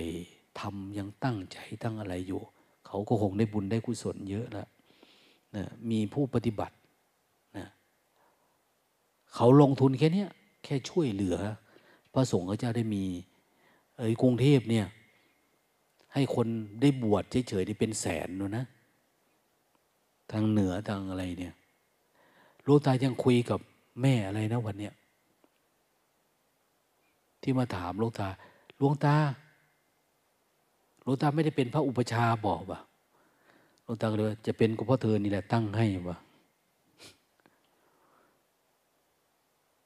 [0.59, 2.41] ทำยังตั้งใจตั้งอะไรอยู่
[2.87, 4.67] เขาก็คงได้บุญได้กุศลเยอะแล้ว
[5.55, 6.75] นะมีผู้ปฏิบัติ
[7.57, 7.67] นะ
[9.35, 10.25] เขาลงทุนแค่นี้
[10.63, 11.37] แค่ช่วยเหลือ
[12.13, 13.05] พระสงฆ์เขาจะได้มี
[13.97, 14.85] เอ้ยกรุงเทพเนี่ย
[16.15, 16.47] ให้คน
[16.81, 18.65] ได้บวชเฉยๆได้เป็นแสนนูนะ
[20.31, 21.53] ทางเหนือทางอะไรเนี่ย
[22.67, 23.59] ลูกตายังคุยกับ
[24.01, 24.93] แม่อะไรนะวันเนี้ย
[27.41, 28.27] ที่มาถามลูกตา
[28.77, 29.15] หลวงตา
[31.03, 32.79] หลวงตาไม่ได้เป็นพระอุปชาบอกว่า
[33.83, 36.17] หลวงตาเลยจะเป็นก็เพราะเธอนี่แหละตั้งให้ว่า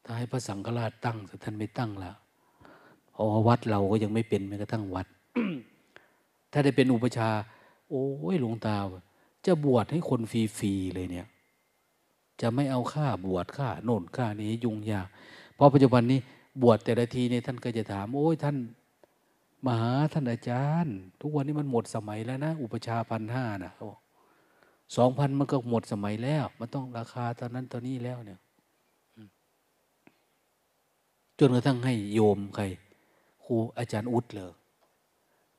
[0.04, 2.12] ถ้าให้พระสังฆราชตั้งแต่ท่านไม่ตั้งละ
[3.12, 5.08] เพราะว่าวัดเราก็ยังไม่เป็นแม้กระทั่งวัด
[6.52, 7.30] ถ้าได้เป็นอุปชา
[7.90, 8.78] โอ้ยหลวงตา
[9.46, 11.28] จะบวชให้คนฟรีๆเลยเนี่ย
[12.42, 15.08] จะไม่เอาค่าบวชค่าโน่นค่านี้ยุ่งยาก
[15.56, 16.20] เพราะปัจจุบันนี้
[16.62, 18.56] บวชแต่ละทีเนี่ยท่านก็จะถาม โอ้ยท่าน
[19.66, 24.00] มหาท่านอาจารย์ ทุกวันนี้มันหมดสมัยแล้วนะ อุปชาพันห้านะเขาบอก
[24.96, 28.40] สองพันมันก็หมดสมัยแล้ว มันต้องราคาตอนนั้นตอนนี้แล้วเนี่ย
[31.40, 32.64] จนกระทั่งให้โยมใคร
[33.44, 34.52] ครูอาจารย์อุดเลย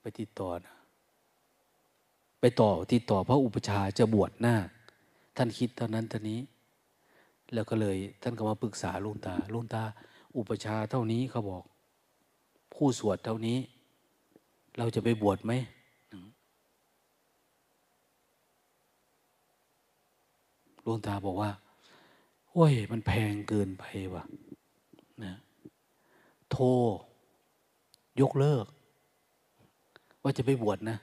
[0.00, 0.74] ไปติดต่อนะ
[2.40, 4.56] ไปต่อติดต่อพระอุปชาจะบวชหน้า
[5.36, 6.40] ท่านคิดเท่านั้นท่านี้
[7.54, 9.82] แล้วก็เลยท่านก็มาปรึกษาลุงตาลุงตา
[10.36, 11.62] อุปชาเท่านี้เขาบอก
[12.74, 13.58] ผู้สวดเท่านี้
[14.78, 15.52] เราจะไปบวชไหม
[20.84, 21.50] ลุงตาบอกว่า
[22.50, 23.84] โอ้ย มันแพงเกินไป
[24.14, 24.24] ว่ะ
[25.24, 25.34] นะ
[26.50, 26.66] โทร
[28.20, 28.66] ยกเลิก
[30.22, 30.98] ว่าจะไปบวชนะ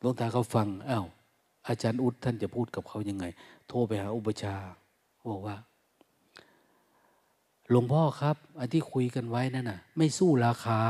[0.00, 1.06] หลวงตาเขาฟังอา้าว
[1.68, 3.24] อาจารย์อุดท่านจะพูดกับเขายังไง
[3.68, 4.54] โทรไปหาอุปชา
[5.30, 5.56] บอกว่า
[7.70, 10.80] หลวงพ่อครับอันที่คุยกันไว้นั่นน่ะ ไม่สู้ราคา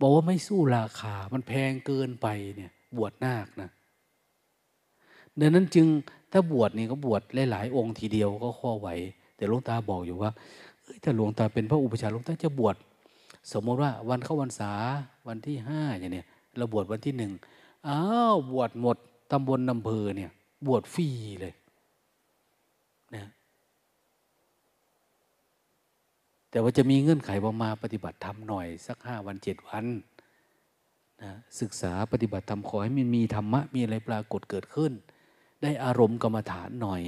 [0.00, 2.26] บอกว่าไม่สู้ราคา มันแพงเกินไป
[2.56, 3.70] เนี่ย บวชนาคนะ
[5.40, 5.86] ดังนั้นจึง
[6.32, 8.88] ถ้าบวชนี่ก็บวชหลายๆองค์ทีเดียวก็ข้อไหว
[9.36, 10.30] แต่หลวงตาบอกอยู่ว่า
[11.02, 12.76] ถ้าหลวงตาเป็นพระอุปชาหลวงตาจะบวช
[13.52, 14.72] สมมติว่าวันเข้าวันษา
[15.28, 16.26] วันที่ห้าอย่างเนี้ย
[16.58, 17.32] เราบวชวันที่หนึ่ง
[17.88, 18.00] อ้า
[18.32, 18.96] วบวชหมด
[19.30, 20.30] ตำบลอำเภอเนี่ย
[20.66, 21.08] บวชฟรี
[21.40, 21.54] เลย
[23.14, 23.24] นะ
[26.50, 29.84] แต่ว่าจะมีเงื่อนไขว่ามาปฏิบัติธรรมหน่อย สักห้าวันเจ็ดวัน
[31.22, 34.92] นะศึกษาปฏิบัติธรรมขอให้มันมีธรรมะ มีอะไรปรากฏเกิดขึ้น
[35.62, 37.02] ได้อารมณ์กรรมฐานหน่อย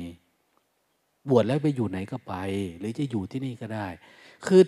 [1.30, 2.34] บวชแล้วไปอยู่ไหนก็ไป
[2.78, 3.86] หรือจะอยู่ที่นี่ก็ได้
[4.46, 4.62] คือ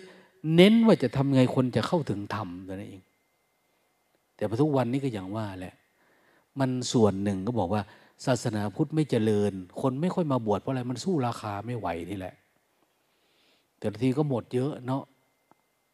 [0.55, 3.03] เน้นว่าจะทำไงคนจะเข้าถึงธรรมตัวนั้นเอง
[4.39, 5.75] แต่พอทุกวันนี้ก็อย่างว่าแหละ
[6.59, 7.81] มันส่วนหนึ่งก็บอกว่า
[8.25, 12.35] ศาสนาพุทธไม่เจริญ คนไม่ค่อยมาบวชเพราะอะไรมันสู้ราคาไม่ไหวนี่แหละ
[13.79, 15.03] แต่ทีก็หมดเยอะเนาะ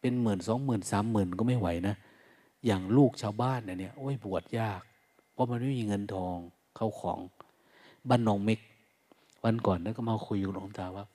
[0.02, 1.96] เป็นหมื่นสองหมื่นสามหมื่นก็ไม่ไหวนะ
[2.66, 4.82] อย่างลูกชาวบ้านเนี่ยโอ้ยบวชยาก
[5.34, 6.38] เพราะมันไม่มีเงินทอง
[6.76, 7.20] เข้าของ
[8.10, 8.60] บ้านนองม็ก
[9.44, 11.06] วันก่อนนั้นก็มาคุยกับหลวงตาว่า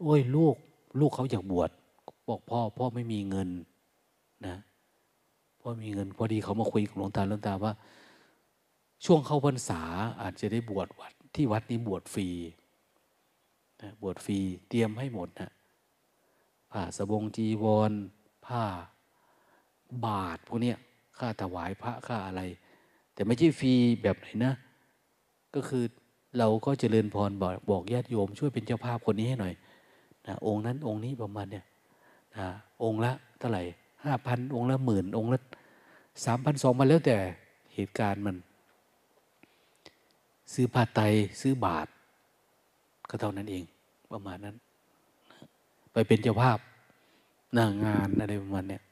[0.00, 0.54] โอ้ยลูก
[1.00, 1.70] ลูกเขาอยากบวช
[2.28, 3.48] บอกพ่อ พ่อไม่มีเงิน
[4.46, 4.56] นะ
[5.64, 7.72] พ่อมีเงินพอดีเขามาคุยกับหลวงตาหลวงตาว่า
[9.04, 9.80] ช่วงเข้าพรรษา
[10.22, 12.28] อาจจะได้บวชวัดที่วัดนี้บวชฟรี
[13.82, 15.50] นะบวชฟรีเตรียมให้หมดนะ
[16.70, 17.92] ผ้าสบงจีวร
[18.46, 18.64] ผ้า
[20.06, 20.72] บาทพวกนี้
[21.18, 22.42] ค่าถวายพระค่าอะไร
[23.14, 23.72] แต่ไม่ใช่ฟรี
[24.02, 24.52] แบบไหนนะ
[25.54, 25.84] ก็คือ
[26.38, 29.54] เราก็เจริญพรบอกบอกญาติโยม ช่วยเป็นเจ้าภาพคนนี้ให้หน่อย
[30.26, 31.64] นะองค์นั้นองค์นี้ประมาณเนี่ย
[32.36, 32.46] นะ
[32.82, 33.62] องค์ละเท่าไหร่
[34.04, 35.38] ห้าพันองค์ละหมื่นองค์ละ
[36.24, 37.16] สามพันสองพันแล้วแต่
[37.74, 38.36] เหตุการณ์มัน
[40.52, 41.00] ซื้อผ้าไต
[41.40, 41.86] ซื้อบาท
[43.08, 43.64] ก็เท่านั้นเอง
[44.12, 44.56] ประมาณนั้น
[45.92, 46.58] ไปเป็นเจ้าภาพ
[47.54, 48.82] หน้างานอะไรประมาณเนี้ย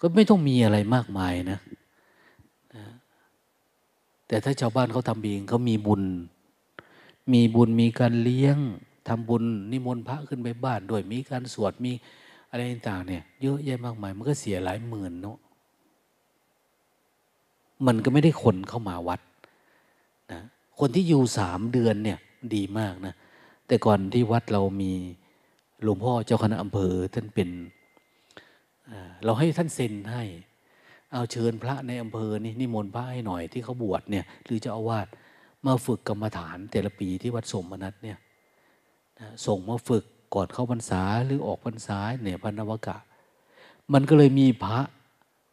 [0.00, 1.58] ก็ไม่ต้องมีอะไรมากมายนะ
[2.74, 2.84] นะ
[4.26, 6.02] แต่ถ้าชาวบ้านเขาทำเองเขามีบุญ
[7.32, 8.58] มีบุญมีการเลี้ยง
[9.08, 11.92] ทำบุญนิมนต์พระขึ้นไปบ้านด้วยมีการสวดมี
[12.52, 15.38] อะไรต่างเนี่ยเยอะแยะมากมาย มันก็เสียหลายหมื่นเนาะ
[17.86, 19.20] มันก็ไม่ได้คนเข้ามาวัด
[20.32, 20.42] นะ
[20.80, 22.18] คนที่อยู่สามเดือนเนี่ย
[22.54, 23.14] ดีมากนะ
[23.66, 24.92] แต่ก่อนที่วัดเรามี
[25.82, 27.48] หลวงพ่อเจ้าคณะอำเภอท่านเป็น
[29.24, 30.24] เราให้ท่านเซ็นให้
[31.12, 35.06] เอาเชิญพระในอำเภอนี่นิมนต์พระให้หน่อยที่เขาบวชเนี่ยหรือจ้าอาวาส
[35.66, 38.18] มาฝึกกรรมฐานแต่ละปีที่วัดสมนัตเนี่ย
[39.46, 40.04] ส่งมาฝึก
[40.34, 42.96] ก่อนเข้าพรรษาหรือออกพรรษาเนี่ยพันนวกะ
[43.92, 44.78] มันก็เลยมีพระ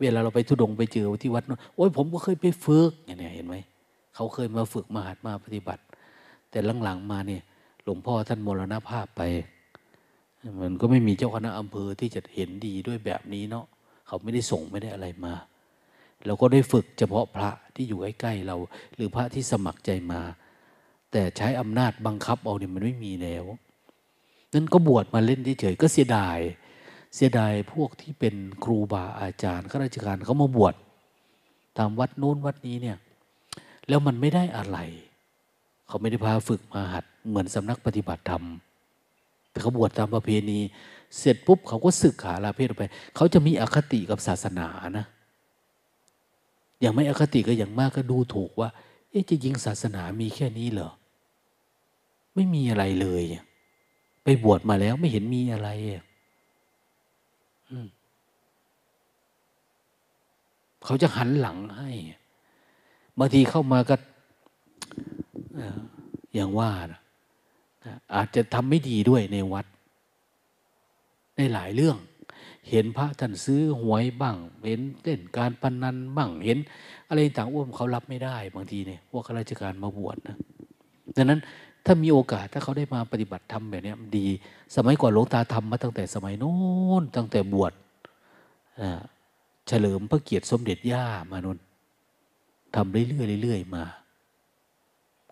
[0.01, 3.55] เวลาเราไปทุดงไปเจอที่วัดนู้นโอ้ยผมก็เคยไปฝึกเนี่ยเห็นไหม
[4.15, 5.83] เขาเคยมาฝึกมาหัดมาปฏิบัติ
[6.49, 7.41] แต่หลังๆมาเนี่ย
[7.83, 9.21] หลวงพ่อท่านมรณภาพไป
[10.61, 13.65] มันก็ไม่มีเจ้าคณะอำเภอที่จะเห็นดีด้วยแบบนี้เนาะ
[14.07, 15.33] เขาไม่ได้ส่งไม่ได้อะไรมา
[16.25, 18.57] เราก็ได้ฝึกเฉพาะพระที่อยู่ใกล้ๆเรา
[18.95, 20.21] หรือพระที่สมัครใจมา
[21.11, 23.45] แต่ใช้อำนาจบังคับเอาเนี่ยมันไม่มีแล้ว
[24.53, 26.39] นั้นก็บวชมาเล่นเฉยๆก็เสียดาย
[27.15, 30.73] เสียดายพวกที่เป็นครูบาอาจารย์ข้าราชการเขามาบวช
[31.77, 32.97] ตามวัดโน้นวัดนี้เนี่ย
[33.87, 34.77] แล้วมันไม่ได้อะไร
[35.87, 38.43] เขาไม่ได้พาฝึกมาหัดเหมือนสำนักปฏิบัติธรรม
[39.51, 40.59] แต่เขาบวชตามประเพณี
[41.19, 42.85] เสร็จปุ๊บเขาก็ศึกขาลาเพศออกไป
[43.15, 44.67] เขาจะมีอคติกับศาสนา
[44.97, 45.05] นะ
[46.81, 48.69] อย่างไม่อคติก็อย่างมากก็ดูถูกว่า
[49.09, 50.91] เอ๊ะจะยิงศาสนามีแค่นี้เหรอ
[52.35, 53.23] ไม่มีอะไรเลย
[54.23, 55.69] ไปบวชมาแล้วไม่เห็นมีอะไร
[60.85, 61.89] เขาจะหันหลังให้
[63.19, 63.95] บางทีเข้ามาก็
[66.33, 67.01] อย่างว่านะ
[68.15, 69.65] อาจจะทำไม่ดีด้วยในวัด
[71.37, 71.97] ในหลายเรื่อง
[72.69, 74.35] เห็นพระท่านซื้อหวยบ้าง
[74.65, 76.57] เห็นเล่นการพนนันบ้างเห็น
[77.07, 80.37] อะไรต่างอ้วมเขารับไม่ได้ บางทีเนี่ยพวกข้าราชการมาบวชนะ
[81.15, 81.39] ดังนั้น
[81.85, 84.27] ถ้ามีโอกาสถ้าเขาได้มาปฏิบัติธรรมแบบนี้ดี
[84.75, 86.55] สมัยก่อนหลวงตาทำมาตั้งแต่สมัยโน้
[87.01, 87.73] นตั้งแต่บวช
[89.67, 91.57] เฉลิมพระเกียรติสมเด็จย่ามานน
[92.75, 93.83] ทำเรื่อยๆเรื่อยๆมา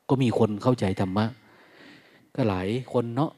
[0.10, 1.26] ก็มีคนเข้าใจธรรมะ
[2.36, 3.32] ก็หลายคนเนาะ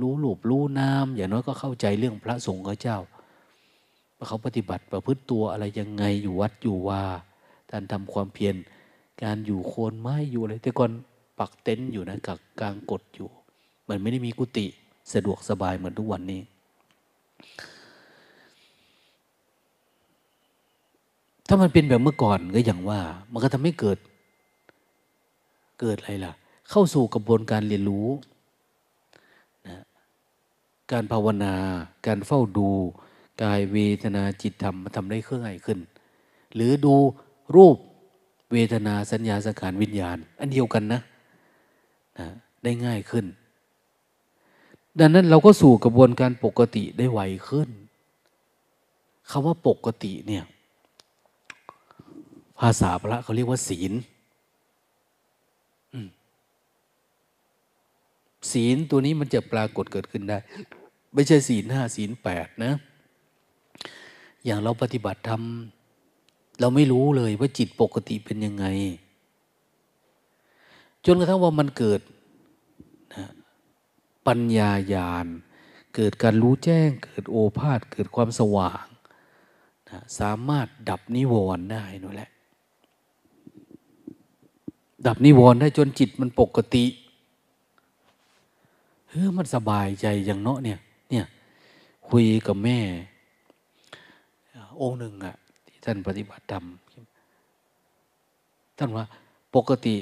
[0.00, 2.98] รู้หลูบรู้น้ำอย่างน้อยก็เข้าใจเรื่องพระสงฆ์เจ้า
[4.16, 7.02] ว่าเขาปฏิบัติประพฤติตัวอะไรยังไงอยู่วัดอยู่ว่า
[7.72, 8.54] การทำความเพียร
[9.22, 10.90] การอยู่โคนไม้อยู่อะไรแต่ก่อน
[11.38, 13.28] ปักเต็นท์อยู่นะกับกลางกดอยู่
[13.88, 14.66] มันไม่ได้มีกุฏิ
[15.12, 16.40] สะดวกสบายเหมือนทุกวันนี้
[21.46, 23.00] ถ้ามันเป็นแบบเมื่อก่อนก็อย่างว่า
[23.32, 23.98] มันก็ทำให้เกิด
[25.80, 26.32] เกิดอะไรล่ะ
[26.70, 28.08] เข้าสู่กระบวนการเรียนรู้
[30.92, 31.54] การภาวนา
[32.06, 32.68] การเฝ้าดู
[33.42, 35.78] กายเวทนาจิตธรรมมาทำได้เครื่องง่ายขึ้น
[36.54, 36.94] หรือดู
[37.54, 37.76] รูป
[38.52, 41.00] เวทนาสัญญาสังขารวิญญาณ อันเดียวกันนะ
[42.18, 42.28] นะ
[42.64, 43.26] ได้ง่ายขึ้น
[44.98, 47.68] ดังนั้นเราก็สู่กระบวนการปกติได้ไวขึ้น
[49.30, 50.44] คำว่าปกติเนี่ย
[52.58, 53.92] ภาษาพระเขาเรียกว่าศีล
[58.52, 60.38] ศีลตัวนี้มันจะปรากฏเกิดขึ้นได้
[61.14, 62.72] ไม่ใช่ศีลห้าศีลแปดนะ
[64.44, 65.42] อย่างเราปฏิบัติธรรม
[66.60, 68.66] เราไม่รู้เลยว่าจิตปกติเป็นยังไง
[71.06, 72.00] จนกระทั่งว่ามันเกิด
[73.14, 73.24] นะ
[74.26, 75.26] ปัญญาญาณ
[75.94, 78.86] เกิดการรู้แจ้ง เกิดโอภาษเกิดความสว่าง
[79.90, 82.30] นะสามารถดับนิวรณ์ได้นั่นแหละ
[85.06, 86.84] ดับนิวรณ์ได้จนจิตมันปกติ
[89.08, 90.78] เฮ้ยมันสบายใจอย่างเนาะเนี่ย
[91.10, 91.26] เนี่ย
[92.08, 92.78] คุยกับแม่
[94.80, 96.64] องค์หนึ่งอะที่ท่านปฏิบัติธรรม
[98.78, 99.04] ท่านว่า
[99.54, 99.96] ปกติ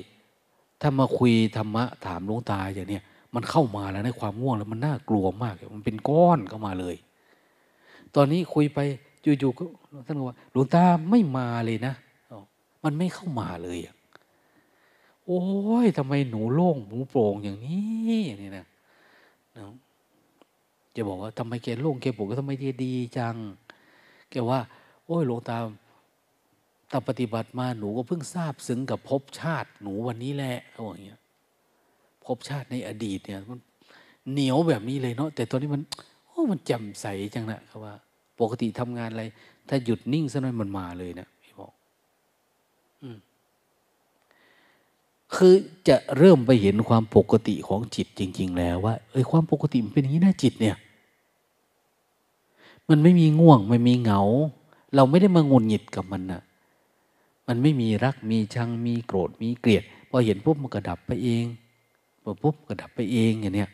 [0.81, 3.03] ถ้ามาคุยธรรมะถามหลวงตาอย่างเนี้ย
[3.35, 6.97] มันเข้ามาแล้วในความง่วงแล้วมันน่ากลัวมาก มันเป็นก้อนเข้ามาเลย
[8.15, 8.79] ตอนนี้คุยไป
[9.23, 9.65] อยู่ๆก็
[10.07, 11.95] ท่านบอกว่าหลวงตาไม่มาเลยนะ
[12.85, 13.79] มันไม่เข้ามาเลย
[15.27, 15.43] โอ้
[15.85, 18.67] ยทำไมหนูโล่งหนูโปร่งอย่างนี้นี่นะ
[20.95, 22.53] จะบอกว่าทำไมแกโล่งแกโปร่งก็ทำไม
[22.85, 23.37] ดีจัง
[24.31, 24.59] แกว่า
[25.07, 25.57] โอ้ยหลวงตา
[26.91, 31.21] ตาปฏิบัติมาหนูก็เพิ่งทราบซึ้งกับภพชาติหนูวันนี้แหละเขาบอกอย่างเงี้ย
[32.25, 33.61] ภพชาติในอดีตเนี่ยมัน
[34.31, 35.83] เหนียวแบบนี้เลยเนาะแต่ตอนนี้มัน
[36.27, 37.95] โอ้มันจำใสจังนะครับว่า
[38.41, 39.25] ปกติทำงานอะไร
[39.69, 41.73] ถ้าหยุดนิ่งสักหน่อยมันมาเลยนะพี่บอก
[43.03, 43.17] อืม
[45.35, 45.55] คือ
[45.89, 50.77] จะเริ่มไปเห็นความปกติของจิตจริง ๆ แล้วว่าเอ้ยความปกติมันเป็นอย่างนี้นะจิตเนี่ย
[52.89, 54.21] มันไม่มีง่วงไม่มีเหงา
[54.95, 56.43] เราไม่ได้มางุนหงิดกับมันนะ
[57.47, 61.45] มันไม่มีรักมีชังมีโกรธมีเกลียดพอเห็นปุ๊บมันก็ดับไปเอง
[62.23, 63.71] พอปุ๊บก็ดับไปเองอย่างเนี้ย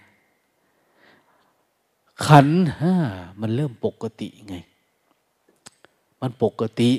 [2.26, 2.48] ขัน
[2.78, 2.94] ห้า
[3.40, 4.56] มันเริ่มปกติไง
[6.20, 6.90] มันปกติ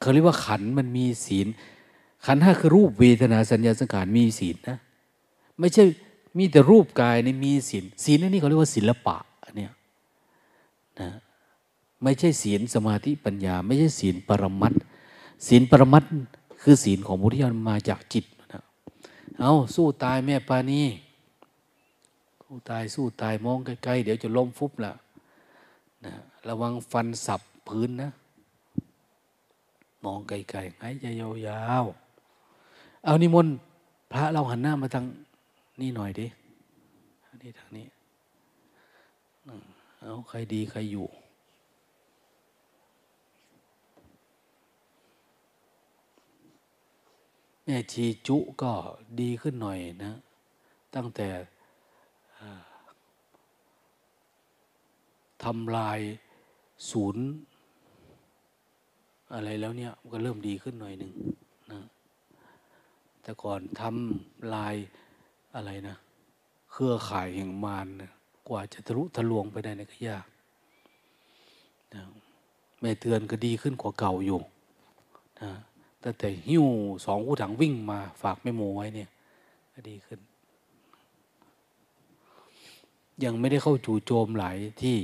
[0.00, 1.46] เขาเรียกว่าขันมันมีศีล
[2.26, 4.78] ขันห้าคือรูปเวทนาสัญญาสังขารมีศีลนะ
[5.58, 5.84] ไม่ใช่
[6.38, 9.16] มีแต่รูปกายในมีศีลศีลนี่เขาเรียกว่าศิลปะ
[9.56, 9.72] เนี่ย
[11.00, 11.10] นะ
[12.02, 14.74] ไม่ใช่ศีลสมาธิปัญญา ไม่ใช่ศีลปรมัต
[15.46, 16.04] ศีลปรมัต
[16.62, 18.62] คือศีลของบุริยนมาจากจิตนะ
[19.40, 20.82] เอาสู้ตายแม่ปานี
[22.44, 24.92] สู้ตายสู้ตายมองใกล้ๆเดี๋ยวจะล้มฟุบละ
[26.04, 26.12] นะ
[26.48, 28.10] ระวังฟันสับพื้นนะ
[30.04, 33.54] มองไกลๆหายใจยาวๆเอานิมนต์
[34.12, 35.04] พระเราหันหน้ามาทาง
[35.80, 36.26] นี่หน่อยดิ
[37.42, 37.86] นี่ทางนี้
[40.00, 41.06] เอาใครดีใครอยู่
[47.68, 48.72] แม่ชีจุก็
[49.20, 50.12] ดีขึ้นหน่อยนะ
[50.94, 51.28] ตั้งแต่
[55.42, 56.00] ทำลาย
[56.90, 57.24] ศูนย์
[59.34, 61.12] อะไรแล้วเนี่ยมันก็เริ่มดีขึ้นหน่อยหนึ่ง
[61.72, 61.80] นะ
[63.22, 64.74] แต่ก่อนทำลาย
[65.56, 65.96] อะไรนะ
[66.72, 68.12] เครือข่ายแห่งมารนะ
[68.48, 70.26] กว่าจะทะลุทะลวงไปได้นี่ก็ยาก
[71.94, 72.02] นะ
[72.80, 74.40] แม่เตือนก็ดีขึ้นกว่าเก่าอยู่
[75.42, 75.50] นะ
[76.06, 76.66] ตั้งแต่หิ้ว
[77.04, 79.10] สองคู่ถังวิ่งมาฝากแม่โมไว้เนี่ย
[79.72, 80.20] ก็ดีขึ้น
[83.24, 84.98] ยังไม่ได้เข้าจู่โจมหลายที่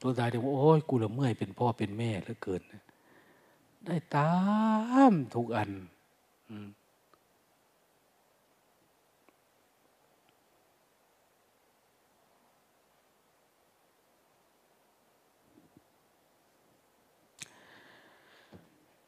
[0.00, 2.62] ตัวตายเดี๋ยวโอ้ยกูละเมื่อยเป็นพ่อเป็นแม่เหลือเกิน
[3.84, 4.32] ได้ตา
[5.10, 5.70] มทุกอัน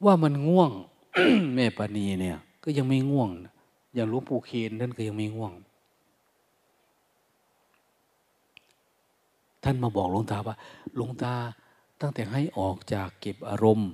[0.05, 0.71] ว่ามันง่วง
[1.55, 3.31] แม่ปานีเนี่ย ก็ยังไม่ง่วง
[3.95, 5.53] อย่างหลวงปู่เคนท่านก็ยังไม่ง่วง
[9.65, 10.57] ท่านมาบอกหลวงตาว่า
[10.95, 11.35] หลวงตา
[12.01, 13.91] ตั้งแต่ให้ออกจากเก็บอารมณ์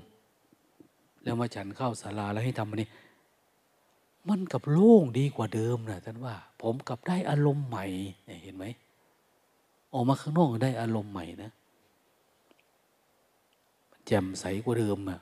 [1.23, 2.89] แล้วมาฉันเข้าศาลาแล้วให้ทำมันนี้
[4.29, 7.87] มันกับโล่งดีกว่าเดิมนะท่านว่า ผมกับได้อารมณ์ใหม่
[8.43, 8.65] เห็นไหม
[9.93, 11.51] ออกมาข้างนอกได้อารมณ์ใหม่นะ
[14.07, 15.21] แจ่มใสกว่าเดิมอะ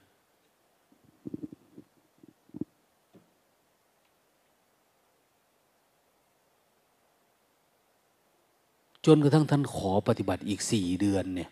[9.07, 11.51] จนกระทั่งท่านขอปฏิบัติอีกสี่เดือนเนี่ย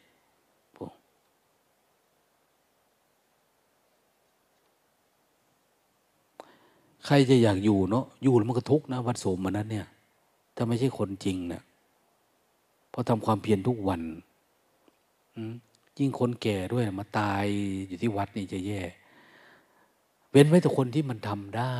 [7.06, 9.86] ใครจะอยากอยู่เนาะอยู่แล้วมันก็ทุกข์นะวัดโสมมันนั้นเนี่ย
[10.56, 11.62] ถ้าไม่ใช่คนจริงเนะี่ย
[12.90, 14.00] เพราะทำความเพียรทุกวัน
[15.98, 17.44] ยิ่งคนแก่ด้วยมาตาย
[17.88, 18.80] อยู่ที่วัดนี่จะแย่
[20.30, 21.78] เว้นไว้แต่คนที่มันทำได้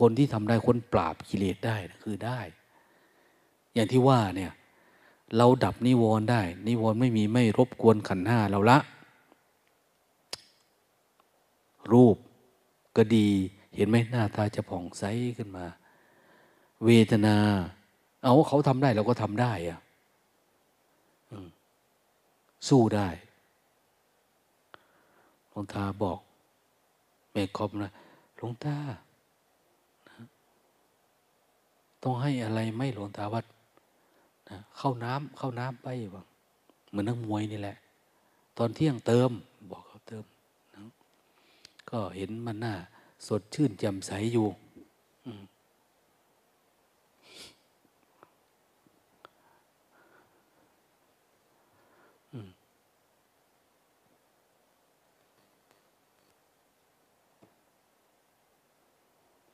[0.00, 2.40] คนที่ทำได้คนปราบกิเลสได้นะคือได้
[3.74, 4.52] อย่างที่ว่าเนี่ย
[5.36, 8.78] เราดับนิวรณ์ได้ นิวรณ์ไม่มีไม่รบกวนขันห้าเราละ
[11.92, 12.16] รูป
[12.96, 13.28] ก็ดี
[13.76, 15.04] เห็นไหมหน้าตาจะผ่องใส
[15.36, 15.66] ขึ้นมา
[16.84, 17.36] เวทนา
[18.24, 19.80] เอาเขาทำได้เราก็ทำได้อะ
[22.68, 23.08] สู้ได้
[25.50, 26.18] หลวงตาบอก
[27.32, 27.92] แม่คอมนะ
[28.36, 28.76] หลวงตา
[32.02, 33.44] ต้องให้อะไรไม่หลวงตาวัด
[34.50, 36.26] นะเข้าน้ำเข้าน้ำไปบ้าง
[36.88, 37.76] เหมือนนักมวยนี่แหละ
[38.58, 39.30] ตอนเที่ยงเติม
[39.70, 40.24] บอกเขาเติม
[40.74, 40.82] นะ
[41.90, 42.74] ก็เห็นมันหน้า
[43.26, 44.48] สดชื่นแจ่มใสอยู่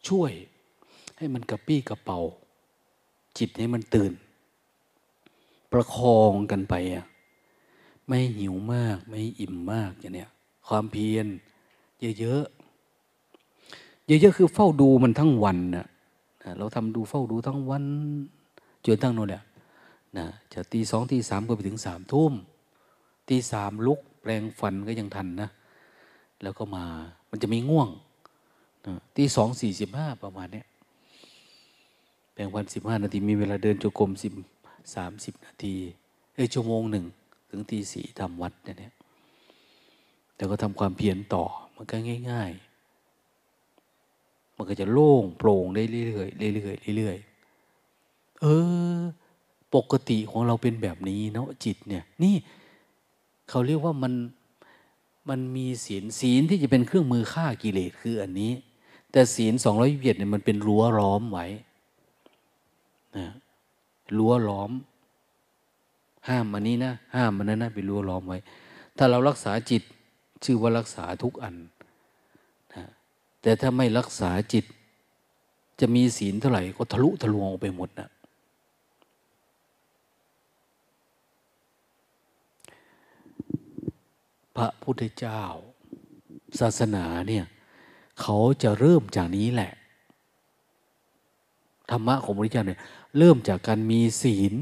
[0.08, 0.32] ช่วย
[1.18, 2.18] ให้มันกระปี้กระเป๋า
[3.38, 4.12] จิตให้มันตื่น
[5.72, 7.04] ประคองกันไปอะ
[8.06, 10.30] ไม่หิวมากไม่อิ่มมากอย่างเนี้ย
[10.66, 11.26] ความเพียร
[12.18, 15.86] เยอะๆเยอะๆคือเฝ้าดูมันทั้งวันนะ
[16.58, 17.84] เราทำดูเฝ้าดูทั้งวัน
[18.84, 19.42] จนทั้งโน่นเนี่ย
[20.18, 22.32] นะจะตีสองตีสามก็ไปถึงสามทุ่ม
[23.28, 25.48] ตีสามลุกแปลงฟันก็ยังทันนะ
[26.42, 26.84] แล้วก็มา
[27.30, 27.88] มันจะมีง่วง
[29.16, 30.66] ตีสองสี่สิบห้าประมาณเนี้ย
[32.32, 34.32] แบ่งวันสิบห้านาทีมีเวลาเดินจงกรมสิบ
[34.94, 35.76] สามสิบนาที
[36.34, 37.04] เอ้ชั่วโมงหนึ่ง
[37.50, 38.92] ถึงตีสี่ทำวัดเนี่ย
[40.36, 41.44] แต่ก็ทำความเพียรต่อ
[41.76, 41.96] มันก็
[42.30, 42.50] ง่าย
[43.74, 48.46] ๆ มันก็จะโล่งโปร่งได้เรื่อยๆเรื่อยๆเรื่อยๆเอ
[48.96, 48.98] อ
[49.74, 52.34] ปกติของเราเป็นแบบนี้เนาะจิตเนี่ย นี่
[53.48, 54.12] เขาเรียกว่ามัน
[55.28, 58.52] มันมีศีลศีลที่จะเป็นเครื่องมือฆ่ากิเลสคืออันนี้
[59.12, 61.46] แต่ศีลสองร้อยยี่สิบเนี่ยมันเป็นรั้วล้อมไว้
[63.18, 63.28] นะ
[64.18, 64.70] รั้วล้อม
[66.28, 68.38] ห้ามอันนี้นะ ห้ามมันนั้นนะเป็นรั้วล้อมไว้
[68.96, 69.82] ถ้าเรารักษาจิต
[70.44, 71.54] ชื่อว่ารักษาทุกอัน
[72.74, 72.84] นะ
[73.42, 74.64] แต่ถ้าไม่รักษาจิต
[75.80, 78.08] จะมีศีลเท่าไหร่ก็ทะลุทะลวงออกไปหมดนะ
[84.56, 85.42] พระพุทธเจ้า
[86.60, 87.44] ศาสนาเนี่ย
[88.20, 89.72] เขาจะเริ่มจากนี้แหละ
[91.90, 92.80] ธรรมะของพระพุทธเจ้าเนี่ย
[93.18, 94.54] เริ่มจากการมีศีล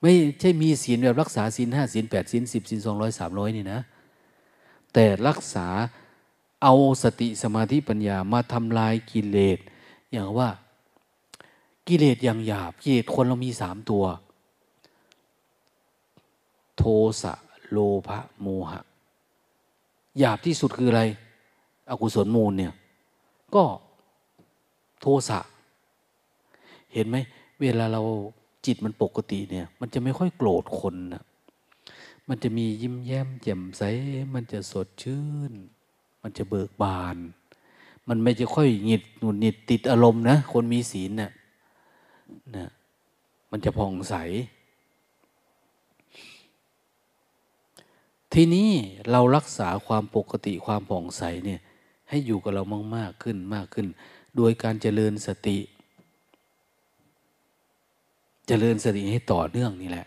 [0.00, 3.80] ไม่ใช่มีศีลแบบรักษาศีลห้าศีลแปดศีลสิบศีลสองร้อยสามร้อยนี่นะ
[4.92, 5.66] แต่รักษา
[6.62, 9.58] เอาสติสมาธิปัญญามาทำลายกิเลส
[10.12, 10.50] อย่างว่า
[11.88, 14.04] กิเลสอย่างหยาบกิเลสคนเรามีสามตัว
[16.76, 16.84] โท
[17.22, 17.32] สะ
[17.70, 18.80] โลภะโมหะ
[20.18, 21.02] หยาบที่สุดคืออะไร
[21.90, 22.72] อกุศลมูลเนี่ย
[23.54, 23.64] ก็
[25.00, 25.38] โทสะ
[26.96, 27.16] เห็นไหม
[27.60, 28.02] เวลาเรา
[28.66, 31.24] จิตมันปกติเนี่ย มันจะไม่ค่อยโกรธคนนะ
[32.28, 33.82] มันจะมียิ้มแย้มแจ่มใส
[34.34, 35.52] มันจะสดชื่น
[36.22, 37.16] มันจะเบิกบาน
[38.08, 41.30] มันไม่จะค่อยหงิดหนุดหนิดติดอารมณ์นะ คนมีศีลเนะ่ะ
[42.56, 42.66] นะ
[43.50, 44.14] มันจะผ่องใส
[48.32, 48.70] ทีนี้
[49.10, 51.60] เรารักษาความปกติความผ่องใสเนี่ย
[52.08, 53.86] ให้อยู่กับเรามากมากขึ้นมากขึ้น
[54.36, 55.58] โดยการเจริญสติ
[58.46, 60.06] เจริญสติให้ต่อเนื่องนี่แหละ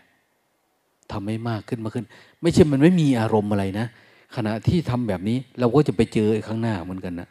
[1.12, 2.06] ทำให้มากขึ้นมากขึ้น
[2.42, 3.86] ไม่ใช่มันไม่มีอารมณ์อะไรนะ
[4.36, 7.28] ขณะที่ทำแบบนี้เราก็จะไปเจอข้างหน้าเหมือนกันนะ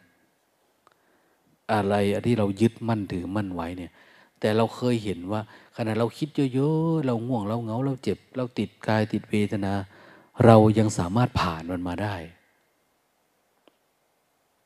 [1.72, 1.94] อะไร
[2.26, 3.92] ที่เรายึดมั่นถือมั่นไว้เนี่ย
[4.40, 5.40] แต่เราเคยเห็นว่า
[5.76, 9.72] ขณะเราคิดเยอะๆเราง่วงเราเหงา เราเจ็บ เราติดกายติดเวทนา
[10.44, 12.14] เรายังสามารถผ่านมันมาได้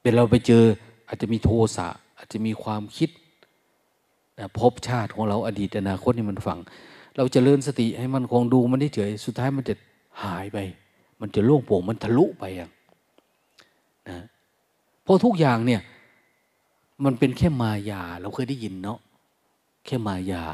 [0.00, 0.64] เป็นเราไปเจอ
[1.08, 1.88] อาจจะมีโทสะ
[2.18, 3.10] อาจจะมีความคิด
[4.39, 6.59] นะพบชาติของเราอดีตอนาคตนี่มันฝัง
[7.16, 9.74] เราจเลื่อนสติให้มันคงดูมันได้เฉยสุดท้ายมันจะ
[10.24, 10.59] หายไป
[11.20, 12.70] มันจะล่วงโป่งมันทะลุไปอะ
[14.09, 14.19] นะ
[15.02, 15.81] เพราะทุกอย่างเนี่ย
[17.05, 18.98] มันเป็นแค่มายา เราเคยได้ยินเนาะ
[19.86, 20.44] แค่มายา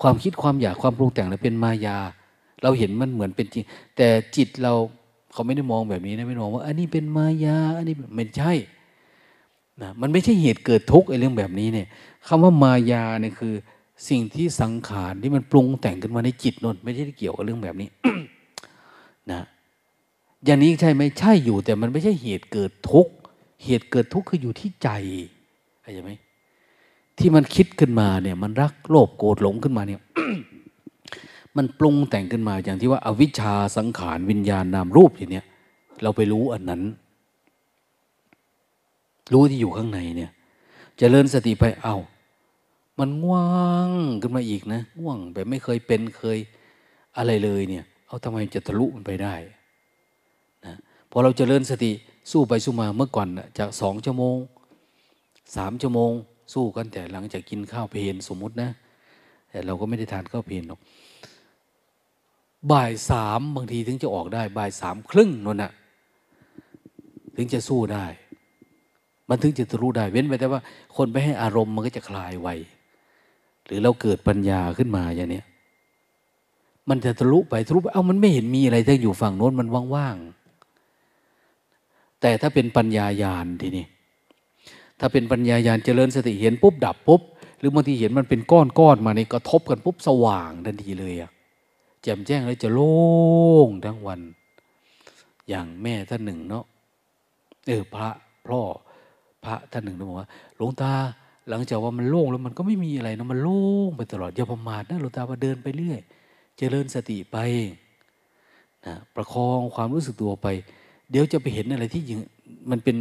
[0.00, 1.96] ความคิดความอยากความปรุงแต่งเราเป็นมายา
[2.62, 3.64] เราเห็นมันเหมือนเป็นจริง
[3.96, 4.72] แต่จิตเรา
[5.32, 8.52] เขาไม่ได้มองแบบนี้นะไม่มองว่า อันนี้เป็นมายา อันนี้ไม่ใช่
[9.82, 11.86] นะมันไม่ใช่เหตุเกิดทุกข์ไอ้เรื่องแบบนี้เนี่ย
[12.28, 13.54] คำว่ามายาเนี่ยคือ
[14.08, 17.88] สิ่งที่สังขารที่มันปรุงแต่งขึ้นมาในจิตนนไม่ใช่เกี่ยวกับเรื่องแบบนี้
[19.32, 19.42] นะ
[20.44, 23.12] อย่างนี้ใช่ไหมใช่อยู่ แต่มันไม่ใช่เหตุเกิดทุกข์
[23.64, 24.88] เหตุเกิดทุกข์คืออยู่ที่ใจ
[25.80, 26.10] เข้าใจไหม
[27.18, 30.00] ที่มันคิดขึ้นมาเนี่ย มันรักโลภโกรธหลงขึ้นมาเนี่ย
[31.56, 35.46] มันปรุงแต่งขึ้นมาอย่างที่ว่าอาวิชชาสังขารวิญญาณนามรูปอย่างเนี้ย
[36.02, 36.82] เราไปรู้อันนั้น
[39.32, 40.34] รู้ที่อยู่ข้างในเนี่ยจ
[40.98, 41.96] เจริญสติไปเอ้า
[42.98, 43.38] มันง่ว
[43.88, 46.38] งขึ้นมาอีกนะง่วงแบบไม่เคยเป็นเคย
[47.16, 49.34] อะไรเลยเนี่ย เอาทำไมจะทะลุมันไปได้
[50.64, 50.74] นะ
[51.10, 51.92] พอเราจเจริญสติ
[52.30, 54.36] สู้ไปสู้มาเมื่อก่อนจากสองชั่วโมง
[55.56, 56.12] สามชั่วโมง
[56.54, 58.70] สู้กันแต่หลังจากกินข้าวเพลนสมมุตินะ
[59.50, 60.80] แต่เราก็ไม่ได้ทานข้าวเพลนหรอก
[62.72, 65.72] บ่ายสามบางทีถึงจะออกได้บ่ายสามครึ่งนั่นนะ
[67.36, 68.06] ถึงจะสู้ได้
[69.28, 70.60] มันถึงจะรู้ได้ เว้นไปแต่ว่า
[70.96, 72.48] คนไปให้อารมณ์มันก็จะคลายไว
[73.68, 75.42] หรือเราเกิดปัญญาขึ้นมาอย่างนี้
[76.88, 83.86] มันจะทะลุไปทะลุไปเอ้ามันไม่เห็นมีอะไรถ้าอยู่ฝั่งโน้นมันว่างๆแต่ถ้าเป็นปัญญายาณทีนี้
[85.00, 87.22] ถ้าเป็นปัญญายาณเจริญสติเห็นปุ๊บดับปุ๊บ
[87.58, 91.30] หรือบางทีเห็นมันเป็นก้อนก้อนมาในกระทบกันปุ๊บสว่างทันทีเลยอะ
[92.02, 92.94] แจ่มแจ้งแล้วจะโล่
[93.66, 94.20] งทั้งวัน
[95.48, 96.64] อย่างแม่ท่านหนึ่งเนาะ
[97.66, 98.08] เออพระ
[98.48, 98.60] พ่อ
[99.44, 100.92] พระท่านหนึ่งบอกว่าหลวงตา
[101.48, 106.00] หลังจากว่ามันโล่งแล้วมันก็ไม่มีอะไรนะมันโล่งไปตลอดอย่าประมาทนะหลวงตาว่าเดินไปเรื่อย
[106.56, 107.36] เจริญสติไป
[108.86, 110.46] นะประคองความรู้สึกตัวไป
[111.10, 112.02] เดี๋ยวจะไปเห็นอะไรที่
[112.70, 112.96] มันเป็น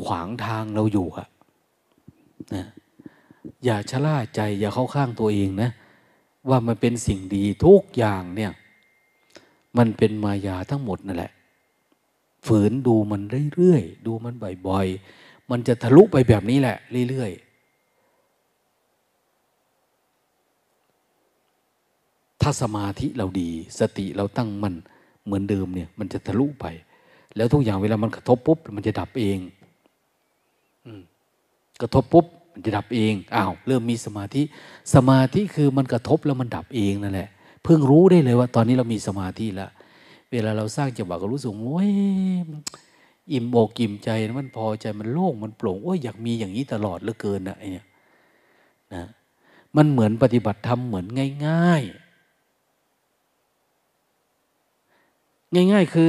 [0.00, 1.26] ขวางทางเราอยู่อะ
[2.54, 2.64] นะ
[3.64, 5.70] อย่าชะล่าใจ อย่าเข้าข้างตัวเองนะ
[6.48, 8.52] ว่ามันเป็นสิ่งดีทุกอย่างเนี่ย
[9.78, 11.32] มันเป็นมายาทั้งหมดนั่นแหละ
[12.46, 13.22] ฝืนดูมัน
[13.54, 14.34] เรื่อยๆ ดูมัน
[14.68, 16.76] บ่อยๆ มันจะทะลุไปแบบนี้แหละ
[17.08, 17.50] เรื่อยๆ
[22.40, 24.74] ถ้าสมาธิเราดี สติเราตั้งมัน
[25.24, 26.66] เหมือนเดิมเนี่ย มันจะทะลุไป
[27.36, 29.38] แล้วทุกอย่างเวลามันกระทบปุ๊บ มันจะดับเอง
[31.80, 34.42] กระทบปุ๊บ มันจะดับเองอ้าวเริ่มมีสมาธิ
[34.94, 37.28] สมาธิคือมันกระทบแล้วมันดับเองนั่นแหละ
[37.64, 39.70] เพิ่งรู้ได้เลยว่า ตอนนี้เรามีสมาธิแล้ว
[40.32, 41.90] เวลาเราสร้างจังหวะก็รู้สึกโอ้ย
[43.32, 47.86] อิ่มอกอิ่มใจมันพอใจมันโล่งมันโปร่งโอ้ยอยากมีอย่างนี้ตลอดเหลือเกินนะไอเนี่ย
[48.94, 49.04] นะ
[49.76, 51.06] มันเหมือนปฏิบัติธรรมเหมือน
[51.46, 51.82] ง่าย
[55.56, 56.08] ๆ ง่าย ๆ คือ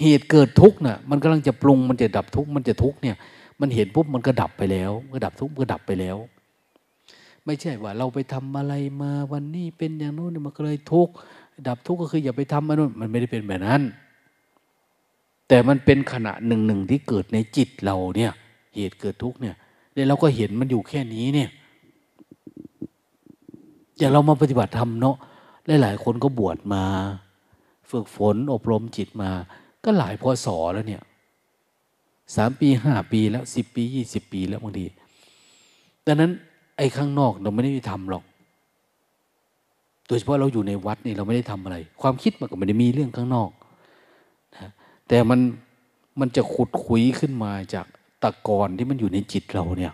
[0.00, 3.16] เหตุเกิดทุกข์น่ะมันกำลังจะปรุงมันจะดับทุกข์มันจะทุกข์เนี่ย
[3.60, 6.16] มันเห็นปุ๊บมันก็ดับไปแล้วก็ดับทุกข์ก็ดับไปแล้ว
[7.44, 11.12] ไม่ใช่ว่า เราไปทำอะไรมาวันนี้เป็นอย่างโน้นมันก็เลยทุกข์
[11.68, 13.82] ดับทุกข์ก็คืออย่าไปทำมันนู้นมันไม่ได้เป็นแบบนั้น
[15.52, 18.32] แต่มันเป็นขณะหนึ่งหนึ่งที่เกิดในจิตเราเนี่ย
[18.76, 19.56] เหตุเกิดทุกข์เนี่ย
[19.92, 21.50] แล้วเราก็เห็นมันอยู่แค่นี้เนี่ย
[23.98, 25.16] อย่างเรามาปฏิบัติธรรมเนาะ
[25.82, 26.84] หลายๆคนก็บวชมา
[27.90, 29.30] ฝึกฝนอบรมจิตมา
[29.84, 31.02] ก็หลายพอสอแล้วเนี่ย
[32.36, 34.86] สามปีห้าปีแล้วสิบปียี่สิบปีแล้วบางที
[36.06, 36.30] ดังนั้น
[36.76, 38.24] ไอ้ข้างนอกเราไม่ได้ทำหรอก
[40.06, 43.50] โดยเฉพาะเราอยู่ในวัดนี่เราไม่ได้ทำอะไร ความคิดมันก็ไม่ได้มีเรื่องข้างนอก
[45.12, 45.40] แต่มัน
[46.20, 47.86] มันจะขุดคุยขึ้นมาจาก
[48.22, 49.92] ตะกอนที่มันอยู่ในจิตเราเนี่ย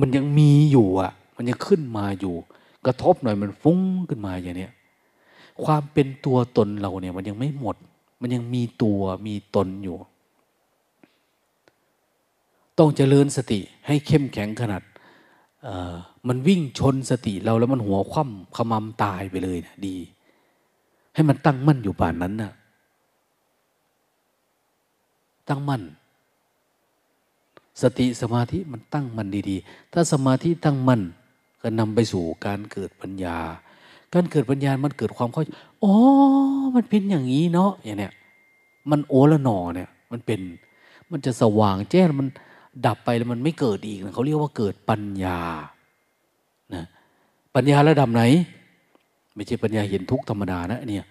[0.00, 2.34] มันยังมีอยู่อะ มันยังขึ้นมาอยู่
[2.86, 4.72] กระทบหน่อยมันฟุ้งขึ้นมาอย่างเนี้ย
[5.64, 7.76] ความเป็นตัวตนเราเนี่ย มันยังไม่หมด
[8.20, 9.96] มันยังมีตัวมีตนอยู่
[12.78, 14.82] ต้องเจริญสติให้เข้มแข็งขนาด
[16.28, 19.96] มันวิ่งชนสติเราแล้วมันหัวคว่ำขมำตายไปเลยนะดี
[21.14, 22.52] ให้มันตั้งมั่นอยู่ป่านนั้นนะ่ะ
[25.48, 25.82] ตั้งมั่น
[27.82, 31.00] สติสมาธิมันตั้งมั่นดีๆ ถ้าสมาธิตั้งมั่น
[31.62, 33.38] ก็นำไปสู่การเกิดปัญญา
[34.14, 35.48] การเกิดปัญญา มันเกิดความเข้าใจ
[35.82, 35.92] อ๋อ
[36.74, 38.12] มันเป็นอย่างนี้เนาะ อย่างเนี้ย
[38.90, 40.40] มันโอละหนอเนี่ย มันเป็น
[41.10, 42.28] มันจะสว่างแจ้ง มัน
[42.86, 45.40] ดับไปแล้วมันไม่เกิดอีกนะเขาเรียกว่าเกิดปัญญา
[46.74, 46.84] นะ
[47.54, 48.22] ปัญญาระดับไหน
[49.34, 51.06] ไม่ใช่ปัญญาเห็นทุกธรรมดานะเนี่ย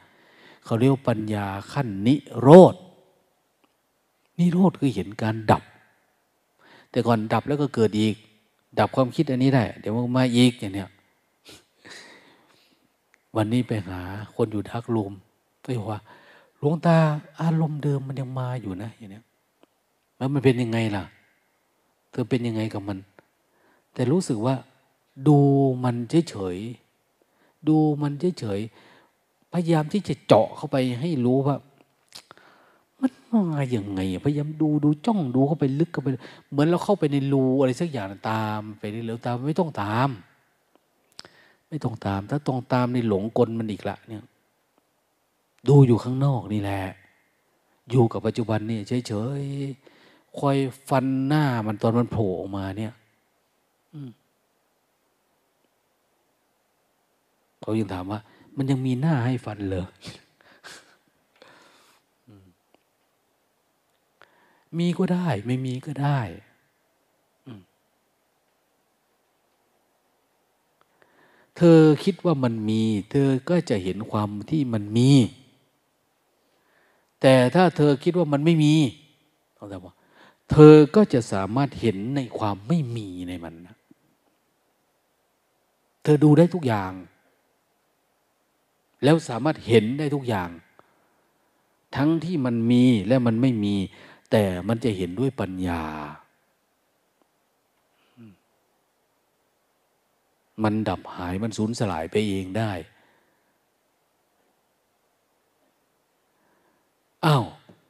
[0.66, 2.76] เขาเรียกปัญญาขั้นนิโรธ
[4.40, 5.64] นิโรธคือเห็นการดับ
[6.92, 8.16] แต่ก่อนดับแล้วก็เกิดอีก
[8.80, 10.90] ดับความคิดอันนี้ได้ เดี๋ยวมันมาอีกอย่างเนี้ย
[13.36, 14.00] วันนี้ไปหา
[14.36, 15.14] คนอยู่ทักลุม
[15.64, 16.02] ก็บอกว่า
[16.58, 16.98] หลวงตา
[17.42, 19.22] อารมณ์เดิมมันยังมาอยู่นะอย่างนี้
[20.18, 21.04] แล้วมันเป็นยังไงล่ะ
[22.12, 22.98] เธอเป็นยังไงกับมัน
[23.94, 24.56] แต่รู้สึกว่า
[25.28, 25.38] ดู
[25.84, 25.96] มัน
[26.30, 26.91] เฉยๆ
[27.68, 31.56] ดูมันเฉยๆพยายามที่จะเจาะเข้าไปให้รู้ว่า
[33.02, 36.10] มันมาอย่างไง พยายามดูดูจ้องดูเข้าไปลึกเข้าไป
[36.52, 40.10] เหมือนเราเข้าไปในรูอะไรสักอย่างตาม ไปเรื่อยๆตามไม่ต้องตาม
[41.70, 44.24] ไม่ต้องตาม ถ้าต้องตามในหลงกลมันอีกละเนี่ย
[45.68, 46.84] ดูอยู่ข้างนอกนี่แหละ
[47.92, 50.58] อยู่กับปัจจุบันนี่เฉยๆคอย
[50.90, 52.94] ฟันหน้ามันตอนมันโผล่ออกมาเนี่ย
[57.62, 58.20] เขายังถามว่า
[58.58, 59.86] มันยังมีหน้าให้ฟันเลย
[64.78, 66.20] มีก็ได้ ไม่มีก็ได้
[71.58, 72.82] เธอคิดว่ามันมี
[73.12, 75.12] เธอก็จะเห็นความที่มันมี
[77.22, 78.74] แต่ถ้าเธอคิดว่ามันไม่มี
[79.56, 79.94] เอาแต่ว่า
[80.52, 83.76] เธอก็จะสามารถเห็นในความไม่มีในมันนะ
[86.04, 86.92] เธอดูได้ทุกอย่าง
[89.04, 90.50] แล้วสามารถเห็นได้ทุกอย่าง
[91.96, 93.76] ทั้งที่มันมีและมันไม่มี
[94.32, 95.84] แต่มันจะเห็นด้วยปัญญา
[100.64, 102.72] มันดับหายมันสูญสลายไปเองได้
[107.26, 107.46] อ้าว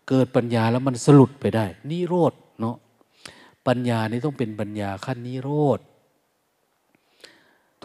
[0.07, 2.75] เกิดปัญญาแล้วมันสลุดไปได้นิโรธเนาะ
[3.67, 5.79] ปัญญานี่ต้องเป็นปัญญาขั้นนิโรธ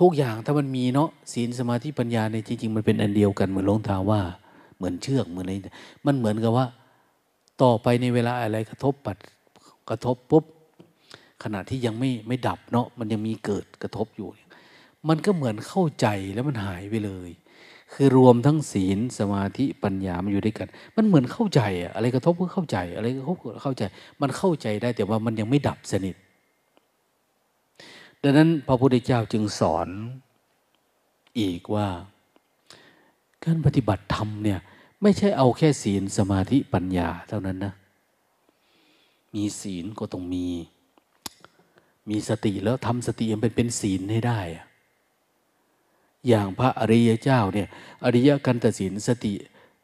[0.01, 4.21] ทุกอย่างถ้ามันมีเนาะศีลสมาธิปัญญาในจริง ๆ มันเป็นอันเดียวกันเหมือนลงทาว่า
[4.77, 5.55] เหมือนเชือกเหมือนอะไร
[6.07, 6.67] มันเหมือนกับว่า
[7.63, 9.17] ต่อไปในเวลาอะไรกระทบปัด
[9.91, 10.45] กระทบปุ๊บ
[11.43, 14.29] ขณะที่ยังไม่ไม่ดับเนาะมันยังมีเกิดกระทบอยู่
[15.09, 17.31] มันก็เหมือนเข้าใจแล้วมันหายไปเลย
[17.95, 23.83] คือรวมทั้งศีลสมาธิปัญญามันอยู่ด้วยกัน มันเหมือนเข้าใจอะอะไรกระทบก็เข้าใจ อะไรกระทบก็เข้าใจ
[24.21, 26.17] มันเข้าใจได้แต่ว่ามันยังไม่ดับสนิท
[28.23, 29.89] ดังนั้นพระพุทธเจ้าจึงสอน
[31.41, 31.89] อีกว่า
[33.45, 34.61] การปฏิบัติธรรมเนี่ย
[35.03, 37.75] ไม่ใช่เอาแค่ศีลสมาธิปัญญาเท่านั้นนะ
[39.35, 40.47] มีศีลก็ต้องมี
[42.09, 44.41] มีสติแล้วทำสติยังเป็นเป็นศีลให้ได้
[46.29, 47.69] อย่างพระอริยเจ้าเนี่ย
[48.05, 49.35] อริยกันตศีลสติ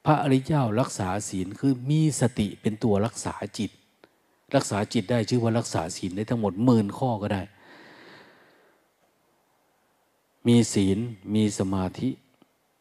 [0.07, 3.71] พระอริยเจ้ารักษาศีลคือมีสติเป็นตัวรักษาจิต
[4.55, 7.43] รักษาจิตได้ชื่อว่ารักษาศีลได้ทั้งหมดหมื่นข้อก็ได้
[10.47, 10.99] มีศีล
[11.35, 12.09] มีสมาธิ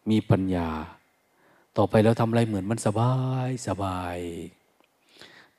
[0.09, 0.69] มีปัญญา
[1.77, 3.13] ต่อไปแล้วทำอะไรเหมือนมันสบา
[3.47, 4.17] ยสบาย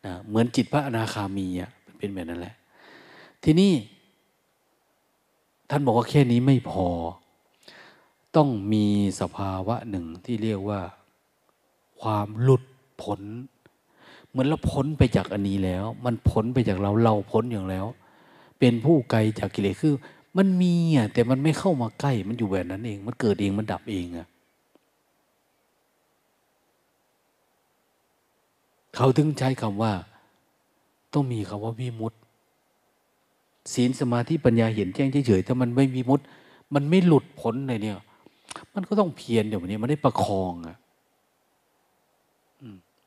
[0.04, 2.54] นะเหมือนจิตพระอนาคามีอะเป็นแบบนั้นแหละ
[3.44, 3.72] ทีนี้
[5.70, 6.86] ท่านบอกว่าแค่นี้ไม่พอ
[8.36, 8.84] ต้องมี
[9.20, 10.80] สภาวะหนึ่งที่เรียกว่า
[12.00, 12.62] ความหลุด
[13.02, 13.20] พ้น
[14.28, 17.86] เหมือนเราพ้นไปจากอันนี้แล้ว มันพ้นไปจากเราเราพ้นอย่างแล้ว
[18.58, 19.94] เป็นผู้ไกลจากกิเลสคือ
[20.36, 24.26] มันมีอะแต่มันไม่เข้ามาใกล้มันอยู่แบบนั้นเอง มันเกิดเองมันดับเองอะ
[28.96, 29.92] เขาถึงใช้คำว่า
[31.12, 32.16] ต้องมีคำว่าวิมุตต
[33.72, 36.20] ศีลสมาธิปัญญาเห็นแจ้งเฉยๆถ้ามันไม่มีมุด
[36.74, 37.98] มันไม่หลุดพ้นเลยเนี่ย
[38.74, 40.76] มันก็ต้องเพียรเดี๋ยวนี้มันได้ประคองอะ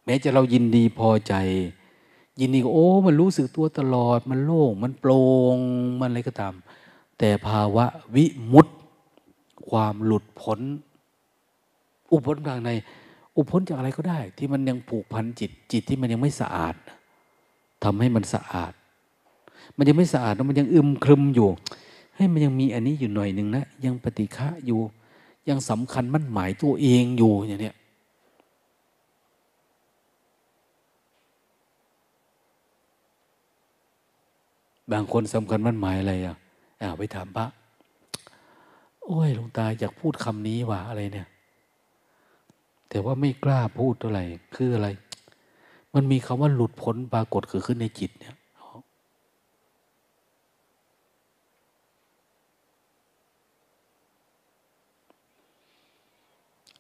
[0.06, 1.34] แม้จะเรายินดีพอใจ
[2.40, 5.22] ยินดีก็โอ้ มันรู้สึกตัวตลอด มันโล่งมันโปร่
[5.56, 5.58] ง
[6.00, 6.54] มันอะไรก็ตาม
[7.20, 7.86] แต่ภาวะ
[8.16, 8.68] วิมุต
[9.70, 10.60] ความหลุดพ้น
[12.12, 12.72] อุพ้นทางใน
[13.36, 16.76] อุพ้นจากอะไรก็ได้ ที่มันยังผูกพันจิต จิตที่มันยังไม่สะอาด
[17.84, 18.74] ทำให้มันสะอาด
[19.78, 21.50] มันยังไม่สะอาดมันยังอึมครึมอยู่
[22.16, 24.80] ให้มันยังมีอันนี้อยู่หน่อยหนึ่งนะ ยังปฏิฆะอยู่
[25.50, 27.76] ยังสำคัญมั่นหมายตัวเองอยู่อย่างเนี้ย
[34.92, 36.45] บางคนสำคัญมั่นหมายอะไรอะอ่า
[36.98, 37.48] ไปถามพระ
[39.06, 41.28] โอ้ยหลวงตาอยากพูดคำนี้ว่าอะไรเนี่ย
[42.90, 44.24] แต่ว่าไม่กล้าพูดเท่าไหร่
[44.56, 44.90] คืออะไร
[45.94, 48.36] มันมีคำว่าหลุดพ้นปรากฏเกิดขึ้นในจิตเนี่ย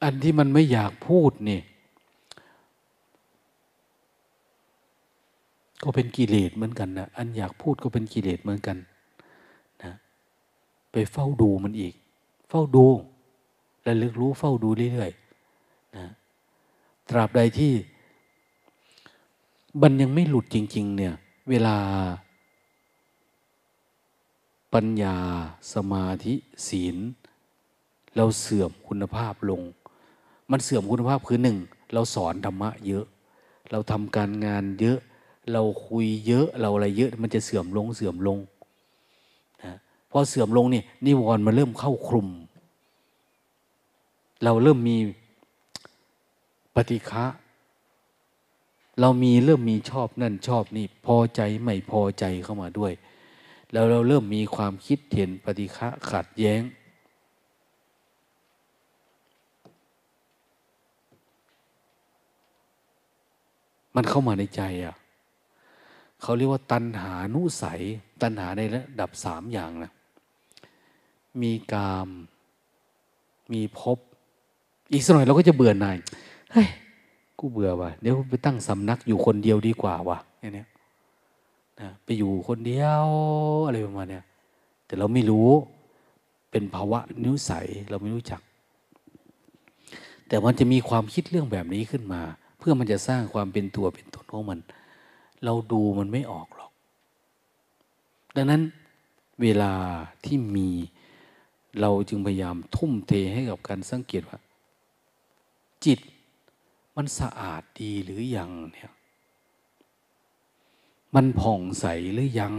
[0.04, 1.62] อันที่มันไม่อยากพูดนี่
[5.84, 8.78] ก็เป็นกิเลสเหมือนกันนะอันอยากพูดก็เป็นกิเลสเหมือนกัน
[10.98, 11.94] ไปเฝ้าดูมันอีก
[12.50, 12.86] เฝ้าดู
[13.84, 16.06] และลึกรู้เฝ้าดูเรื่อยๆนะ
[17.10, 17.74] ตราบใดที่
[19.82, 21.14] มันยังไม่หลุดจริง ๆ เนี่ย
[21.50, 21.78] เวลา
[24.74, 25.16] ปัญญา
[25.74, 26.34] สมาธิ
[26.68, 26.98] ศีล
[28.16, 29.62] เราเสื่อมคุณภาพลง
[30.52, 31.58] มันเสื่อมคุณภาพคือหนึ่ง
[31.94, 33.06] เราสอนธรรมะเยอะ
[33.72, 35.00] เราทำการงานเยอะ
[35.52, 38.40] เราคุยเยอะเราอะไรเยอะมันจะเสื่อมลงเสื่อมลง
[40.12, 42.28] พอเสื่อมลงนี่นิวรณ์มันเริ่มเข้าคลุม
[44.44, 44.98] เราเริ่มมี
[46.76, 47.26] ปฏิฆะ
[49.00, 52.94] เรามีเริ่มมีชอบนั่นชอบนี่พอใจไม่พอใจเข้ามาด้วย
[53.72, 56.62] แล้วเราเริ่มมีความคิดเห็นปฏิฆะขัดแย้ง
[63.96, 64.96] มันเข้ามาในใจอะ
[66.22, 67.82] เขาเรียกว่าตัณหานุสัย
[68.22, 69.92] ตัณหาในระดับสามอย่างนะ
[71.42, 72.10] มีกาม
[73.54, 73.98] มีภพ
[74.92, 75.98] อีกสักหน่อยเราก็จะเบื่อหน่าย
[76.52, 76.68] เฮ้ย
[77.40, 80.66] กูเบื่อว่ะเดี๋ยวไปตั้งสำนักอยู่คนเดียวดีกว่าว่ะอย่างนี้
[81.80, 83.06] นะไปอยู่คนเดียว
[83.66, 84.24] อะไรประมาณเนี้ย
[84.86, 85.50] แต่เราไม่รู้
[86.52, 88.42] เป็นภาวะนิสัยเราไม่รู้จัก
[90.28, 92.22] แต่มันจะมีความคิดเรื่องแบบนี้ขึ้นมา
[92.68, 94.60] พื่อมันจะสร้างความเป็นตัวเป็นตนของมัน
[95.46, 96.72] เราดูมันไม่ออกหรอก
[98.36, 98.62] ดังนั้น
[99.42, 99.72] เวลา
[100.26, 100.70] ที่มี
[101.82, 104.40] เราจึงพยายามทุ่มเทให้กับการสังเกตว่า
[105.86, 106.00] จิต
[106.96, 108.92] มันสะอาดดีหรือยังเนี่ย
[111.16, 112.54] มันผ่องใสหรือยัง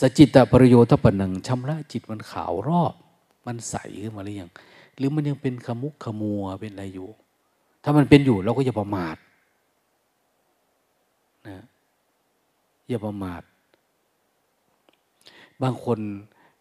[0.00, 2.94] สจิตตประโยชน์ปนังชำระจิตมันขาวรอบ
[3.46, 4.50] มันใสขึ้นมาหรือยัง
[4.96, 7.08] หรือมันยังเป็นขมุกขมัวเป็นอะไรอยู่
[7.82, 9.16] ถ้ามันเป็นอยู่เราก็อย่าประมาท
[11.48, 11.64] นะ
[12.88, 13.42] อย่าประมาท
[15.62, 15.98] บางคน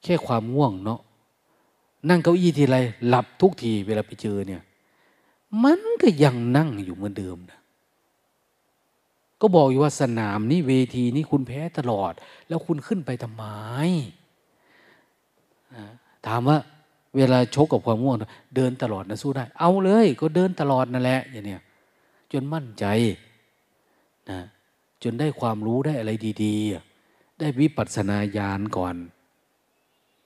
[0.03, 0.99] แค่ความง่วงเนาะ
[2.09, 2.77] นั่งเก้าอี้ทีไร
[3.07, 4.61] หลับทุกทีเวลาไปเจอเนี่ย
[5.63, 7.59] มันก็ยังนั่งอยู่เหมือนเดิมนะ
[9.41, 12.13] ก็บอกอยู่ว่าสนามนี้เวทีนี้คุณแพ้ตลอด
[12.47, 13.45] แล้วคุณขึ้นไปทำไม
[16.27, 16.57] ถามว่า
[17.15, 18.15] เวลาชกกับความง่วง
[18.55, 21.61] เดินตลอดนะสู้ได้ เอาเลย ก็เดินตลอดนั่นแหละอย่างเนี้ย
[22.31, 22.85] จนมั่นใจ
[24.29, 24.39] นะ
[25.03, 26.11] จนได้ความรู้ได้อะไร
[26.43, 26.55] ดี
[26.99, 28.95] ๆ ได้วิปัสสนาญาณก่อน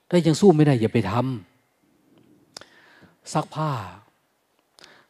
[0.09, 3.71] ถ้ายังสู้ไม่ได้อย่าไปทำซักผ้า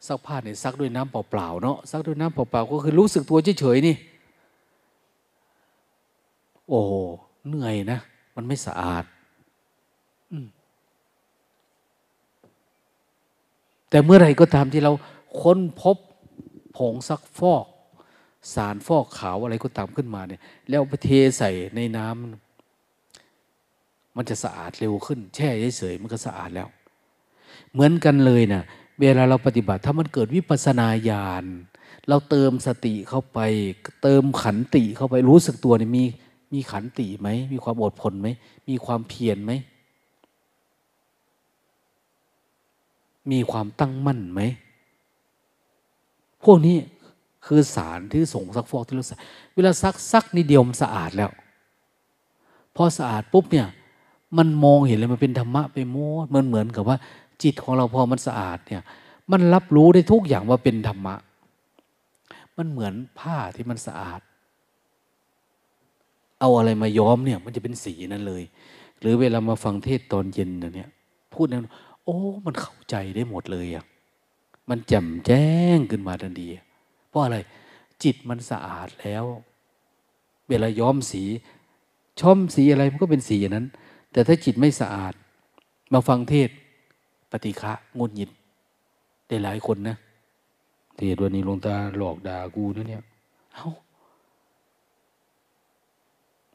[0.07, 3.95] ซักผ้าเนี่ยซักด้วยน้ำเปล่าๆเนาะซักด้วยน้ำเปล่าๆก็คือรู้สึกตัวเฉยๆนี่
[6.68, 6.82] โอ้
[7.48, 7.99] เหนื่อยนะ
[8.36, 9.03] มันไม่สะอาด
[13.90, 14.91] แต่เมื่อไรก็ตามที่เรา
[15.41, 15.98] ค้นพบ
[16.78, 17.65] ผงซักฟอก
[18.56, 22.47] สารฟอกขาวอะไรก็ตามขึ้นมาเนี่ย แล้วไปเทใส่ในน้ำ
[24.18, 26.68] มันจะสะอาดเร็วขึ้น แช่เฉยๆมันก็สะอาดแล้ว
[27.72, 28.64] เหมือนกันเลยนะ
[28.99, 31.45] เวลาเราปฏิบัติถ้ามันเกิดวิปัสนาญาณ
[32.10, 33.39] เราเติมสติเข้าไป
[34.02, 36.03] เติมขันติเข้าไปรู้สึกตัวนี่มี
[36.53, 38.27] มีขันติไหมมีความอดทนไหม
[38.69, 39.52] มีความเพียรไหม
[43.31, 44.41] มีความตั้งมั่นไหม
[46.44, 46.77] พวกนี้
[47.45, 49.15] คือสารที่ส่งซักฟอกที่เราใส่
[49.56, 51.31] เวลาซักซักนิดเดียวมันสะอาดแล้ว
[52.76, 53.68] พอสะอาดปุ๊บเนี่ย
[54.38, 56.98] มันมองเห็นเลยมันเป็นธรรมะไปโมดมันเหมือนกับว่า
[57.44, 58.82] จิตของเราพอมันสะอาดเนี่ย
[59.32, 61.16] มันรับรู้ได้ทุกอย่างว่าเป็นธรรมะ
[62.58, 64.22] มันเหมือนผ้าที่มันสะอาด
[66.40, 68.44] เอาอะไรมาย้อมเนี่ย มันจะเป็นสีนั้นเลย
[68.99, 70.90] หรือเวลามาฟังเทศตอนเย็นเนี่ย
[71.34, 71.68] พูดนั้น
[72.04, 73.86] โอ้ มันเข้าใจได้หมดเลยอะ
[74.70, 76.48] มันแจ่มแจ้งขึ้นมาทันที
[77.10, 77.38] เพราะอะไร
[78.04, 79.26] จิตมันสะอาดแล้ว
[80.49, 81.24] เวลาย้อมสี
[82.20, 83.68] ช่อมสีอะไรมันก็เป็นสีอย่างนั้น
[84.18, 85.14] แต่ถ้าจิตไม่สะอาด
[85.94, 86.49] มาฟังเทศ
[87.31, 88.30] ปฏิฆะงุนหงิด
[89.27, 89.95] ได้หลายคนนะ
[90.98, 93.03] เทศวันนี้ลงตาหลอกด่ากูนะเนี่ย
[93.53, 93.68] เอา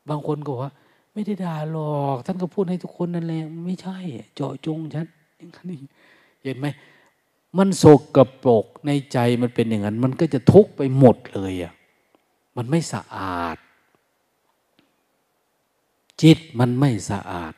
[0.08, 0.70] บางคนก็ว่า
[1.12, 3.96] ไม่ได้ด่าหลอกท่านก็พูดให้ทุกคนนั่นแหละไม่ใช่
[4.34, 5.06] เจาะจงฉัน
[5.68, 5.78] นี่
[6.42, 6.66] เห็นไหม
[7.58, 11.72] มันโศกกระปกในใจมันเป็นอย่างนั้น มันก็จะทุกข์ไปหมดเลยอะ
[12.56, 13.58] มันไม่สะอาด
[16.22, 17.54] จิตมันไม่สะอาด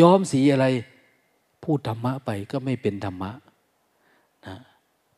[0.00, 0.66] ย้อมสีอะไร
[1.62, 3.30] พูดธรรมะไปก็ไม่เป็นธรรมะ
[4.46, 4.56] นะ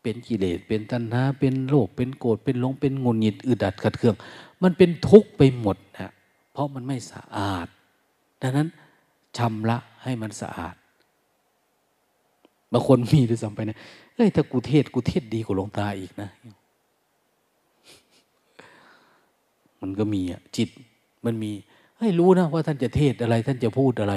[0.02, 4.16] เป็นกิเลสเป็นตัณหาเป็นโลภเป็นโกรธเป็นหลงเป็นงุนหงิดอึดัดขัดเคือง
[4.62, 6.12] มันเป็นทุกข์ไปหมดนะ
[6.52, 7.66] เพราะมันไม่สะอาด
[8.42, 8.68] ดังนั้น
[9.36, 10.76] ชำระให้มันสะอาด
[12.72, 13.78] บางคนมีด้วยซ้ำไปนะ
[14.14, 16.30] เอ้ยถ้ากูเทศกูเทศดีกว่าหลวงตาอีกนะ
[19.80, 20.70] มันก็มีอะจิต
[21.24, 21.52] มันมี
[22.00, 24.14] ให้รู้นะว่าท่านจะเทศอะไร ท่านจะพูดอะไร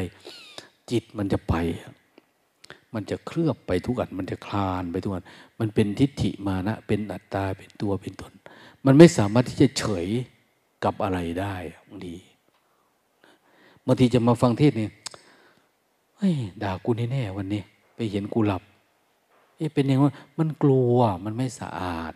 [0.92, 1.56] จิตมันจะไป
[2.94, 5.26] มันจะเคลือบไปทุกอันมันจะคลานไปทุกอัน
[5.60, 8.34] มันเป็นทิฏฐิมานะ เป็นอัตตาเป็นตัวเป็นตน
[8.86, 10.08] มันไม่สามารถที่จะเฉย
[10.84, 11.56] กับอะไรได้
[11.90, 12.16] บางที
[13.86, 14.92] บางทีจะมาฟังเทศเนี่ย
[16.18, 17.62] เฮ้ยด่ากูแน่ๆวันนี้
[17.96, 18.64] ไปเห็นกูหลับ
[19.56, 20.04] เอ๊ะเป็นยังไง
[20.38, 22.14] มันกลัวมันไม่สะอาด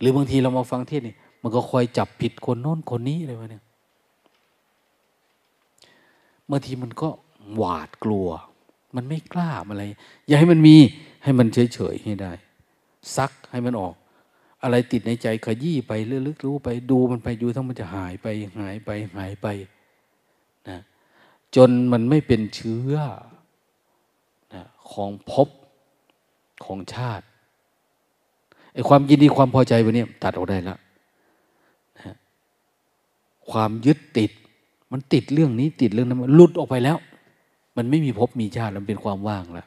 [0.00, 3.64] หรือบางทีเรามาฟังเทศนี่ มันก็คอยจับผิดคนโน้นคนนี้อะไรวะเนี่ย
[6.50, 7.08] บางทีมันก็
[7.54, 8.28] หวาดกลัว
[8.96, 9.84] มันไม่กล้าอะไร
[10.26, 10.76] อย่าให้มันมี
[11.24, 12.32] ให้มันเฉยๆให้ได้
[13.16, 13.94] ซักให้มันออก
[14.62, 15.92] อะไรติดในใจขยี้ไป
[16.26, 18.26] ลึกๆรู้ไปดูมันไปดูทั้งมันจะหายไป
[18.58, 19.46] หายไปหายไป
[20.68, 20.78] นะ
[21.56, 22.94] จนมันไม่เป็นเชื้อ
[24.54, 25.48] นะของภพ
[26.64, 27.24] ของชาติ
[28.72, 30.89] ไอ้ความยินดีความพอใจวันนี้ตัดออกได้แล้วนะ
[33.50, 34.30] ความยึดติด
[34.92, 36.98] มันติดเรื่องนี้ติดเรื่องนั้นมันลุดออกไปแล้ว
[37.76, 39.66] มันไม่มีภพมีชาติมันเป็นความว่างแล้ว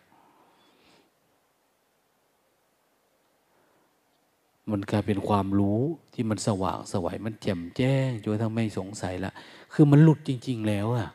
[4.72, 5.80] มันกลายเป็นความรู้
[6.14, 9.32] ที่มันสว่างสวัยมันแจ่มแจ้งจนทั้งไม่สงสัยละ
[9.74, 11.08] คือมันหลุดจริง ๆ แล้วอะ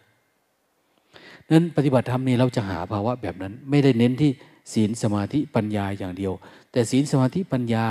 [1.51, 4.31] นั้นปฏิบัติธรรมนี่เราจะหาภาวะแบบนั้น ไม่ได้เน้นที่
[4.73, 6.33] ศีลสมาธิปัญญาอย่างเดียว
[6.73, 7.85] แต่ศีลสมาธิปัญญา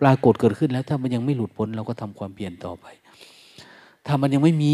[0.00, 2.86] ปรากฏเกิดขึ้นแล้ว ถ้ามันยังไม่หลุดพ้นเราก็ทำความเปลี่ยนต่อไป
[4.06, 4.72] ถ้ามันยังไม่มี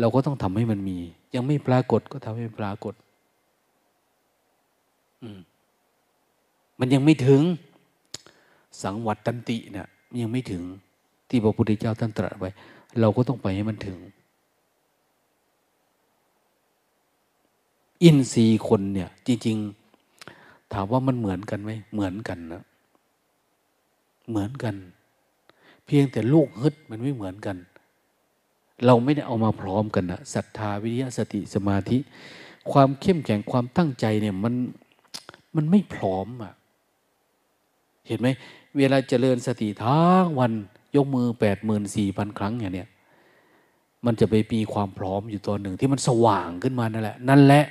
[0.00, 0.98] เราก็ต้องทำให้มันมี
[1.34, 2.94] ยังไม่ปรากฏก็ทำให้ปรากฏ
[6.78, 7.42] มันยังไม่ถึง
[8.82, 9.86] สังวัตตันติเนี่ย
[10.20, 10.62] ยังไม่ถึง
[11.28, 12.50] ที่พระพุทธเจ้าท่านตรัสไว้
[13.00, 13.98] เราก็ต้องไปให้มันถึง
[18.02, 19.56] อินทรีย์คนเนี่ย จริง
[20.14, 22.62] ๆ ถามว่ามันเหมือนกันไหมเหมือนกันนะ
[24.28, 24.74] เหมือนกัน
[25.86, 27.56] เพียงแต่ลูกฮึดมันไม่เหมือนกัน
[28.86, 31.98] เราไม่ได้เอามาพร้อมกันนะศรัทธาวิริยะสติสมาธิ
[32.72, 34.54] ความเข้มแข็งความตั้งใจเนี่ยมัน
[35.56, 36.54] มันไม่พร้อมอะ
[38.06, 38.28] เห็นไหม
[38.78, 40.52] เวลาเจริญสติทั้งวัน
[40.96, 42.88] ยกมือแปดหมื่นสี่พันครั้งอย่างเนี้ย
[44.04, 47.64] มันจะไปมีความพร้อมอยู่ตัวหนึ่งที่มันสว่างขึ้นมานั่นแหละ นั่นแหละ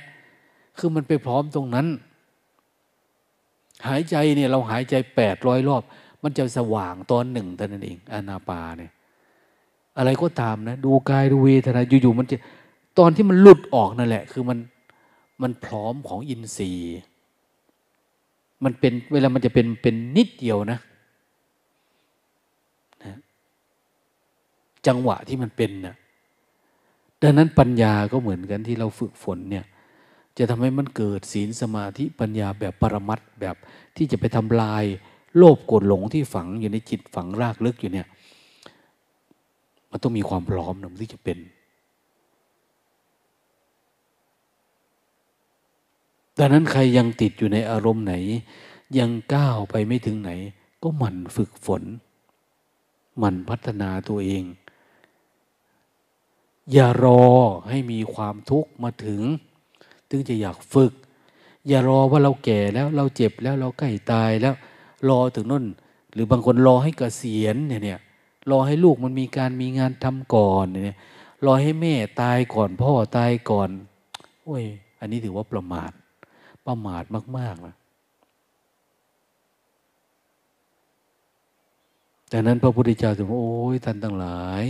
[0.78, 1.86] คือมันไปพร้อมตรงนั้น
[3.88, 5.82] หายใจเนี่ยเราหายใจแปดร้อยรอบ
[6.22, 8.92] มันจะสว่างตอนหนึ่งเท่านั้นเองอนาปาเนี่ย
[9.98, 12.36] อะไรก็ตามนะ ดูกายดูเวทนาอยู่ๆมันจะ
[12.98, 14.58] ตอนที่มันหลุดออกนั่นแหละ คือมัน
[15.42, 16.98] มันพร้อมของอินทรีย์
[18.64, 20.78] มันเป็นเวลามันจะเป็นเป็นนิดเดียวนะ
[23.04, 23.16] นะ
[24.86, 25.94] จังหวะที่มันเป็นนะ
[27.22, 29.64] ดังนั้นปัญญาก็เหมือนกันที่เราฝึกฝนเนี่ย
[30.38, 33.56] จะทำให้มันเกิดศีลสมาธิปัญญาแบบปรมัตแบบ
[33.96, 34.84] ที่จะไปทำลาย
[35.36, 38.06] โลภโกรธหลงที่ฝังอยู่ในจิตฝังรากลึกอยู่เนี่ย
[39.90, 41.38] มันต้องมีความพร้อมนะมันที่จะเป็น
[46.38, 48.14] ดังนั้นใครยังติดอยู่ในอารมณ์ไหน
[48.98, 50.30] ยังก้าวไปไม่ถึงไหน
[50.82, 51.82] ก็หมั่นฝึกฝน
[53.18, 54.44] หมั่นพัฒนาตัวเอง
[56.72, 57.24] อย่ารอ
[57.68, 59.22] ให้มีความทุกข์มาถึง
[60.10, 60.92] ถึงจะอยากฝึก
[61.68, 64.54] อย่ารอว่าเราแก่แล้วเราเจ็บแล้วเราใกล้ตายแล้ว
[65.08, 65.64] รอถึงนั่น
[66.12, 68.00] หรือบางคนรอให้เกษียณเนี่ยเนี่ย
[68.50, 70.96] รอให้ลูกมันมีการมีงานทำก่อนเนี่ย
[71.44, 73.70] รอให้แม่ตายก่อนพ่อตายก่อน
[74.44, 74.64] โอ้ย
[75.00, 75.92] อันนี้ถือว่าประมาท
[76.66, 77.04] ประมาท
[77.38, 77.74] มาก ๆนะ
[82.32, 84.62] ดังนั้นพระพุทธเจ้าถึงว่าโอ้ยท่านทั้งหลาย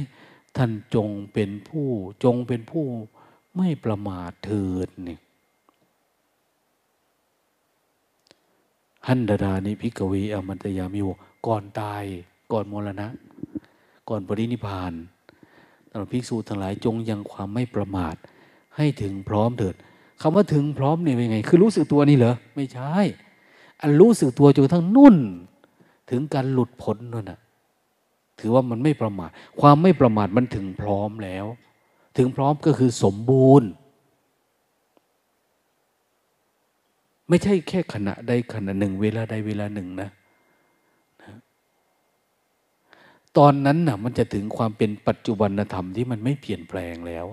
[0.57, 1.89] ท่านจงเป็นผู้
[2.25, 2.87] จงเป็นผู้
[3.57, 5.21] ไม่ประมาทเถิดเนี่ย
[9.09, 11.09] หันดาดานิพิกวีอมันตยามิว
[11.47, 12.05] ก่อนตาย
[12.53, 13.09] ก่อนมรณะ
[14.09, 14.93] ก่อนปรินิพาน
[15.89, 18.17] เราภิกษุทั้งหลายจงยังความไม่ประมาท
[18.77, 19.75] ให้ถึงพร้อมเถิด
[20.21, 22.95] คำว่าถึงพร้อมเนี่ยเป็นไง คือรู้สึกตัวนี่เหรอ ไม่ใช่
[23.81, 25.17] อันรู้สึกตัวจนทั้งนุ่น
[26.11, 27.41] ถึงการหลุดพ้นนั่นนะ
[28.41, 29.31] ถือว่ามันไม่ประมาท
[29.61, 31.47] ความไม่ประมาทมันถึงพร้อมแล้ว
[32.17, 33.69] ถึงพร้อมก็คือสมบูรณ์
[37.29, 40.11] ไม่ใช่แค่ขณะใดขณะหนึ่ง เวลาใดเวลาหนึ่งนะ
[43.37, 47.27] ตอนนั้นน่ะมันจะถึงความเป็นปัจจุบันธรรมที่มันไม่เปลี่ยนแปลงแล้ว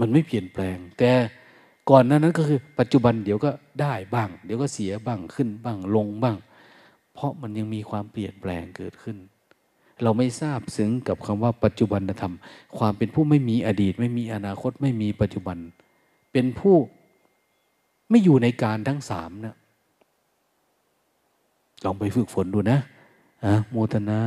[0.00, 1.10] มันไม่เปลี่ยนแปลง แต่
[1.90, 3.50] ก่อนนั้นนั้นก็คือ ปัจจุบันเดี๋ยวก็
[3.80, 6.36] ได้บ้าง เดี๋ยวก็เสียบ้างขึ้นบ้างลงบ้าง
[7.14, 9.16] เพราะมันยังมีความเปลี่ยนแปลงเกิดขึ้น
[10.02, 12.34] เราไม่ทราบซึ้งกับคำว่าปัจจุบันธรรม
[12.78, 15.58] ความเป็นผู้ไม่มีอดีต ไม่มีอนาคตไม่มีปัจจุบัน
[16.32, 16.76] เป็นผู้
[18.10, 19.56] ไม่อยู่ในการทั้งสามนะ
[21.84, 22.78] ลองไปฝึกฝนดูนะ
[23.44, 24.20] อะโมทนา